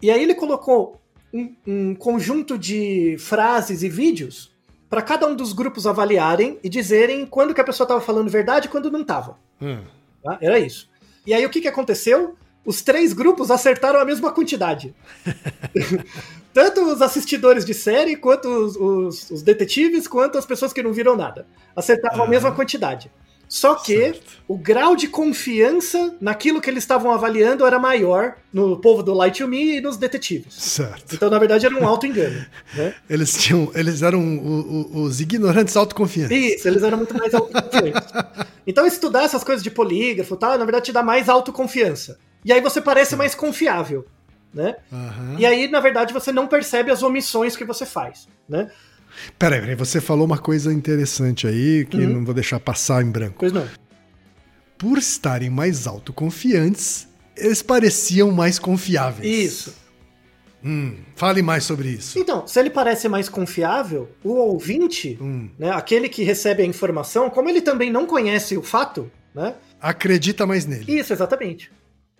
E 0.00 0.12
aí 0.12 0.22
ele 0.22 0.34
colocou 0.34 1.00
um, 1.32 1.54
um 1.66 1.94
conjunto 1.94 2.58
de 2.58 3.16
frases 3.18 3.82
e 3.82 3.88
vídeos 3.88 4.56
para 4.88 5.02
cada 5.02 5.26
um 5.26 5.34
dos 5.34 5.52
grupos 5.52 5.86
avaliarem 5.86 6.58
e 6.62 6.68
dizerem 6.68 7.26
quando 7.26 7.54
que 7.54 7.60
a 7.60 7.64
pessoa 7.64 7.84
estava 7.84 8.00
falando 8.00 8.30
verdade 8.30 8.66
e 8.66 8.70
quando 8.70 8.90
não 8.90 9.02
estava. 9.02 9.38
Hum. 9.60 9.82
Tá? 10.22 10.38
Era 10.40 10.58
isso. 10.58 10.88
E 11.26 11.34
aí 11.34 11.44
o 11.44 11.50
que, 11.50 11.60
que 11.60 11.68
aconteceu? 11.68 12.36
Os 12.64 12.82
três 12.82 13.12
grupos 13.12 13.50
acertaram 13.50 14.00
a 14.00 14.04
mesma 14.04 14.32
quantidade. 14.32 14.94
Tanto 16.52 16.82
os 16.82 17.00
assistidores 17.02 17.64
de 17.64 17.72
série, 17.74 18.16
quanto 18.16 18.48
os, 18.48 18.76
os, 18.76 19.30
os, 19.30 19.42
detetives, 19.42 20.08
quanto 20.08 20.38
as 20.38 20.46
pessoas 20.46 20.72
que 20.72 20.82
não 20.82 20.92
viram 20.92 21.16
nada. 21.16 21.46
Acertavam 21.76 22.20
uhum. 22.20 22.24
a 22.24 22.28
mesma 22.28 22.52
quantidade. 22.52 23.10
Só 23.48 23.76
que 23.76 23.96
Certo. 23.96 24.32
o 24.46 24.58
grau 24.58 24.94
de 24.94 25.08
confiança 25.08 26.14
naquilo 26.20 26.60
que 26.60 26.68
eles 26.68 26.84
estavam 26.84 27.10
avaliando 27.12 27.64
era 27.64 27.78
maior 27.78 28.34
no 28.52 28.76
povo 28.78 29.02
do 29.02 29.14
Light 29.14 29.38
to 29.38 29.48
Me 29.48 29.78
e 29.78 29.80
nos 29.80 29.96
detetives. 29.96 30.52
Certo. 30.54 31.14
Então, 31.14 31.30
na 31.30 31.38
verdade, 31.38 31.64
era 31.64 31.74
um 31.74 31.86
auto-engano. 31.88 32.44
né? 32.76 32.94
Eles 33.08 33.32
tinham, 33.38 33.70
eles 33.74 34.02
eram 34.02 34.20
o- 34.20 34.92
o- 34.92 35.02
os 35.04 35.20
ignorantes 35.20 35.76
autoconfiantes. 35.76 36.36
Isso, 36.56 36.68
eles 36.68 36.82
eram 36.82 36.98
muito 36.98 37.16
mais 37.16 37.32
autoconfiantes. 37.34 38.12
Então, 38.66 38.86
estudar 38.86 39.22
essas 39.22 39.42
coisas 39.42 39.64
de 39.64 39.70
polígrafo 39.70 40.34
e 40.34 40.38
tal, 40.38 40.50
na 40.58 40.64
verdade, 40.66 40.84
te 40.84 40.92
dá 40.92 41.02
mais 41.02 41.26
autoconfiança. 41.30 42.18
E 42.44 42.52
aí 42.52 42.60
você 42.60 42.82
parece 42.82 43.16
mais 43.16 43.34
confiável, 43.34 44.04
né? 44.52 44.76
Aham. 44.92 45.36
E 45.38 45.46
aí, 45.46 45.68
na 45.68 45.80
verdade, 45.80 46.12
você 46.12 46.30
não 46.30 46.46
percebe 46.46 46.90
as 46.90 47.02
omissões 47.02 47.56
que 47.56 47.64
você 47.64 47.86
faz, 47.86 48.28
né? 48.46 48.70
Peraí, 49.38 49.60
peraí, 49.60 49.74
você 49.74 50.00
falou 50.00 50.24
uma 50.26 50.38
coisa 50.38 50.72
interessante 50.72 51.46
aí 51.46 51.84
que 51.86 51.96
Uhum. 51.96 52.08
não 52.14 52.24
vou 52.24 52.34
deixar 52.34 52.60
passar 52.60 53.02
em 53.02 53.10
branco. 53.10 53.36
Pois 53.38 53.52
não. 53.52 53.66
Por 54.76 54.96
estarem 54.98 55.50
mais 55.50 55.86
autoconfiantes, 55.86 57.08
eles 57.36 57.62
pareciam 57.62 58.30
mais 58.30 58.58
confiáveis. 58.58 59.26
Isso. 59.52 59.74
Hum, 60.64 60.96
fale 61.14 61.40
mais 61.40 61.64
sobre 61.64 61.88
isso. 61.88 62.18
Então, 62.18 62.46
se 62.46 62.58
ele 62.58 62.70
parece 62.70 63.08
mais 63.08 63.28
confiável, 63.28 64.08
o 64.24 64.30
ouvinte, 64.34 65.16
Hum, 65.20 65.48
né, 65.58 65.70
aquele 65.70 66.08
que 66.08 66.22
recebe 66.24 66.62
a 66.62 66.66
informação, 66.66 67.30
como 67.30 67.48
ele 67.48 67.60
também 67.60 67.90
não 67.92 68.06
conhece 68.06 68.56
o 68.56 68.62
fato, 68.62 69.10
né? 69.34 69.54
acredita 69.80 70.44
mais 70.46 70.66
nele. 70.66 70.84
Isso, 70.98 71.12
exatamente. 71.12 71.70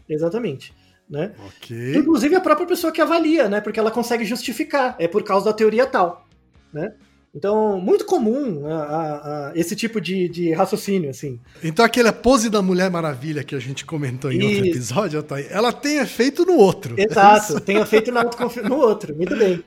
Exatamente. 0.09 0.73
Né? 1.11 1.33
Ok. 1.47 1.97
Inclusive 1.97 2.35
a 2.37 2.41
própria 2.41 2.67
pessoa 2.67 2.93
que 2.93 3.01
avalia, 3.01 3.49
né? 3.49 3.61
Porque 3.61 3.81
ela 3.81 3.91
consegue 3.91 4.25
justificar. 4.25 4.95
É 4.99 5.09
por 5.09 5.23
causa 5.25 5.47
da 5.47 5.53
teoria 5.55 5.87
tal. 5.87 6.28
Né? 6.73 6.93
Então, 7.35 7.79
muito 7.81 8.05
comum 8.07 8.67
a- 8.67 8.73
a- 8.75 9.49
a- 9.49 9.53
esse 9.55 9.77
tipo 9.77 10.01
de, 10.01 10.29
de 10.29 10.53
raciocínio, 10.53 11.11
assim. 11.11 11.39
Então 11.63 11.85
aquela 11.85 12.13
pose 12.13 12.49
da 12.49 12.63
Mulher 12.63 12.91
Maravilha 12.91 13.45
que 13.45 13.55
a 13.55 13.59
gente 13.59 13.85
comentou 13.85 14.33
em 14.33 14.43
outro 14.43 14.67
Isso. 14.67 14.71
episódio, 14.77 15.25
ela 15.51 15.73
tem 15.73 15.99
efeito 15.99 16.45
no 16.47 16.55
outro. 16.57 16.95
Exato, 16.99 17.61
tenha 17.61 17.85
feito 17.85 18.11
na 18.11 18.23
autoconfi- 18.23 18.63
no 18.63 18.77
outro. 18.77 19.15
Muito 19.15 19.37
bem. 19.37 19.63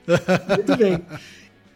Muito 0.56 0.76
bem. 0.76 1.00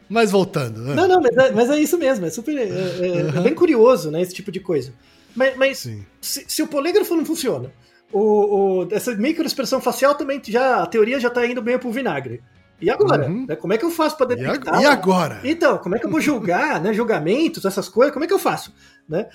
Mas 0.09 0.31
voltando. 0.31 0.81
né? 0.83 0.95
Não, 0.95 1.09
não, 1.09 1.20
mas 1.20 1.37
é, 1.37 1.53
mas 1.53 1.70
é 1.70 1.79
isso 1.81 1.97
mesmo. 1.99 2.27
É 2.27 2.31
super. 2.31 2.57
É, 2.57 2.62
é- 2.62 3.39
é 3.39 3.41
bem 3.41 3.55
curioso, 3.55 4.11
né? 4.11 4.20
Esse 4.20 4.35
tipo 4.35 4.51
de 4.53 4.61
coisa. 4.61 4.93
Mas, 5.35 5.57
mas 5.57 5.79
se, 6.20 6.45
se 6.47 6.62
o 6.62 6.66
polígrafo 6.68 7.14
não 7.16 7.24
funciona, 7.24 7.72
o, 8.12 8.83
o- 8.83 8.89
essa 8.91 9.14
microexpressão 9.14 9.81
facial 9.81 10.14
também 10.14 10.41
já. 10.47 10.83
A 10.83 10.87
teoria 10.87 11.18
já 11.20 11.31
tá 11.31 11.47
indo 11.47 11.62
meio 11.62 11.79
pro 11.79 11.91
vinagre. 11.93 12.41
E 12.81 12.91
agora? 12.91 13.27
Uhum. 13.29 13.47
né? 13.47 13.57
Como 13.57 13.72
é 13.72 13.79
que 13.79 13.85
eu 13.85 13.91
faço 13.91 14.16
para 14.16 14.27
detectar? 14.27 14.81
e 14.81 14.85
agora? 14.85 15.41
Então, 15.45 15.79
como 15.79 15.97
é 15.97 15.99
que 15.99 16.07
eu 16.07 16.11
vou 16.11 16.20
julgar, 16.20 16.81
né? 16.81 16.93
Julgamentos, 16.93 17.64
essas 17.64 17.89
coisas, 17.89 18.12
como 18.12 18.24
é 18.24 18.29
que 18.29 18.35
eu 18.35 18.39
faço? 18.39 18.72
Né? 19.09 19.29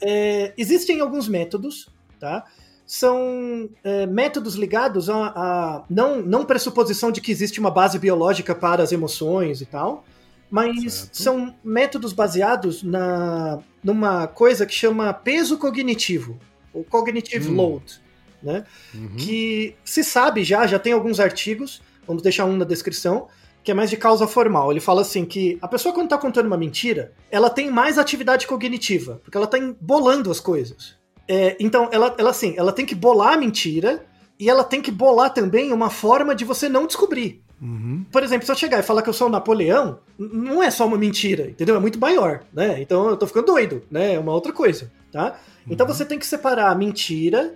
É, 0.00 0.52
existem 0.56 1.00
alguns 1.00 1.28
métodos, 1.28 1.88
tá? 2.20 2.44
São 2.86 3.68
é, 3.82 4.06
métodos 4.06 4.54
ligados 4.54 5.08
a, 5.08 5.16
a 5.34 5.84
não, 5.88 6.20
não 6.20 6.44
pressuposição 6.44 7.10
de 7.10 7.20
que 7.20 7.32
existe 7.32 7.58
uma 7.58 7.70
base 7.70 7.98
biológica 7.98 8.54
para 8.54 8.82
as 8.82 8.92
emoções 8.92 9.60
e 9.60 9.66
tal, 9.66 10.04
mas 10.50 10.92
Certo. 10.92 11.14
são 11.16 11.54
métodos 11.64 12.12
baseados 12.12 12.82
na, 12.82 13.58
numa 13.82 14.26
coisa 14.26 14.66
que 14.66 14.74
chama 14.74 15.12
peso 15.14 15.56
cognitivo, 15.58 16.38
o 16.72 16.84
cognitive 16.84 17.48
Hum. 17.48 17.56
load, 17.56 18.00
né? 18.42 18.64
Uhum. 18.94 19.16
que 19.16 19.74
se 19.84 20.04
sabe 20.04 20.44
já, 20.44 20.66
já 20.66 20.78
tem 20.78 20.92
alguns 20.92 21.18
artigos, 21.18 21.82
vamos 22.06 22.22
deixar 22.22 22.44
um 22.44 22.56
na 22.56 22.64
descrição, 22.64 23.28
que 23.62 23.70
é 23.70 23.74
mais 23.74 23.90
de 23.90 23.96
causa 23.96 24.26
formal. 24.26 24.70
Ele 24.70 24.80
fala 24.80 25.00
assim 25.00 25.24
que 25.24 25.58
a 25.60 25.68
pessoa 25.68 25.94
quando 25.94 26.08
tá 26.08 26.18
contando 26.18 26.46
uma 26.46 26.56
mentira, 26.56 27.12
ela 27.30 27.48
tem 27.48 27.70
mais 27.70 27.98
atividade 27.98 28.46
cognitiva, 28.46 29.20
porque 29.24 29.36
ela 29.36 29.46
tá 29.46 29.58
bolando 29.80 30.30
as 30.30 30.40
coisas. 30.40 30.96
É, 31.26 31.56
então, 31.58 31.88
ela, 31.90 32.14
ela 32.18 32.30
assim, 32.30 32.54
ela 32.56 32.72
tem 32.72 32.84
que 32.84 32.94
bolar 32.94 33.34
a 33.34 33.36
mentira 33.36 34.04
e 34.38 34.50
ela 34.50 34.62
tem 34.62 34.82
que 34.82 34.90
bolar 34.90 35.32
também 35.32 35.72
uma 35.72 35.88
forma 35.88 36.34
de 36.34 36.44
você 36.44 36.68
não 36.68 36.86
descobrir. 36.86 37.42
Uhum. 37.62 38.04
Por 38.12 38.22
exemplo, 38.22 38.44
se 38.44 38.52
eu 38.52 38.56
chegar 38.56 38.78
e 38.78 38.82
falar 38.82 39.00
que 39.00 39.08
eu 39.08 39.14
sou 39.14 39.28
o 39.28 39.30
Napoleão, 39.30 40.00
não 40.18 40.62
é 40.62 40.70
só 40.70 40.86
uma 40.86 40.98
mentira, 40.98 41.48
entendeu? 41.48 41.76
É 41.76 41.80
muito 41.80 41.98
maior, 41.98 42.42
né? 42.52 42.80
Então 42.82 43.08
eu 43.08 43.16
tô 43.16 43.26
ficando 43.26 43.46
doido, 43.46 43.82
né? 43.90 44.14
É 44.14 44.18
uma 44.18 44.34
outra 44.34 44.52
coisa, 44.52 44.92
tá? 45.10 45.38
Então 45.68 45.86
você 45.86 46.04
tem 46.04 46.18
que 46.18 46.26
separar 46.26 46.70
a 46.70 46.74
mentira 46.74 47.54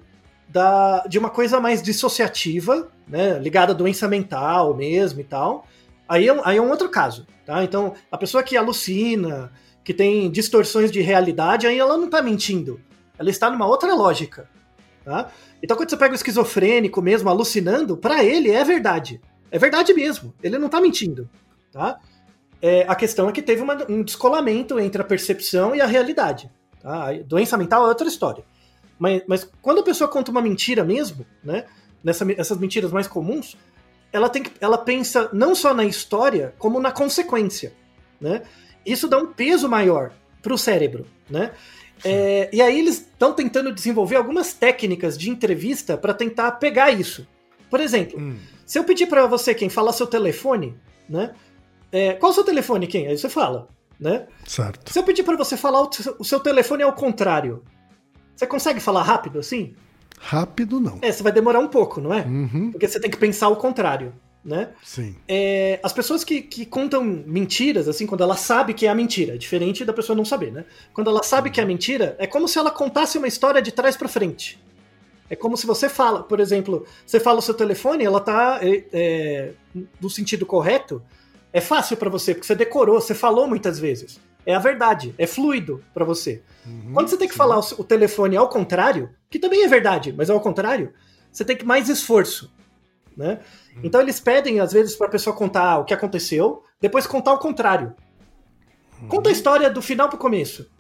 da, 0.49 1.05
de 1.07 1.19
uma 1.19 1.31
coisa 1.31 1.61
mais 1.61 1.83
dissociativa, 1.83 2.89
né? 3.07 3.39
Ligada 3.39 3.73
à 3.73 3.75
doença 3.75 4.09
mental 4.09 4.75
mesmo 4.75 5.21
e 5.21 5.25
tal. 5.25 5.67
Aí 6.09 6.27
é, 6.27 6.33
um, 6.33 6.41
aí 6.45 6.57
é 6.57 6.63
um 6.63 6.71
outro 6.71 6.89
caso, 6.89 7.27
tá? 7.45 7.63
Então, 7.63 7.95
a 8.11 8.17
pessoa 8.17 8.43
que 8.43 8.57
alucina, 8.57 9.53
que 9.85 9.93
tem 9.93 10.31
distorções 10.31 10.91
de 10.91 11.01
realidade, 11.01 11.67
aí 11.67 11.79
ela 11.79 11.99
não 11.99 12.09
tá 12.09 12.23
mentindo. 12.23 12.81
Ela 13.19 13.29
está 13.31 13.51
numa 13.51 13.67
outra 13.67 13.95
lógica, 13.95 14.49
tá? 15.05 15.31
Então, 15.63 15.77
quando 15.77 15.91
você 15.91 15.97
pega 15.97 16.13
o 16.13 16.15
esquizofrênico 16.15 17.03
mesmo 17.03 17.29
alucinando, 17.29 17.97
pra 17.97 18.25
ele 18.25 18.51
é 18.51 18.65
verdade. 18.65 19.21
É 19.51 19.59
verdade 19.59 19.93
mesmo. 19.93 20.33
Ele 20.43 20.57
não 20.59 20.69
tá 20.69 20.81
mentindo, 20.81 21.29
tá? 21.73 21.99
É, 22.63 22.85
a 22.89 22.95
questão 22.95 23.29
é 23.29 23.33
que 23.33 23.43
teve 23.43 23.63
uma- 23.63 23.87
um 23.89 24.03
descolamento 24.03 24.79
entre 24.81 25.01
a 25.01 25.05
percepção 25.05 25.75
e 25.77 25.81
a 25.81 25.87
realidade. 25.87 26.51
Tá? 26.81 27.11
A 27.11 27.13
doença 27.23 27.57
mental 27.57 27.85
é 27.85 27.89
outra 27.89 28.09
história. 28.09 28.45
Mas, 28.99 29.23
mas 29.27 29.51
quando 29.63 29.81
a 29.81 29.83
pessoa 29.83 30.09
conta 30.09 30.31
uma 30.31 30.43
mentira 30.43 30.85
mesmo, 30.85 31.25
né? 31.43 31.65
Nessa, 32.03 32.27
essas 32.37 32.59
mentiras 32.59 32.91
mais 32.93 33.07
comuns, 33.07 33.57
ela 34.13 34.29
tem 34.29 34.43
que, 34.43 34.53
ela 34.61 34.79
pensa 34.79 35.29
não 35.33 35.55
só 35.55 35.75
na 35.75 35.85
história, 35.85 36.55
como 36.59 36.81
na 36.81 36.91
consequência, 36.91 37.73
né? 38.21 38.43
Isso 38.87 39.07
dá 39.09 39.19
um 39.19 39.27
peso 39.33 39.69
maior 39.69 40.13
pro 40.43 40.57
cérebro, 40.57 41.07
né? 41.29 41.53
É, 42.05 42.49
e 42.53 42.63
aí 42.63 42.79
eles 42.79 42.99
estão 42.99 43.33
tentando 43.33 43.73
desenvolver 43.73 44.17
algumas 44.17 44.53
técnicas 44.53 45.19
de 45.19 45.29
entrevista 45.31 45.97
para 45.97 46.15
tentar 46.15 46.53
pegar 46.53 46.91
isso. 46.93 47.27
Por 47.69 47.81
exemplo, 47.81 48.19
Hum. 48.19 48.37
se 48.65 48.79
eu 48.79 48.85
pedir 48.85 49.07
para 49.09 49.27
você 49.27 49.53
quem 49.55 49.69
falar 49.69 49.93
seu 49.93 50.07
telefone, 50.07 50.77
né? 51.09 51.35
É, 51.91 52.13
qual 52.15 52.31
o 52.31 52.35
seu 52.35 52.45
telefone, 52.45 52.87
quem? 52.87 53.09
Aí 53.09 53.19
você 53.19 53.29
fala, 53.29 53.69
né? 53.99 54.27
Certo. 54.47 54.93
Se 54.93 54.99
eu 54.99 55.03
pedir 55.03 55.23
para 55.25 55.37
você 55.37 55.57
falar 55.57 55.83
o 55.83 55.93
seu- 55.93 56.17
o 56.19 56.25
seu 56.25 56.39
telefone 56.39 56.83
ao 56.85 56.93
contrário, 56.93 57.65
você 58.39 58.47
consegue 58.47 58.79
falar 58.79 59.03
rápido 59.03 59.41
assim? 59.41 59.75
Rápido 60.21 60.79
não. 60.79 60.99
É, 61.03 61.11
você 61.11 61.25
vai 61.25 61.33
demorar 61.33 61.59
um 61.59 61.67
pouco, 61.67 62.01
não 62.01 62.15
é? 62.15 62.23
Uhum. 62.23 62.71
Porque 62.71 62.87
você 62.87 63.01
tem 63.01 63.11
que 63.11 63.17
pensar 63.17 63.49
o 63.49 63.57
contrário, 63.57 64.15
né? 64.45 64.71
Sim. 64.81 65.17
É, 65.27 65.81
as 65.83 65.93
pessoas 65.93 66.23
que, 66.23 66.43
que 66.43 66.65
contam 66.65 67.03
mentiras, 67.03 67.89
assim, 67.89 68.07
quando 68.07 68.23
ela 68.23 68.37
sabe 68.37 68.75
que 68.75 68.87
é 68.87 68.91
a 68.91 68.95
mentira, 68.95 69.35
é 69.35 69.37
diferente 69.37 69.85
da 69.85 69.93
pessoa 69.93 70.17
não 70.17 70.25
saber, 70.25 70.53
né? 70.53 70.65
Quando 70.95 71.11
ela 71.11 71.25
sabe 71.25 71.51
que 71.51 71.59
é 71.59 71.65
a 71.65 71.67
mentira, 71.67 72.15
é 72.17 72.29
como 72.29 72.47
se 72.47 72.57
ela 72.61 72.71
contasse 72.71 73.19
uma 73.19 73.27
história 73.27 73.61
de 73.61 73.73
trás 73.73 73.97
pra 73.97 74.07
frente. 74.07 74.63
É 75.29 75.35
como 75.35 75.57
se 75.57 75.67
você 75.67 75.89
fala, 75.89 76.23
por 76.23 76.39
exemplo, 76.39 76.87
você 77.05 77.19
fala 77.19 77.41
o 77.41 77.43
seu 77.43 77.55
telefone, 77.55 78.05
ela 78.05 78.21
tá 78.21 78.61
é, 78.63 78.85
é, 78.93 79.53
no 80.01 80.09
sentido 80.09 80.47
correto, 80.47 81.03
é 81.53 81.61
fácil 81.61 81.97
pra 81.97 82.09
você, 82.09 82.35
porque 82.35 82.47
você 82.47 82.55
decorou, 82.55 83.01
você 83.01 83.17
falou 83.17 83.49
muitas 83.49 83.81
vezes. 83.81 84.21
É 84.51 84.55
a 84.55 84.59
verdade, 84.59 85.15
é 85.19 85.27
fluido 85.27 85.85
pra 85.93 86.07
você. 86.07 86.41
Uhum. 86.67 86.93
Quando 86.95 87.09
você 87.09 87.19
tem 87.19 87.29
que 87.29 87.35
Sim. 87.35 87.39
falar 87.39 87.59
o, 87.59 87.63
o 87.81 87.85
telefone 87.85 88.35
ao 88.35 88.49
contrário, 88.49 89.11
que 89.29 89.39
também 89.39 89.63
é 89.63 89.69
verdade, 89.69 90.11
mas 90.17 90.31
ao 90.31 90.41
contrário, 90.41 90.95
você 91.31 91.45
tem 91.45 91.55
que 91.55 91.67
mais 91.67 91.91
esforço, 91.91 92.51
né? 93.15 93.41
Então 93.85 94.01
eles 94.01 94.19
pedem 94.19 94.59
às 94.59 94.73
vezes 94.73 94.97
para 94.97 95.07
a 95.07 95.11
pessoa 95.11 95.37
contar 95.37 95.79
o 95.81 95.85
que 95.85 95.93
aconteceu, 95.93 96.63
depois 96.81 97.07
contar 97.07 97.35
o 97.35 97.39
contrário. 97.39 97.93
Conta 99.07 99.29
a 99.29 99.33
história 99.33 99.69
do 99.69 99.83
final 99.83 100.09
pro 100.09 100.17
começo, 100.17 100.71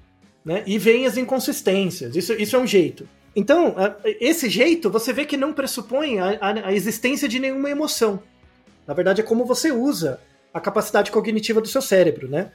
né? 0.42 0.62
E 0.66 0.78
vem 0.78 1.04
as 1.06 1.18
inconsistências. 1.18 2.16
Isso, 2.16 2.32
isso 2.32 2.56
é 2.56 2.58
um 2.58 2.66
jeito. 2.66 3.06
Então, 3.36 3.74
esse 4.18 4.48
jeito 4.48 4.88
você 4.90 5.12
vê 5.12 5.26
que 5.26 5.36
não 5.36 5.52
pressupõe 5.52 6.18
a, 6.18 6.38
a- 6.40 6.68
a 6.68 6.72
existência 6.72 7.28
de 7.28 7.38
nenhuma 7.38 7.68
emoção. 7.68 8.20
Na 8.86 8.94
verdade, 8.94 9.20
é 9.20 9.24
como 9.24 9.44
você 9.44 9.70
usa 9.70 10.18
a 10.54 10.58
capacidade 10.58 11.10
cognitiva 11.10 11.60
do 11.60 11.68
seu 11.68 11.82
cérebro, 11.82 12.28
né? 12.28 12.50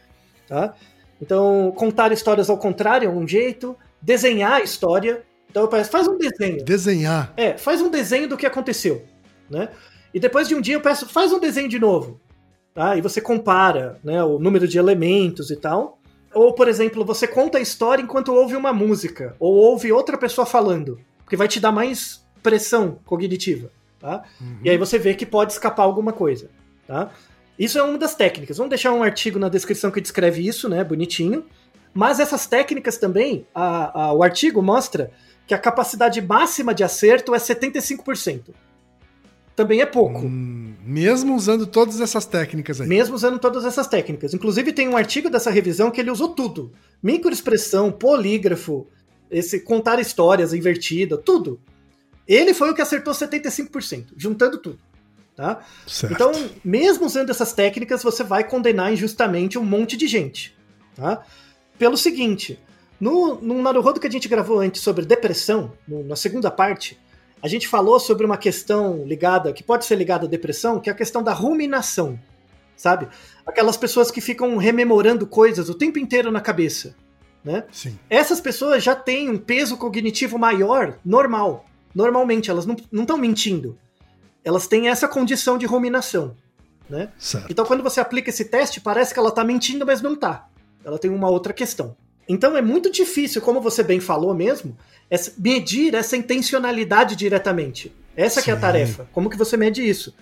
Tá? 0.47 0.73
Então, 1.21 1.73
contar 1.75 2.11
histórias 2.11 2.49
ao 2.49 2.57
contrário 2.57 3.07
é 3.07 3.11
um 3.11 3.27
jeito, 3.27 3.75
desenhar 4.01 4.53
a 4.53 4.61
história. 4.61 5.23
Então, 5.49 5.63
eu 5.63 5.67
peço, 5.67 5.89
faz 5.89 6.07
um 6.07 6.17
desenho. 6.17 6.63
Desenhar. 6.63 7.33
É, 7.37 7.57
faz 7.57 7.81
um 7.81 7.89
desenho 7.89 8.27
do 8.27 8.37
que 8.37 8.45
aconteceu, 8.45 9.03
né? 9.49 9.69
E 10.13 10.19
depois 10.19 10.47
de 10.47 10.55
um 10.55 10.61
dia 10.61 10.75
eu 10.75 10.81
peço, 10.81 11.07
faz 11.07 11.31
um 11.31 11.39
desenho 11.39 11.67
de 11.67 11.79
novo, 11.79 12.19
tá? 12.73 12.95
E 12.95 13.01
você 13.01 13.19
compara, 13.19 13.99
né, 14.03 14.23
o 14.23 14.37
número 14.37 14.67
de 14.67 14.77
elementos 14.77 15.49
e 15.49 15.55
tal. 15.55 15.99
Ou, 16.33 16.53
por 16.53 16.67
exemplo, 16.67 17.05
você 17.05 17.27
conta 17.27 17.57
a 17.57 17.61
história 17.61 18.01
enquanto 18.01 18.33
ouve 18.33 18.55
uma 18.55 18.73
música, 18.73 19.35
ou 19.39 19.53
ouve 19.53 19.91
outra 19.91 20.17
pessoa 20.17 20.45
falando, 20.45 20.99
porque 21.23 21.37
vai 21.37 21.47
te 21.47 21.59
dar 21.59 21.71
mais 21.71 22.23
pressão 22.41 22.99
cognitiva, 23.05 23.71
tá? 23.99 24.23
E 24.63 24.69
aí 24.69 24.77
você 24.77 24.97
vê 24.99 25.13
que 25.13 25.25
pode 25.25 25.53
escapar 25.53 25.83
alguma 25.83 26.11
coisa, 26.11 26.49
tá? 26.87 27.11
Isso 27.57 27.77
é 27.77 27.83
uma 27.83 27.97
das 27.97 28.15
técnicas. 28.15 28.57
Vamos 28.57 28.69
deixar 28.69 28.91
um 28.93 29.03
artigo 29.03 29.37
na 29.37 29.49
descrição 29.49 29.91
que 29.91 30.01
descreve 30.01 30.45
isso, 30.45 30.67
né, 30.67 30.83
bonitinho. 30.83 31.45
Mas 31.93 32.19
essas 32.19 32.47
técnicas 32.47 32.97
também, 32.97 33.45
a- 33.53 34.05
a- 34.05 34.13
o 34.13 34.23
artigo 34.23 34.61
mostra 34.61 35.11
que 35.45 35.53
a 35.53 35.59
capacidade 35.59 36.21
máxima 36.21 36.73
de 36.73 36.83
acerto 36.83 37.35
é 37.35 37.39
75%. 37.39 38.53
Também 39.55 39.81
é 39.81 39.85
pouco. 39.85 40.25
Hum, 40.25 40.73
mesmo 40.83 41.35
usando 41.35 41.67
todas 41.67 42.01
essas 42.01 42.25
técnicas 42.25 42.81
aí. 42.81 42.87
Mesmo 42.87 43.13
usando 43.13 43.37
todas 43.37 43.63
essas 43.65 43.85
técnicas. 43.85 44.33
Inclusive, 44.33 44.73
tem 44.73 44.89
um 44.89 44.97
artigo 44.97 45.29
dessa 45.29 45.51
revisão 45.51 45.91
que 45.91 46.01
ele 46.01 46.09
usou 46.09 46.29
tudo: 46.29 46.71
microexpressão, 47.03 47.91
polígrafo, 47.91 48.87
esse 49.29 49.59
contar 49.59 49.99
histórias 49.99 50.53
invertida, 50.53 51.17
tudo. 51.17 51.59
Ele 52.27 52.51
foi 52.53 52.71
o 52.71 52.73
que 52.73 52.81
acertou 52.81 53.13
75%, 53.13 54.13
juntando 54.17 54.57
tudo. 54.57 54.79
Tá? 55.35 55.61
Certo. 55.87 56.13
Então, 56.13 56.31
mesmo 56.63 57.05
usando 57.05 57.29
essas 57.31 57.53
técnicas, 57.53 58.03
você 58.03 58.23
vai 58.23 58.43
condenar 58.43 58.93
injustamente 58.93 59.57
um 59.57 59.63
monte 59.63 59.97
de 59.97 60.07
gente. 60.07 60.55
Tá? 60.95 61.23
Pelo 61.77 61.97
seguinte, 61.97 62.59
no, 62.99 63.35
no 63.41 63.59
Naruhodo 63.61 63.99
que 63.99 64.05
a 64.07 64.11
gente 64.11 64.27
gravou 64.27 64.59
antes 64.59 64.81
sobre 64.81 65.05
depressão, 65.05 65.73
no- 65.87 66.03
na 66.03 66.15
segunda 66.15 66.51
parte, 66.51 66.99
a 67.41 67.47
gente 67.47 67.67
falou 67.67 67.99
sobre 67.99 68.25
uma 68.25 68.37
questão 68.37 69.03
ligada, 69.05 69.51
que 69.51 69.63
pode 69.63 69.85
ser 69.85 69.95
ligada 69.95 70.25
à 70.25 70.29
depressão, 70.29 70.79
que 70.79 70.89
é 70.89 70.93
a 70.93 70.95
questão 70.95 71.23
da 71.23 71.33
ruminação, 71.33 72.17
sabe? 72.77 73.07
Aquelas 73.45 73.75
pessoas 73.75 74.11
que 74.11 74.21
ficam 74.21 74.55
rememorando 74.57 75.25
coisas 75.25 75.67
o 75.67 75.73
tempo 75.73 75.97
inteiro 75.97 76.31
na 76.31 76.39
cabeça, 76.41 76.95
né? 77.43 77.63
Sim. 77.71 77.97
Essas 78.09 78.39
pessoas 78.39 78.83
já 78.83 78.95
têm 78.95 79.29
um 79.31 79.37
peso 79.37 79.77
cognitivo 79.77 80.37
maior, 80.37 80.99
normal. 81.03 81.65
Normalmente, 81.93 82.49
elas 82.51 82.65
não 82.65 82.75
estão 83.01 83.17
mentindo. 83.17 83.77
Elas 84.43 84.67
têm 84.67 84.89
essa 84.89 85.07
condição 85.07 85.57
de 85.57 85.65
ruminação, 85.65 86.35
né? 86.89 87.09
Então, 87.49 87.65
quando 87.65 87.83
você 87.83 87.99
aplica 87.99 88.29
esse 88.29 88.45
teste, 88.45 88.81
parece 88.81 89.13
que 89.13 89.19
ela 89.19 89.31
tá 89.31 89.43
mentindo, 89.43 89.85
mas 89.85 90.01
não 90.01 90.15
tá. 90.15 90.47
Ela 90.83 90.99
tem 90.99 91.09
uma 91.09 91.29
outra 91.29 91.53
questão. 91.53 91.95
Então, 92.27 92.55
é 92.55 92.61
muito 92.61 92.91
difícil, 92.91 93.41
como 93.41 93.61
você 93.61 93.83
bem 93.83 93.99
falou 93.99 94.33
mesmo, 94.33 94.77
medir 95.37 95.93
essa 95.95 96.15
intencionalidade 96.15 97.15
diretamente. 97.15 97.93
Essa 98.15 98.41
que 98.41 98.49
é 98.49 98.53
a 98.53 98.55
Sim. 98.55 98.61
tarefa. 98.61 99.07
Como 99.11 99.29
que 99.29 99.37
você 99.37 99.57
mede 99.57 99.87
isso? 99.87 100.13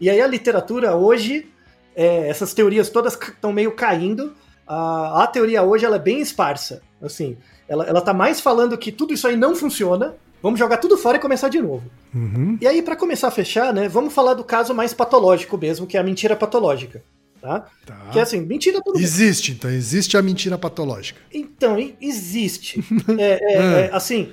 E 0.00 0.08
aí 0.08 0.20
a 0.20 0.26
literatura 0.26 0.94
hoje, 0.96 1.50
é, 1.94 2.28
essas 2.28 2.54
teorias 2.54 2.88
todas 2.88 3.14
estão 3.14 3.52
meio 3.52 3.72
caindo. 3.72 4.34
A, 4.66 5.24
a 5.24 5.26
teoria 5.26 5.62
hoje 5.62 5.84
ela 5.84 5.96
é 5.96 6.00
bem 6.00 6.20
esparsa. 6.20 6.80
Assim, 7.02 7.36
ela, 7.68 7.84
ela 7.84 8.00
tá 8.00 8.14
mais 8.14 8.40
falando 8.40 8.78
que 8.78 8.90
tudo 8.90 9.12
isso 9.12 9.26
aí 9.26 9.36
não 9.36 9.54
funciona. 9.54 10.14
Vamos 10.42 10.58
jogar 10.58 10.78
tudo 10.78 10.96
fora 10.96 11.16
e 11.16 11.20
começar 11.20 11.48
de 11.48 11.60
novo. 11.60 11.84
Uhum. 12.14 12.56
E 12.60 12.66
aí, 12.66 12.82
pra 12.82 12.96
começar 12.96 13.28
a 13.28 13.30
fechar, 13.30 13.72
né, 13.72 13.88
vamos 13.88 14.12
falar 14.12 14.34
do 14.34 14.44
caso 14.44 14.74
mais 14.74 14.94
patológico 14.94 15.58
mesmo, 15.58 15.86
que 15.86 15.96
é 15.96 16.00
a 16.00 16.02
mentira 16.02 16.34
patológica. 16.34 17.02
Tá? 17.40 17.66
Tá. 17.86 18.08
Que 18.12 18.18
é 18.18 18.22
assim, 18.22 18.40
mentira 18.40 18.80
todo 18.82 18.94
mundo. 18.94 19.02
Existe, 19.02 19.52
então, 19.52 19.70
existe 19.70 20.16
a 20.16 20.22
mentira 20.22 20.58
patológica. 20.58 21.20
Então, 21.32 21.76
existe. 22.00 22.84
É, 23.18 23.40
é, 23.42 23.56
é, 23.86 23.90
assim, 23.92 24.30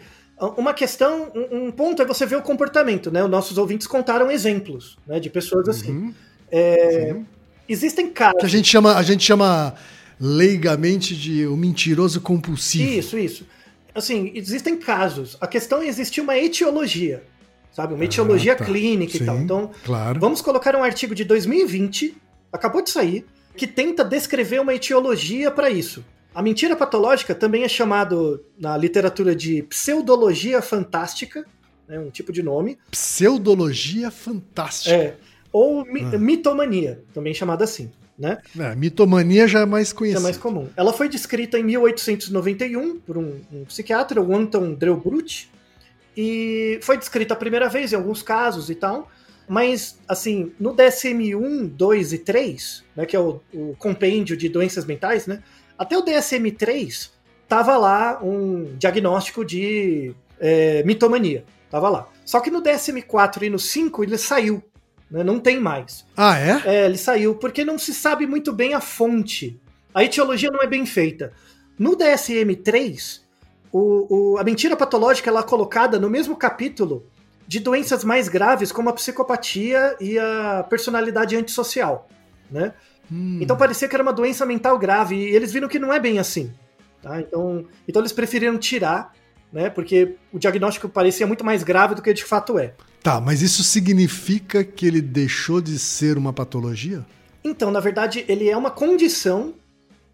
uma 0.57 0.73
questão, 0.73 1.31
um, 1.33 1.67
um 1.67 1.71
ponto 1.71 2.01
é 2.01 2.05
você 2.05 2.25
ver 2.25 2.35
o 2.35 2.41
comportamento, 2.41 3.09
né? 3.09 3.23
Os 3.23 3.29
nossos 3.29 3.57
ouvintes 3.57 3.87
contaram 3.87 4.29
exemplos, 4.29 4.97
né, 5.07 5.19
de 5.19 5.29
pessoas 5.29 5.67
assim. 5.69 5.91
Uhum. 5.91 6.13
É, 6.51 7.13
Sim. 7.13 7.25
existem 7.67 8.09
casos. 8.09 8.39
Que 8.39 8.45
a 8.45 8.49
gente 8.49 8.69
chama, 8.69 8.95
a 8.95 9.03
gente 9.03 9.23
chama 9.23 9.73
leigamente 10.19 11.15
de 11.15 11.47
o 11.47 11.55
mentiroso 11.55 12.21
compulsivo. 12.21 12.89
Isso, 12.89 13.17
isso. 13.17 13.45
Assim, 13.97 14.31
existem 14.35 14.77
casos. 14.77 15.35
A 15.41 15.47
questão 15.47 15.81
é 15.81 15.87
existir 15.87 16.21
uma 16.21 16.37
etiologia, 16.37 17.23
sabe? 17.71 17.95
Uma 17.95 18.05
etiologia 18.05 18.55
tá. 18.55 18.63
clínica 18.63 19.17
Sim, 19.17 19.23
e 19.23 19.25
tal. 19.25 19.37
Então, 19.39 19.71
Claro. 19.83 20.19
Vamos 20.19 20.39
colocar 20.41 20.75
um 20.75 20.83
artigo 20.83 21.15
de 21.15 21.23
2020, 21.23 22.15
acabou 22.53 22.83
de 22.83 22.91
sair, 22.91 23.25
que 23.55 23.65
tenta 23.65 24.03
descrever 24.05 24.61
uma 24.61 24.75
etiologia 24.75 25.49
para 25.49 25.69
isso. 25.71 26.05
A 26.35 26.43
mentira 26.43 26.75
patológica 26.75 27.33
também 27.33 27.63
é 27.63 27.67
chamado 27.67 28.45
na 28.59 28.77
literatura 28.77 29.35
de 29.35 29.63
pseudologia 29.63 30.61
fantástica, 30.61 31.43
né, 31.87 31.97
um 31.99 32.11
tipo 32.11 32.31
de 32.31 32.43
nome, 32.43 32.77
Pseudologia 32.91 34.11
fantástica. 34.11 34.93
é, 34.95 35.15
ou 35.51 35.83
mi- 35.83 36.03
Ah. 36.13 36.17
mitomania, 36.19 37.03
também 37.15 37.33
chamada 37.33 37.63
assim, 37.63 37.91
né? 38.17 38.39
É, 38.57 38.75
mitomania 38.75 39.47
já 39.47 39.61
é 39.61 39.65
mais 39.65 39.91
é 39.91 39.95
conhecida. 39.95 40.21
mais 40.21 40.37
comum. 40.37 40.67
Ela 40.75 40.91
foi 40.91 41.07
descrita 41.07 41.59
em 41.59 41.63
1891 41.63 42.99
por 42.99 43.17
um, 43.17 43.39
um 43.51 43.65
psiquiatra, 43.65 44.21
o 44.21 44.35
Anton 44.35 44.73
Dreubrut, 44.73 45.49
e 46.15 46.79
foi 46.81 46.97
descrita 46.97 47.35
a 47.35 47.37
primeira 47.37 47.69
vez 47.69 47.93
em 47.93 47.95
alguns 47.95 48.23
casos 48.23 48.69
e 48.69 48.75
tal, 48.75 49.09
mas, 49.47 49.97
assim, 50.07 50.51
no 50.59 50.75
DSM-1, 50.75 51.69
2 51.69 52.13
e 52.13 52.17
3, 52.17 52.83
né, 52.95 53.05
que 53.05 53.15
é 53.15 53.19
o, 53.19 53.39
o 53.53 53.75
compêndio 53.77 54.35
de 54.35 54.49
doenças 54.49 54.83
mentais, 54.83 55.27
né, 55.27 55.41
até 55.77 55.97
o 55.97 56.03
DSM-3 56.03 57.11
tava 57.47 57.77
lá 57.77 58.19
um 58.21 58.75
diagnóstico 58.77 59.45
de 59.45 60.13
é, 60.39 60.83
mitomania, 60.83 61.45
tava 61.69 61.87
lá. 61.87 62.09
Só 62.25 62.41
que 62.41 62.51
no 62.51 62.61
DSM-4 62.61 63.43
e 63.43 63.49
no 63.49 63.59
5 63.59 64.03
ele 64.03 64.17
saiu, 64.17 64.61
né, 65.09 65.23
não 65.23 65.39
tem 65.39 65.59
mais. 65.59 66.05
Ah, 66.15 66.37
é? 66.39 66.61
É, 66.65 66.85
ele 66.85 66.97
saiu 66.97 67.35
porque 67.35 67.63
não 67.65 67.77
se 67.77 67.93
sabe 67.93 68.25
muito 68.27 68.51
bem 68.53 68.73
a 68.73 68.81
fonte. 68.81 69.59
A 69.93 70.03
etiologia 70.03 70.49
não 70.51 70.61
é 70.61 70.67
bem 70.67 70.85
feita. 70.85 71.31
No 71.79 71.95
DSM-3, 71.95 73.21
o, 73.71 74.33
o- 74.33 74.37
a 74.37 74.43
mentira 74.43 74.75
patológica 74.75 75.29
ela 75.29 75.41
é 75.41 75.43
colocada 75.43 75.99
no 75.99 76.09
mesmo 76.09 76.35
capítulo 76.35 77.05
de 77.47 77.59
doenças 77.59 78.03
mais 78.03 78.27
graves, 78.27 78.71
como 78.71 78.89
a 78.89 78.93
psicopatia 78.93 79.95
e 80.01 80.19
a 80.19 80.65
personalidade 80.69 81.35
antissocial. 81.35 82.07
Né? 82.51 82.73
Hum. 83.11 83.39
Então 83.41 83.55
parecia 83.55 83.87
que 83.87 83.95
era 83.95 84.03
uma 84.03 84.11
doença 84.13 84.45
mental 84.45 84.77
grave, 84.77 85.15
e 85.15 85.35
eles 85.35 85.51
viram 85.53 85.67
que 85.67 85.79
não 85.79 85.93
é 85.93 85.99
bem 85.99 86.19
assim. 86.19 86.51
Tá? 87.01 87.21
Então, 87.21 87.65
então 87.87 88.01
eles 88.01 88.11
preferiram 88.11 88.57
tirar, 88.57 89.13
né? 89.51 89.69
porque 89.69 90.15
o 90.33 90.37
diagnóstico 90.39 90.89
parecia 90.89 91.25
muito 91.25 91.45
mais 91.45 91.63
grave 91.63 91.95
do 91.95 92.01
que 92.01 92.13
de 92.13 92.25
fato 92.25 92.59
é. 92.59 92.73
Tá, 93.01 93.21
mas 93.21 93.41
isso 93.41 93.63
significa 93.63 94.63
que 94.63 94.85
ele 94.85 95.01
deixou 95.01 95.61
de 95.61 95.79
ser 95.79 96.17
uma 96.17 96.33
patologia? 96.33 97.05
Então, 97.43 97.71
na 97.71 97.79
verdade, 97.79 98.25
ele 98.27 98.49
é 98.49 98.57
uma 98.57 98.71
condição, 98.71 99.53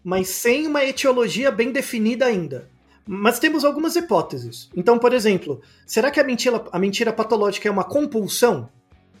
mas 0.02 0.28
sem 0.28 0.66
uma 0.66 0.84
etiologia 0.84 1.50
bem 1.50 1.72
definida 1.72 2.26
ainda. 2.26 2.68
Mas 3.06 3.38
temos 3.38 3.64
algumas 3.64 3.96
hipóteses. 3.96 4.70
Então, 4.74 4.98
por 4.98 5.12
exemplo, 5.12 5.60
será 5.86 6.10
que 6.10 6.20
a 6.20 6.24
mentira, 6.24 6.64
a 6.72 6.78
mentira 6.78 7.12
patológica 7.12 7.68
é 7.68 7.70
uma 7.72 7.84
compulsão? 7.84 8.68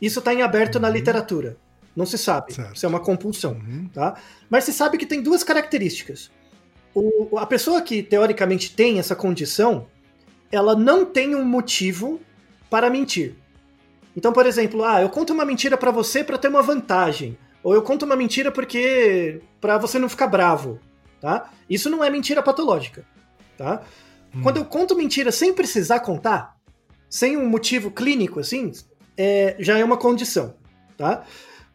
Isso 0.00 0.20
está 0.20 0.32
em 0.32 0.42
aberto 0.42 0.78
na 0.78 0.88
literatura. 0.88 1.56
Não 1.96 2.06
se 2.06 2.16
sabe 2.18 2.54
Certo. 2.54 2.78
se 2.78 2.84
é 2.86 2.88
uma 2.88 3.00
compulsão. 3.00 3.52
Uhum. 3.52 3.88
Tá? 3.92 4.14
Mas 4.48 4.64
se 4.64 4.72
sabe 4.72 4.96
que 4.98 5.06
tem 5.06 5.22
duas 5.22 5.42
características. 5.44 6.30
O- 6.94 7.38
a 7.38 7.46
pessoa 7.46 7.82
que 7.82 8.02
teoricamente 8.02 8.72
tem 8.74 8.98
essa 8.98 9.14
condição, 9.16 9.86
ela 10.50 10.74
não 10.74 11.04
tem 11.04 11.34
um 11.34 11.44
motivo 11.44 12.20
para 12.70 12.88
mentir. 12.88 13.34
Então, 14.16 14.32
por 14.32 14.46
exemplo, 14.46 14.84
ah, 14.84 15.02
eu 15.02 15.08
conto 15.08 15.32
uma 15.32 15.44
mentira 15.44 15.76
para 15.76 15.90
você 15.90 16.22
para 16.22 16.38
ter 16.38 16.48
uma 16.48 16.62
vantagem, 16.62 17.36
ou 17.62 17.74
eu 17.74 17.82
conto 17.82 18.04
uma 18.04 18.16
mentira 18.16 18.52
porque 18.52 19.40
para 19.60 19.78
você 19.78 19.98
não 19.98 20.08
ficar 20.08 20.26
bravo, 20.26 20.78
tá? 21.20 21.50
Isso 21.68 21.90
não 21.90 22.04
é 22.04 22.10
mentira 22.10 22.42
patológica, 22.42 23.04
tá? 23.56 23.82
Quando 24.42 24.56
eu 24.56 24.64
conto 24.64 24.96
mentira 24.96 25.30
sem 25.30 25.52
precisar 25.52 26.00
contar, 26.00 26.56
sem 27.08 27.36
um 27.36 27.48
motivo 27.48 27.90
clínico 27.90 28.40
assim, 28.40 28.72
é, 29.16 29.54
já 29.58 29.78
é 29.78 29.84
uma 29.84 29.96
condição, 29.96 30.54
tá? 30.96 31.24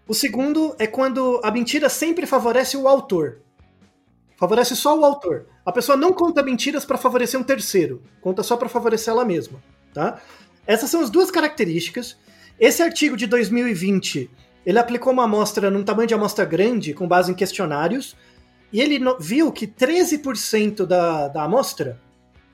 O 0.08 0.14
segundo 0.14 0.76
é 0.78 0.88
quando 0.88 1.40
a 1.44 1.52
mentira 1.52 1.88
sempre 1.88 2.26
favorece 2.26 2.76
o 2.76 2.88
autor. 2.88 3.42
Favorece 4.36 4.76
só 4.76 4.98
o 4.98 5.06
autor. 5.06 5.48
A 5.66 5.72
pessoa 5.72 5.96
não 5.96 6.12
conta 6.12 6.42
mentiras 6.44 6.84
para 6.84 6.98
favorecer 6.98 7.40
um 7.40 7.44
terceiro, 7.44 8.02
conta 8.20 8.42
só 8.42 8.58
para 8.58 8.68
favorecer 8.68 9.14
ela 9.14 9.24
mesma, 9.24 9.62
tá? 9.94 10.20
Essas 10.66 10.90
são 10.90 11.02
as 11.02 11.10
duas 11.10 11.32
características. 11.32 12.18
Esse 12.60 12.84
artigo 12.84 13.16
de 13.16 13.26
2020, 13.26 14.30
ele 14.66 14.78
aplicou 14.78 15.14
uma 15.14 15.24
amostra 15.24 15.72
num 15.72 15.84
tamanho 15.84 16.08
de 16.08 16.14
amostra 16.14 16.44
grande, 16.44 16.94
com 16.94 17.08
base 17.08 17.32
em 17.32 17.36
questionários, 17.36 18.16
e 18.72 18.82
ele 18.82 19.00
viu 19.20 19.52
que 19.52 19.66
13% 19.66 20.86
da, 20.86 21.28
da 21.28 21.44
amostra 21.44 22.00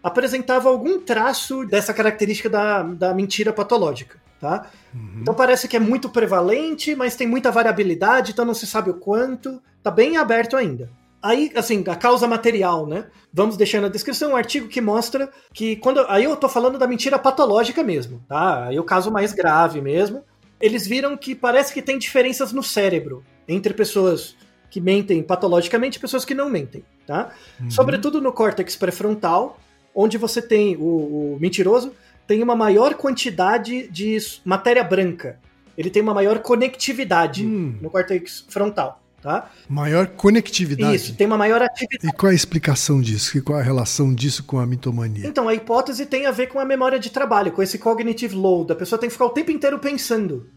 apresentava 0.01 0.69
algum 0.69 0.99
traço 0.99 1.65
dessa 1.65 1.93
característica 1.93 2.47
da, 2.47 2.83
da 2.83 3.13
mentira 3.13 3.51
patológica, 3.51 4.19
tá? 4.39 4.67
Uhum. 4.93 5.17
Então 5.21 5.33
parece 5.33 5.67
que 5.67 5.75
é 5.75 5.79
muito 5.79 6.07
prevalente, 6.09 6.95
mas 6.95 7.15
tem 7.15 7.25
muita 7.25 7.51
variabilidade, 7.51 8.31
então 8.31 8.45
não 8.45 8.53
se 8.53 8.67
sabe 8.67 8.91
o 8.91 8.93
quanto, 8.93 9.59
tá 9.81 9.89
bem 9.89 10.17
aberto 10.17 10.55
ainda. 10.55 10.91
Aí, 11.25 11.51
assim, 11.55 11.83
a 11.87 11.95
causa 11.95 12.27
material, 12.27 12.85
né? 12.85 13.05
Vamos 13.33 13.57
deixar 13.57 13.81
na 13.81 13.87
descrição 13.87 14.33
um 14.33 14.35
artigo 14.35 14.67
que 14.67 14.79
mostra 14.79 15.31
que 15.51 15.75
quando. 15.77 16.05
Aí 16.07 16.23
eu 16.23 16.35
tô 16.35 16.47
falando 16.47 16.77
da 16.77 16.85
mentira 16.85 17.17
patológica 17.17 17.81
mesmo, 17.83 18.23
tá? 18.27 18.65
Aí 18.65 18.77
o 18.79 18.83
caso 18.83 19.09
mais 19.11 19.33
grave 19.33 19.81
mesmo. 19.81 20.23
Eles 20.61 20.85
viram 20.85 21.17
que 21.17 21.33
parece 21.33 21.73
que 21.73 21.81
tem 21.81 21.97
diferenças 21.97 22.53
no 22.53 22.61
cérebro 22.61 23.23
entre 23.47 23.73
pessoas 23.73 24.35
que 24.69 24.79
mentem 24.79 25.23
patologicamente 25.23 25.97
e 25.97 26.01
pessoas 26.01 26.23
que 26.23 26.35
não 26.35 26.47
mentem, 26.47 26.83
tá? 27.07 27.31
Sobretudo 27.69 28.21
no 28.21 28.31
córtex 28.31 28.75
pré-frontal, 28.75 29.59
onde 29.95 30.19
você 30.19 30.43
tem 30.43 30.75
o, 30.77 31.33
o 31.35 31.37
mentiroso, 31.41 31.91
tem 32.27 32.43
uma 32.43 32.55
maior 32.55 32.93
quantidade 32.93 33.87
de 33.87 34.17
matéria 34.45 34.83
branca. 34.83 35.39
Ele 35.75 35.89
tem 35.89 36.03
uma 36.03 36.13
maior 36.13 36.37
conectividade 36.39 37.45
Hum. 37.45 37.77
no 37.81 37.89
córtex 37.89 38.45
frontal, 38.47 39.01
tá? 39.25 39.49
Maior 39.67 40.05
conectividade. 40.05 40.95
Isso, 40.95 41.15
tem 41.15 41.25
uma 41.25 41.37
maior 41.37 41.59
atividade. 41.59 42.07
E 42.07 42.15
qual 42.15 42.29
é 42.29 42.33
a 42.33 42.35
explicação 42.35 43.01
disso? 43.01 43.35
E 43.35 43.41
qual 43.41 43.57
é 43.57 43.61
a 43.61 43.65
relação 43.65 44.13
disso 44.13 44.43
com 44.43 44.59
a 44.59 44.67
mitomania? 44.67 45.25
Então, 45.27 45.49
a 45.49 45.55
hipótese 45.55 46.05
tem 46.05 46.27
a 46.27 46.31
ver 46.31 46.45
com 46.47 46.59
a 46.59 46.65
memória 46.65 46.99
de 46.99 47.09
trabalho, 47.09 47.51
com 47.51 47.63
esse 47.63 47.79
cognitive 47.79 48.35
load. 48.35 48.71
A 48.71 48.75
pessoa 48.75 48.99
tem 48.99 49.09
que 49.09 49.13
ficar 49.13 49.25
o 49.25 49.31
tempo 49.31 49.49
inteiro 49.49 49.79
pensando. 49.79 50.47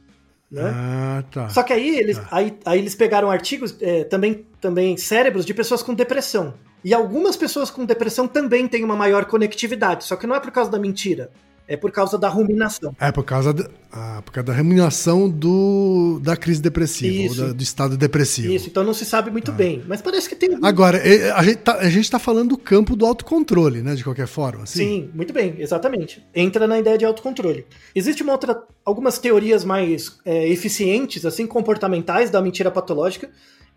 Né? 0.50 0.62
Ah, 0.62 1.24
tá. 1.30 1.48
Só 1.48 1.62
que 1.62 1.72
aí 1.72 1.98
eles, 1.98 2.20
aí, 2.30 2.58
aí 2.66 2.78
eles 2.78 2.94
pegaram 2.94 3.30
artigos, 3.30 3.74
é, 3.80 4.04
também, 4.04 4.46
também 4.60 4.98
cérebros 4.98 5.46
de 5.46 5.54
pessoas 5.54 5.82
com 5.82 5.94
depressão. 5.94 6.52
E 6.84 6.92
algumas 6.92 7.36
pessoas 7.36 7.70
com 7.70 7.86
depressão 7.86 8.28
também 8.28 8.68
têm 8.68 8.84
uma 8.84 8.96
maior 8.96 9.24
conectividade, 9.24 10.04
só 10.04 10.14
que 10.14 10.26
não 10.26 10.34
é 10.34 10.40
por 10.40 10.50
causa 10.52 10.70
da 10.70 10.78
mentira, 10.78 11.30
é 11.68 11.76
por 11.76 11.92
causa 11.92 12.16
da 12.16 12.28
ruminação. 12.28 12.96
É 12.98 13.12
por 13.12 13.22
causa, 13.24 13.52
da, 13.52 13.68
ah, 13.92 14.22
por 14.24 14.32
causa 14.32 14.46
da 14.46 14.54
ruminação 14.56 15.28
do, 15.28 16.18
da 16.22 16.34
crise 16.34 16.62
depressiva, 16.62 17.48
da- 17.48 17.52
do 17.52 17.62
estado 17.62 17.96
depressivo. 17.96 18.52
Isso, 18.52 18.68
então 18.68 18.82
não 18.82 18.94
se 18.94 19.04
sabe 19.04 19.30
muito 19.30 19.52
bem. 19.52 19.84
Mas 19.86 20.00
parece 20.00 20.28
que 20.28 20.34
tem. 20.34 20.58
Agora, 20.62 20.98
a 21.36 21.42
gente, 21.42 21.56
tá, 21.58 21.74
a 21.74 21.90
gente 21.90 22.10
tá 22.10 22.18
falando 22.18 22.48
do 22.48 22.56
campo 22.58 22.96
do 22.96 23.04
autocontrole, 23.04 23.82
né? 23.82 23.94
De 23.94 24.02
qualquer 24.02 24.26
forma. 24.26 24.62
Assim. 24.64 24.78
Sim, 24.78 25.10
muito 25.14 25.32
bem, 25.32 25.56
exatamente. 25.58 26.26
Entra 26.34 26.66
na 26.66 26.78
ideia 26.78 26.96
de 26.96 27.04
autocontrole. 27.04 27.66
Existe 27.94 28.22
uma 28.22 28.32
outra, 28.32 28.62
algumas 28.84 29.18
teorias 29.18 29.62
mais 29.64 30.18
é, 30.24 30.48
eficientes, 30.48 31.26
assim, 31.26 31.46
comportamentais 31.46 32.30
da 32.30 32.40
mentira 32.40 32.70
patológica. 32.70 33.28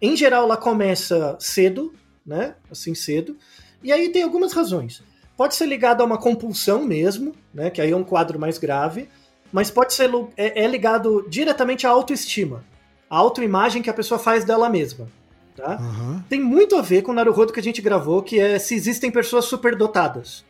Em 0.01 0.15
geral, 0.15 0.45
ela 0.45 0.55
começa 0.57 1.35
cedo, 1.39 1.93
né? 2.25 2.55
Assim, 2.71 2.95
cedo. 2.95 3.35
E 3.83 3.91
aí 3.91 4.09
tem 4.09 4.23
algumas 4.23 4.53
razões. 4.53 5.03
Pode 5.41 5.55
ser 5.55 5.65
ligado 5.65 6.01
a 6.01 6.05
uma 6.05 6.19
compulsão 6.19 6.85
mesmo, 6.85 7.33
né? 7.51 7.71
Que 7.71 7.81
aí 7.81 7.89
é 7.89 7.95
um 7.95 8.03
quadro 8.03 8.37
mais 8.37 8.59
grave. 8.59 9.09
Mas 9.51 9.71
pode 9.71 9.91
ser 9.91 10.07
é, 10.37 10.63
é 10.63 10.67
ligado 10.67 11.25
diretamente 11.27 11.87
à 11.87 11.89
autoestima, 11.89 12.63
à 13.09 13.17
autoimagem 13.17 13.81
que 13.81 13.89
a 13.89 13.93
pessoa 13.93 14.19
faz 14.19 14.45
dela 14.45 14.69
mesma, 14.69 15.07
tá? 15.57 15.79
Aham. 15.81 16.23
tem 16.29 16.39
muito 16.39 16.75
a 16.75 16.81
ver 16.83 17.01
com 17.01 17.11
o 17.11 17.15
Naruhodo 17.15 17.51
que 17.51 17.59
a 17.59 17.63
gente 17.63 17.81
gravou, 17.81 18.21
que 18.21 18.39
é 18.39 18.59
se 18.59 18.75
existem 18.75 19.09
pessoas 19.09 19.45
superdotadas. 19.45 20.45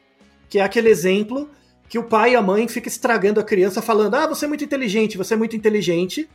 Que 0.49 0.59
é 0.59 0.61
aquele 0.61 0.89
exemplo 0.89 1.49
que 1.87 1.97
o 1.97 2.03
pai 2.03 2.33
e 2.33 2.35
a 2.35 2.41
mãe 2.41 2.67
ficam 2.67 2.89
estragando 2.89 3.39
a 3.39 3.45
criança 3.45 3.81
falando: 3.81 4.15
"Ah, 4.15 4.27
você 4.27 4.43
é 4.43 4.47
muito 4.49 4.65
inteligente, 4.65 5.17
você 5.17 5.35
é 5.35 5.37
muito 5.37 5.55
inteligente". 5.55 6.29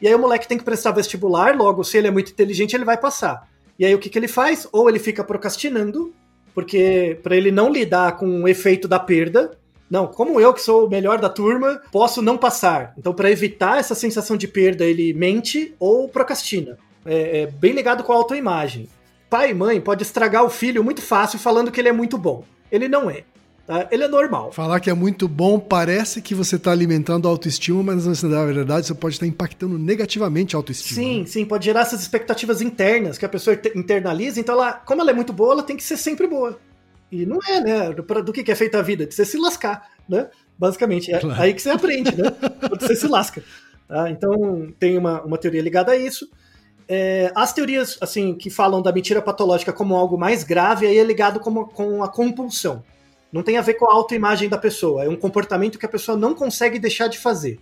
E 0.00 0.06
aí 0.06 0.14
o 0.14 0.18
moleque 0.20 0.46
tem 0.46 0.58
que 0.58 0.64
prestar 0.64 0.92
vestibular, 0.92 1.56
logo 1.56 1.82
se 1.82 1.98
ele 1.98 2.06
é 2.06 2.12
muito 2.12 2.30
inteligente, 2.30 2.76
ele 2.76 2.84
vai 2.84 2.96
passar. 2.96 3.48
E 3.76 3.84
aí 3.84 3.92
o 3.92 3.98
que 3.98 4.08
que 4.08 4.16
ele 4.16 4.28
faz? 4.28 4.68
Ou 4.70 4.88
ele 4.88 5.00
fica 5.00 5.24
procrastinando, 5.24 6.14
porque 6.56 7.20
para 7.22 7.36
ele 7.36 7.50
não 7.50 7.70
lidar 7.70 8.16
com 8.16 8.44
o 8.44 8.48
efeito 8.48 8.88
da 8.88 8.98
perda, 8.98 9.50
não, 9.90 10.06
como 10.06 10.40
eu 10.40 10.54
que 10.54 10.62
sou 10.62 10.86
o 10.86 10.88
melhor 10.88 11.20
da 11.20 11.28
turma, 11.28 11.82
posso 11.92 12.22
não 12.22 12.38
passar. 12.38 12.94
Então, 12.96 13.12
para 13.12 13.30
evitar 13.30 13.78
essa 13.78 13.94
sensação 13.94 14.38
de 14.38 14.48
perda, 14.48 14.82
ele 14.82 15.12
mente 15.12 15.74
ou 15.78 16.08
procrastina. 16.08 16.78
É, 17.04 17.42
é 17.42 17.46
bem 17.46 17.72
ligado 17.72 18.02
com 18.02 18.10
a 18.10 18.16
autoimagem. 18.16 18.88
Pai 19.28 19.50
e 19.50 19.54
mãe 19.54 19.78
pode 19.82 20.02
estragar 20.02 20.44
o 20.44 20.48
filho 20.48 20.82
muito 20.82 21.02
fácil 21.02 21.38
falando 21.38 21.70
que 21.70 21.78
ele 21.78 21.90
é 21.90 21.92
muito 21.92 22.16
bom. 22.16 22.42
Ele 22.72 22.88
não 22.88 23.10
é. 23.10 23.24
Tá? 23.66 23.88
Ele 23.90 24.04
é 24.04 24.08
normal. 24.08 24.52
Falar 24.52 24.78
que 24.80 24.88
é 24.88 24.94
muito 24.94 25.26
bom 25.28 25.58
parece 25.58 26.22
que 26.22 26.34
você 26.34 26.56
está 26.56 26.70
alimentando 26.72 27.26
a 27.26 27.30
autoestima, 27.30 27.82
mas 27.82 28.22
na 28.22 28.44
verdade 28.44 28.86
você 28.86 28.94
pode 28.94 29.14
estar 29.16 29.26
impactando 29.26 29.78
negativamente 29.78 30.54
a 30.54 30.58
autoestima. 30.58 30.94
Sim, 31.02 31.20
né? 31.20 31.26
sim, 31.26 31.44
pode 31.44 31.64
gerar 31.64 31.80
essas 31.80 32.00
expectativas 32.00 32.60
internas 32.62 33.18
que 33.18 33.24
a 33.24 33.28
pessoa 33.28 33.54
inter- 33.54 33.72
internaliza. 33.76 34.38
Então, 34.40 34.54
ela, 34.54 34.72
como 34.74 35.00
ela 35.02 35.10
é 35.10 35.14
muito 35.14 35.32
boa, 35.32 35.52
ela 35.54 35.62
tem 35.62 35.76
que 35.76 35.82
ser 35.84 35.96
sempre 35.96 36.26
boa. 36.26 36.58
E 37.10 37.24
não 37.24 37.38
é, 37.46 37.60
né? 37.60 37.92
Do 37.92 38.32
que 38.32 38.42
que 38.42 38.50
é 38.50 38.54
feita 38.54 38.78
a 38.78 38.82
vida? 38.82 39.06
De 39.06 39.14
você 39.14 39.24
se 39.24 39.38
lascar, 39.38 39.88
né? 40.08 40.28
Basicamente. 40.58 41.12
É 41.12 41.18
Claro. 41.20 41.40
aí 41.40 41.54
que 41.54 41.62
você 41.62 41.70
aprende, 41.70 42.16
né? 42.16 42.30
Quando 42.68 42.80
você 42.80 42.96
se 42.96 43.06
lasca. 43.06 43.42
tá? 43.86 44.10
Então, 44.10 44.72
tem 44.78 44.98
uma, 44.98 45.22
uma 45.22 45.38
teoria 45.38 45.62
ligada 45.62 45.92
a 45.92 45.96
isso. 45.96 46.28
É, 46.88 47.32
as 47.34 47.52
teorias, 47.52 47.96
assim, 48.00 48.34
que 48.34 48.48
falam 48.50 48.80
da 48.82 48.92
mentira 48.92 49.20
patológica 49.20 49.72
como 49.72 49.94
algo 49.96 50.16
mais 50.18 50.42
grave, 50.44 50.86
aí 50.86 50.98
é 50.98 51.04
ligado 51.04 51.38
como, 51.40 51.66
com 51.68 52.02
a 52.02 52.08
compulsão. 52.08 52.82
Não 53.36 53.42
tem 53.42 53.58
a 53.58 53.62
ver 53.62 53.74
com 53.74 53.84
a 53.84 53.92
autoimagem 53.92 54.48
da 54.48 54.56
pessoa. 54.56 55.04
É 55.04 55.08
um 55.10 55.14
comportamento 55.14 55.78
que 55.78 55.84
a 55.84 55.88
pessoa 55.88 56.16
não 56.16 56.34
consegue 56.34 56.78
deixar 56.78 57.06
de 57.06 57.18
fazer. 57.18 57.60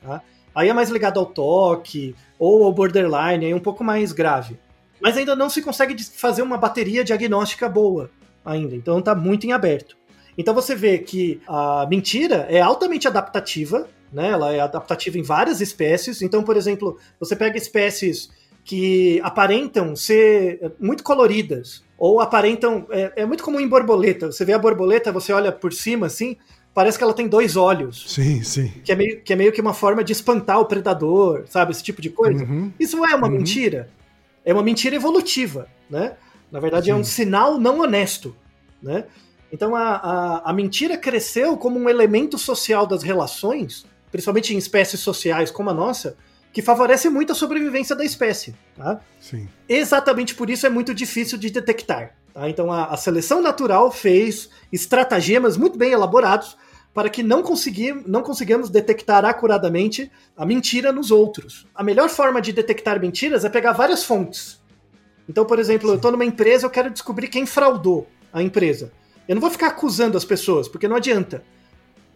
tá? 0.00 0.22
Aí 0.54 0.68
é 0.68 0.72
mais 0.72 0.88
ligado 0.88 1.18
ao 1.18 1.26
toque 1.26 2.14
ou 2.38 2.64
ao 2.64 2.72
borderline, 2.72 3.44
aí 3.44 3.50
é 3.50 3.54
um 3.54 3.60
pouco 3.60 3.82
mais 3.82 4.12
grave. 4.12 4.56
Mas 5.00 5.16
ainda 5.16 5.34
não 5.34 5.50
se 5.50 5.62
consegue 5.62 6.00
fazer 6.04 6.42
uma 6.42 6.56
bateria 6.56 7.02
diagnóstica 7.02 7.68
boa 7.68 8.08
ainda. 8.44 8.76
Então 8.76 9.00
está 9.00 9.12
muito 9.12 9.48
em 9.48 9.52
aberto. 9.52 9.96
Então 10.38 10.54
você 10.54 10.76
vê 10.76 10.98
que 10.98 11.40
a 11.48 11.88
mentira 11.90 12.46
é 12.48 12.60
altamente 12.60 13.08
adaptativa, 13.08 13.88
né? 14.12 14.28
Ela 14.30 14.54
é 14.54 14.60
adaptativa 14.60 15.18
em 15.18 15.22
várias 15.22 15.60
espécies. 15.60 16.22
Então, 16.22 16.44
por 16.44 16.56
exemplo, 16.56 16.98
você 17.18 17.34
pega 17.34 17.58
espécies 17.58 18.30
que 18.64 19.20
aparentam 19.22 19.96
ser 19.96 20.72
muito 20.78 21.02
coloridas 21.02 21.82
ou 21.98 22.20
aparentam 22.20 22.86
é, 22.90 23.12
é 23.16 23.26
muito 23.26 23.42
comum 23.42 23.60
em 23.60 23.68
borboleta. 23.68 24.30
Você 24.30 24.44
vê 24.44 24.52
a 24.52 24.58
borboleta, 24.58 25.10
você 25.12 25.32
olha 25.32 25.50
por 25.52 25.72
cima 25.72 26.06
assim, 26.06 26.36
parece 26.72 26.96
que 26.96 27.04
ela 27.04 27.12
tem 27.14 27.26
dois 27.28 27.56
olhos 27.56 28.04
Sim, 28.12 28.42
sim. 28.42 28.72
que 28.84 28.92
é 28.92 28.94
meio 28.96 29.20
que, 29.22 29.32
é 29.32 29.36
meio 29.36 29.52
que 29.52 29.60
uma 29.60 29.74
forma 29.74 30.04
de 30.04 30.12
espantar 30.12 30.60
o 30.60 30.64
predador, 30.66 31.44
sabe? 31.48 31.72
Esse 31.72 31.82
tipo 31.82 32.00
de 32.00 32.10
coisa. 32.10 32.44
Uhum. 32.44 32.72
Isso 32.78 32.96
é 33.04 33.14
uma 33.14 33.26
Uhum. 33.26 33.34
mentira. 33.34 33.90
É 34.44 34.52
uma 34.52 34.62
mentira 34.62 34.96
evolutiva, 34.96 35.68
né? 35.88 36.16
Na 36.50 36.58
verdade, 36.60 36.90
é 36.90 36.94
um 36.94 37.04
Sim. 37.04 37.24
sinal 37.24 37.58
não 37.58 37.80
honesto, 37.80 38.34
né? 38.82 39.04
Então, 39.52 39.74
a, 39.74 39.96
a, 39.96 40.50
a 40.50 40.52
mentira 40.52 40.96
cresceu 40.96 41.56
como 41.56 41.78
um 41.78 41.88
elemento 41.88 42.38
social 42.38 42.86
das 42.86 43.02
relações, 43.02 43.84
principalmente 44.10 44.54
em 44.54 44.58
espécies 44.58 45.00
sociais 45.00 45.50
como 45.50 45.70
a 45.70 45.74
nossa, 45.74 46.16
que 46.52 46.62
favorece 46.62 47.08
muito 47.08 47.32
a 47.32 47.34
sobrevivência 47.34 47.94
da 47.94 48.04
espécie, 48.04 48.54
tá? 48.76 49.00
Sim. 49.20 49.48
Exatamente 49.68 50.34
por 50.34 50.50
isso 50.50 50.66
é 50.66 50.70
muito 50.70 50.92
difícil 50.92 51.38
de 51.38 51.50
detectar. 51.50 52.14
tá? 52.34 52.48
Então 52.48 52.72
a, 52.72 52.86
a 52.86 52.96
seleção 52.96 53.40
natural 53.40 53.90
fez 53.90 54.50
estratagemas 54.72 55.56
muito 55.56 55.78
bem 55.78 55.92
elaborados 55.92 56.56
para 56.92 57.08
que 57.08 57.22
não, 57.22 57.42
consegui, 57.42 57.92
não 58.06 58.22
consigamos 58.22 58.68
detectar 58.68 59.24
acuradamente 59.24 60.10
a 60.36 60.44
mentira 60.44 60.92
nos 60.92 61.10
outros. 61.10 61.66
A 61.74 61.84
melhor 61.84 62.08
forma 62.08 62.40
de 62.40 62.52
detectar 62.52 63.00
mentiras 63.00 63.44
é 63.44 63.48
pegar 63.48 63.72
várias 63.72 64.04
fontes. 64.04 64.60
Então, 65.28 65.44
por 65.44 65.60
exemplo, 65.60 65.90
eu 65.90 65.94
estou 65.94 66.10
numa 66.10 66.24
empresa, 66.24 66.66
eu 66.66 66.70
quero 66.70 66.90
descobrir 66.90 67.28
quem 67.28 67.46
fraudou 67.46 68.08
a 68.32 68.42
empresa. 68.42 68.92
Eu 69.28 69.36
não 69.36 69.40
vou 69.40 69.50
ficar 69.50 69.68
acusando 69.68 70.16
as 70.16 70.24
pessoas, 70.24 70.66
porque 70.68 70.88
não 70.88 70.96
adianta. 70.96 71.44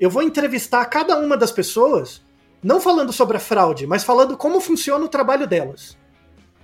Eu 0.00 0.10
vou 0.10 0.22
entrevistar 0.22 0.84
cada 0.86 1.16
uma 1.16 1.36
das 1.36 1.52
pessoas, 1.52 2.20
não 2.64 2.80
falando 2.80 3.12
sobre 3.12 3.36
a 3.36 3.40
fraude, 3.40 3.86
mas 3.86 4.02
falando 4.02 4.38
como 4.38 4.58
funciona 4.58 5.04
o 5.04 5.08
trabalho 5.08 5.46
delas. 5.46 5.98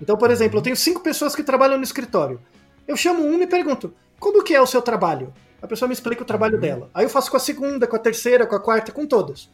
Então, 0.01 0.17
por 0.17 0.31
exemplo, 0.31 0.59
eu 0.59 0.63
tenho 0.63 0.77
cinco 0.77 1.01
pessoas 1.01 1.37
que 1.37 1.43
trabalham 1.43 1.77
no 1.77 1.85
escritório. 1.85 2.41
Eu 2.89 2.97
chamo 2.97 3.23
uma 3.23 3.45
e 3.45 3.47
pergunto: 3.47 3.93
como 4.19 4.43
que 4.43 4.55
é 4.55 4.61
o 4.61 4.67
seu 4.67 4.81
trabalho? 4.81 5.33
A 5.61 5.67
pessoa 5.67 5.87
me 5.87 5.93
explica 5.93 6.23
o 6.23 6.27
trabalho 6.27 6.59
dela. 6.59 6.89
Aí 6.95 7.05
eu 7.05 7.11
faço 7.11 7.31
com 7.31 7.37
a 7.37 7.41
segunda, 7.41 7.87
com 7.87 7.97
a 7.97 7.99
terceira, 7.99 8.47
com 8.47 8.57
a 8.57 8.61
quarta, 8.61 8.91
com 8.91 9.07
todas. 9.07 9.51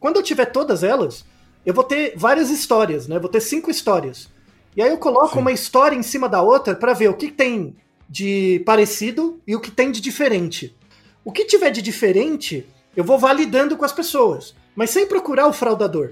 Quando 0.00 0.16
eu 0.16 0.22
tiver 0.22 0.46
todas 0.46 0.82
elas, 0.82 1.26
eu 1.64 1.74
vou 1.74 1.84
ter 1.84 2.14
várias 2.16 2.48
histórias, 2.48 3.06
né? 3.06 3.18
Vou 3.18 3.28
ter 3.28 3.40
cinco 3.40 3.70
histórias. 3.70 4.30
E 4.74 4.80
aí 4.80 4.88
eu 4.88 4.96
coloco 4.96 5.34
Sim. 5.34 5.40
uma 5.40 5.52
história 5.52 5.94
em 5.94 6.02
cima 6.02 6.26
da 6.26 6.40
outra 6.40 6.74
para 6.74 6.94
ver 6.94 7.10
o 7.10 7.14
que 7.14 7.30
tem 7.30 7.76
de 8.08 8.62
parecido 8.64 9.42
e 9.46 9.54
o 9.54 9.60
que 9.60 9.70
tem 9.70 9.90
de 9.90 10.00
diferente. 10.00 10.74
O 11.22 11.30
que 11.30 11.44
tiver 11.44 11.70
de 11.70 11.82
diferente, 11.82 12.66
eu 12.96 13.04
vou 13.04 13.18
validando 13.18 13.76
com 13.76 13.84
as 13.84 13.92
pessoas, 13.92 14.54
mas 14.76 14.90
sem 14.90 15.06
procurar 15.06 15.48
o 15.48 15.52
fraudador. 15.52 16.10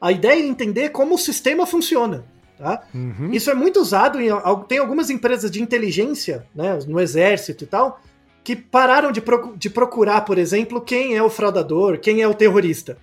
A 0.00 0.10
ideia 0.10 0.42
é 0.42 0.46
entender 0.46 0.88
como 0.88 1.14
o 1.14 1.18
sistema 1.18 1.66
funciona. 1.66 2.24
Tá? 2.58 2.82
Uhum. 2.94 3.30
Isso 3.32 3.50
é 3.50 3.54
muito 3.54 3.78
usado 3.78 4.18
em 4.18 4.28
tem 4.66 4.78
algumas 4.78 5.10
empresas 5.10 5.50
de 5.50 5.62
inteligência, 5.62 6.46
né, 6.54 6.78
no 6.88 6.98
exército 6.98 7.64
e 7.64 7.66
tal, 7.66 8.00
que 8.42 8.56
pararam 8.56 9.12
de, 9.12 9.20
procu- 9.20 9.54
de 9.58 9.68
procurar, 9.68 10.22
por 10.22 10.38
exemplo, 10.38 10.80
quem 10.80 11.14
é 11.14 11.22
o 11.22 11.28
fraudador, 11.28 11.98
quem 11.98 12.22
é 12.22 12.26
o 12.28 12.32
terrorista. 12.32 12.96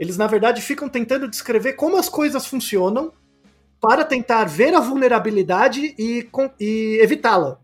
Eles 0.00 0.16
na 0.16 0.26
verdade 0.26 0.60
ficam 0.60 0.88
tentando 0.88 1.28
descrever 1.28 1.74
como 1.74 1.96
as 1.96 2.08
coisas 2.08 2.46
funcionam 2.46 3.12
para 3.80 4.04
tentar 4.04 4.44
ver 4.44 4.74
a 4.74 4.80
vulnerabilidade 4.80 5.94
e, 5.96 6.24
com- 6.24 6.50
e 6.58 6.98
evitá-la. 7.00 7.60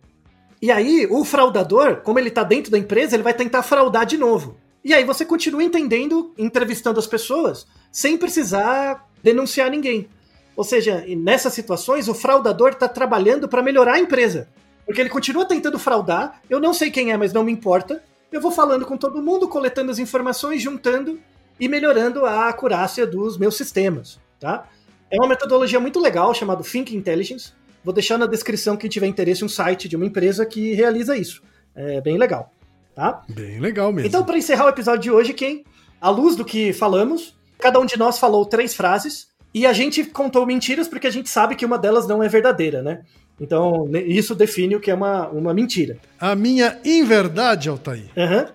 E 0.60 0.70
aí, 0.70 1.08
o 1.10 1.24
fraudador, 1.24 1.96
como 2.02 2.20
ele 2.20 2.30
tá 2.30 2.44
dentro 2.44 2.70
da 2.70 2.78
empresa, 2.78 3.16
ele 3.16 3.24
vai 3.24 3.34
tentar 3.34 3.62
fraudar 3.64 4.06
de 4.06 4.16
novo. 4.16 4.56
E 4.84 4.92
aí 4.92 5.04
você 5.04 5.24
continua 5.24 5.62
entendendo, 5.62 6.32
entrevistando 6.36 6.98
as 6.98 7.06
pessoas, 7.06 7.66
sem 7.90 8.16
precisar 8.16 9.08
denunciar 9.22 9.70
ninguém. 9.70 10.08
Ou 10.56 10.64
seja, 10.64 11.04
nessas 11.16 11.52
situações, 11.52 12.08
o 12.08 12.14
fraudador 12.14 12.70
está 12.70 12.88
trabalhando 12.88 13.48
para 13.48 13.62
melhorar 13.62 13.94
a 13.94 14.00
empresa. 14.00 14.48
Porque 14.84 15.00
ele 15.00 15.10
continua 15.10 15.44
tentando 15.44 15.78
fraudar, 15.78 16.42
eu 16.50 16.60
não 16.60 16.74
sei 16.74 16.90
quem 16.90 17.12
é, 17.12 17.16
mas 17.16 17.32
não 17.32 17.44
me 17.44 17.52
importa. 17.52 18.02
Eu 18.30 18.40
vou 18.40 18.50
falando 18.50 18.84
com 18.84 18.96
todo 18.96 19.22
mundo, 19.22 19.48
coletando 19.48 19.90
as 19.90 19.98
informações, 19.98 20.60
juntando 20.60 21.20
e 21.60 21.68
melhorando 21.68 22.26
a 22.26 22.48
acurácia 22.48 23.06
dos 23.06 23.38
meus 23.38 23.56
sistemas, 23.56 24.18
tá? 24.40 24.68
É 25.10 25.16
uma 25.16 25.28
metodologia 25.28 25.78
muito 25.78 26.00
legal 26.00 26.34
chamada 26.34 26.62
Think 26.62 26.96
Intelligence. 26.96 27.52
Vou 27.84 27.92
deixar 27.92 28.18
na 28.18 28.26
descrição 28.26 28.76
quem 28.76 28.90
tiver 28.90 29.06
interesse 29.06 29.44
um 29.44 29.48
site 29.48 29.88
de 29.88 29.96
uma 29.96 30.06
empresa 30.06 30.44
que 30.46 30.72
realiza 30.72 31.16
isso. 31.16 31.42
É 31.74 32.00
bem 32.00 32.18
legal, 32.18 32.52
tá? 32.94 33.22
Bem 33.28 33.58
legal 33.58 33.92
mesmo. 33.92 34.08
Então, 34.08 34.24
para 34.24 34.38
encerrar 34.38 34.66
o 34.66 34.68
episódio 34.68 35.02
de 35.02 35.10
hoje, 35.10 35.32
quem, 35.32 35.64
à 36.00 36.10
luz 36.10 36.36
do 36.36 36.44
que 36.44 36.72
falamos, 36.72 37.36
cada 37.58 37.78
um 37.78 37.86
de 37.86 37.98
nós 37.98 38.18
falou 38.18 38.44
três 38.44 38.74
frases 38.74 39.28
e 39.54 39.66
a 39.66 39.72
gente 39.72 40.04
contou 40.04 40.46
mentiras 40.46 40.88
porque 40.88 41.06
a 41.06 41.10
gente 41.10 41.28
sabe 41.28 41.54
que 41.54 41.64
uma 41.64 41.78
delas 41.78 42.06
não 42.06 42.22
é 42.22 42.28
verdadeira, 42.28 42.82
né? 42.82 43.02
Então, 43.40 43.88
isso 44.06 44.34
define 44.34 44.76
o 44.76 44.80
que 44.80 44.90
é 44.90 44.94
uma, 44.94 45.28
uma 45.28 45.54
mentira. 45.54 45.98
A 46.20 46.34
minha 46.36 46.78
inverdade, 46.84 47.68
Altair, 47.68 48.08
Aham. 48.16 48.46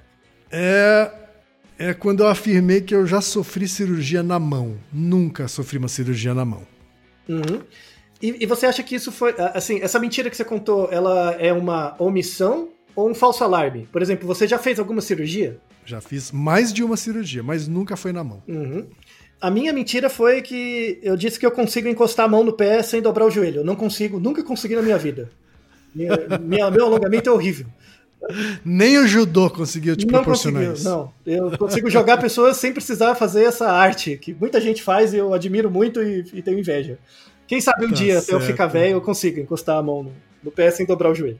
é, 0.52 1.12
é 1.78 1.94
quando 1.94 2.22
eu 2.22 2.28
afirmei 2.28 2.82
que 2.82 2.96
eu 2.96 3.06
já 3.06 3.20
sofri 3.20 3.68
cirurgia 3.68 4.24
na 4.24 4.40
mão. 4.40 4.78
Nunca 4.94 5.48
sofri 5.48 5.78
uma 5.78 5.90
cirurgia 5.90 6.34
na 6.34 6.46
mão. 6.46 6.62
Uhum. 7.28 7.62
E, 8.22 8.44
e 8.44 8.46
você 8.46 8.66
acha 8.66 8.82
que 8.82 8.96
isso 8.96 9.12
foi. 9.12 9.36
Assim, 9.54 9.80
essa 9.82 10.00
mentira 10.00 10.30
que 10.30 10.38
você 10.38 10.46
contou, 10.46 10.88
ela 10.92 11.34
é 11.34 11.52
uma 11.52 11.96
omissão 12.00 12.70
ou 12.98 13.10
um 13.10 13.14
falso 13.16 13.44
alarme? 13.44 13.88
Por 13.92 14.02
exemplo, 14.02 14.28
você 14.28 14.48
já 14.48 14.58
fez 14.58 14.80
alguma 14.80 15.02
cirurgia? 15.02 15.58
Já 15.86 16.02
fiz 16.02 16.32
mais 16.32 16.74
de 16.74 16.84
uma 16.84 16.98
cirurgia, 16.98 17.44
mas 17.44 17.68
nunca 17.68 17.96
foi 17.96 18.12
na 18.12 18.24
mão. 18.24 18.42
Uhum. 18.48 18.88
A 19.40 19.52
minha 19.52 19.72
mentira 19.72 20.10
foi 20.10 20.42
que 20.42 21.00
eu 21.04 21.16
disse 21.16 21.40
que 21.40 21.46
eu 21.46 21.52
consigo 21.52 21.88
encostar 21.88 22.26
a 22.26 22.30
mão 22.30 22.44
no 22.44 22.52
pé 22.52 22.82
sem 22.82 23.02
dobrar 23.02 23.26
o 23.26 23.30
joelho. 23.32 23.58
Eu 23.62 23.64
não 23.64 23.76
consigo, 23.76 24.20
nunca 24.20 24.44
consegui 24.44 24.76
na 24.76 24.82
minha 24.82 24.98
vida. 24.98 25.30
Minha, 25.94 26.18
minha- 26.42 26.72
meu 26.72 26.86
alongamento 26.88 27.30
é 27.30 27.32
horrível. 27.32 27.68
Nem 28.66 28.98
o 28.98 29.08
judô 29.08 29.48
conseguiu 29.50 29.96
te 29.96 30.06
não 30.06 30.14
proporcionar 30.14 30.64
consigo, 30.66 30.78
isso. 30.80 30.90
não. 30.90 31.14
Eu 31.26 31.56
consigo 31.58 31.88
jogar 31.90 32.18
pessoas 32.18 32.58
sem 32.58 32.74
precisar 32.74 33.14
fazer 33.14 33.44
essa 33.44 33.70
arte, 33.72 34.18
que 34.18 34.34
muita 34.34 34.60
gente 34.60 34.82
faz 34.82 35.14
e 35.14 35.18
eu 35.18 35.34
admiro 35.36 35.70
muito 35.70 36.02
e, 36.02 36.26
e 36.34 36.42
tenho 36.42 36.58
inveja. 36.60 36.98
Quem 37.48 37.62
sabe 37.62 37.86
um 37.86 37.90
Tá 37.90 37.96
dia, 37.96 38.18
até 38.20 38.34
eu 38.34 38.40
certo. 38.40 38.52
ficar 38.52 38.68
velho, 38.68 38.94
eu 38.94 39.02
consigo 39.02 39.40
encostar 39.40 39.78
a 39.78 39.84
mão 39.84 40.02
no, 40.04 40.12
no 40.44 40.52
pé 40.52 40.72
sem 40.72 40.86
dobrar 40.86 41.12
o 41.12 41.16
joelho. 41.16 41.40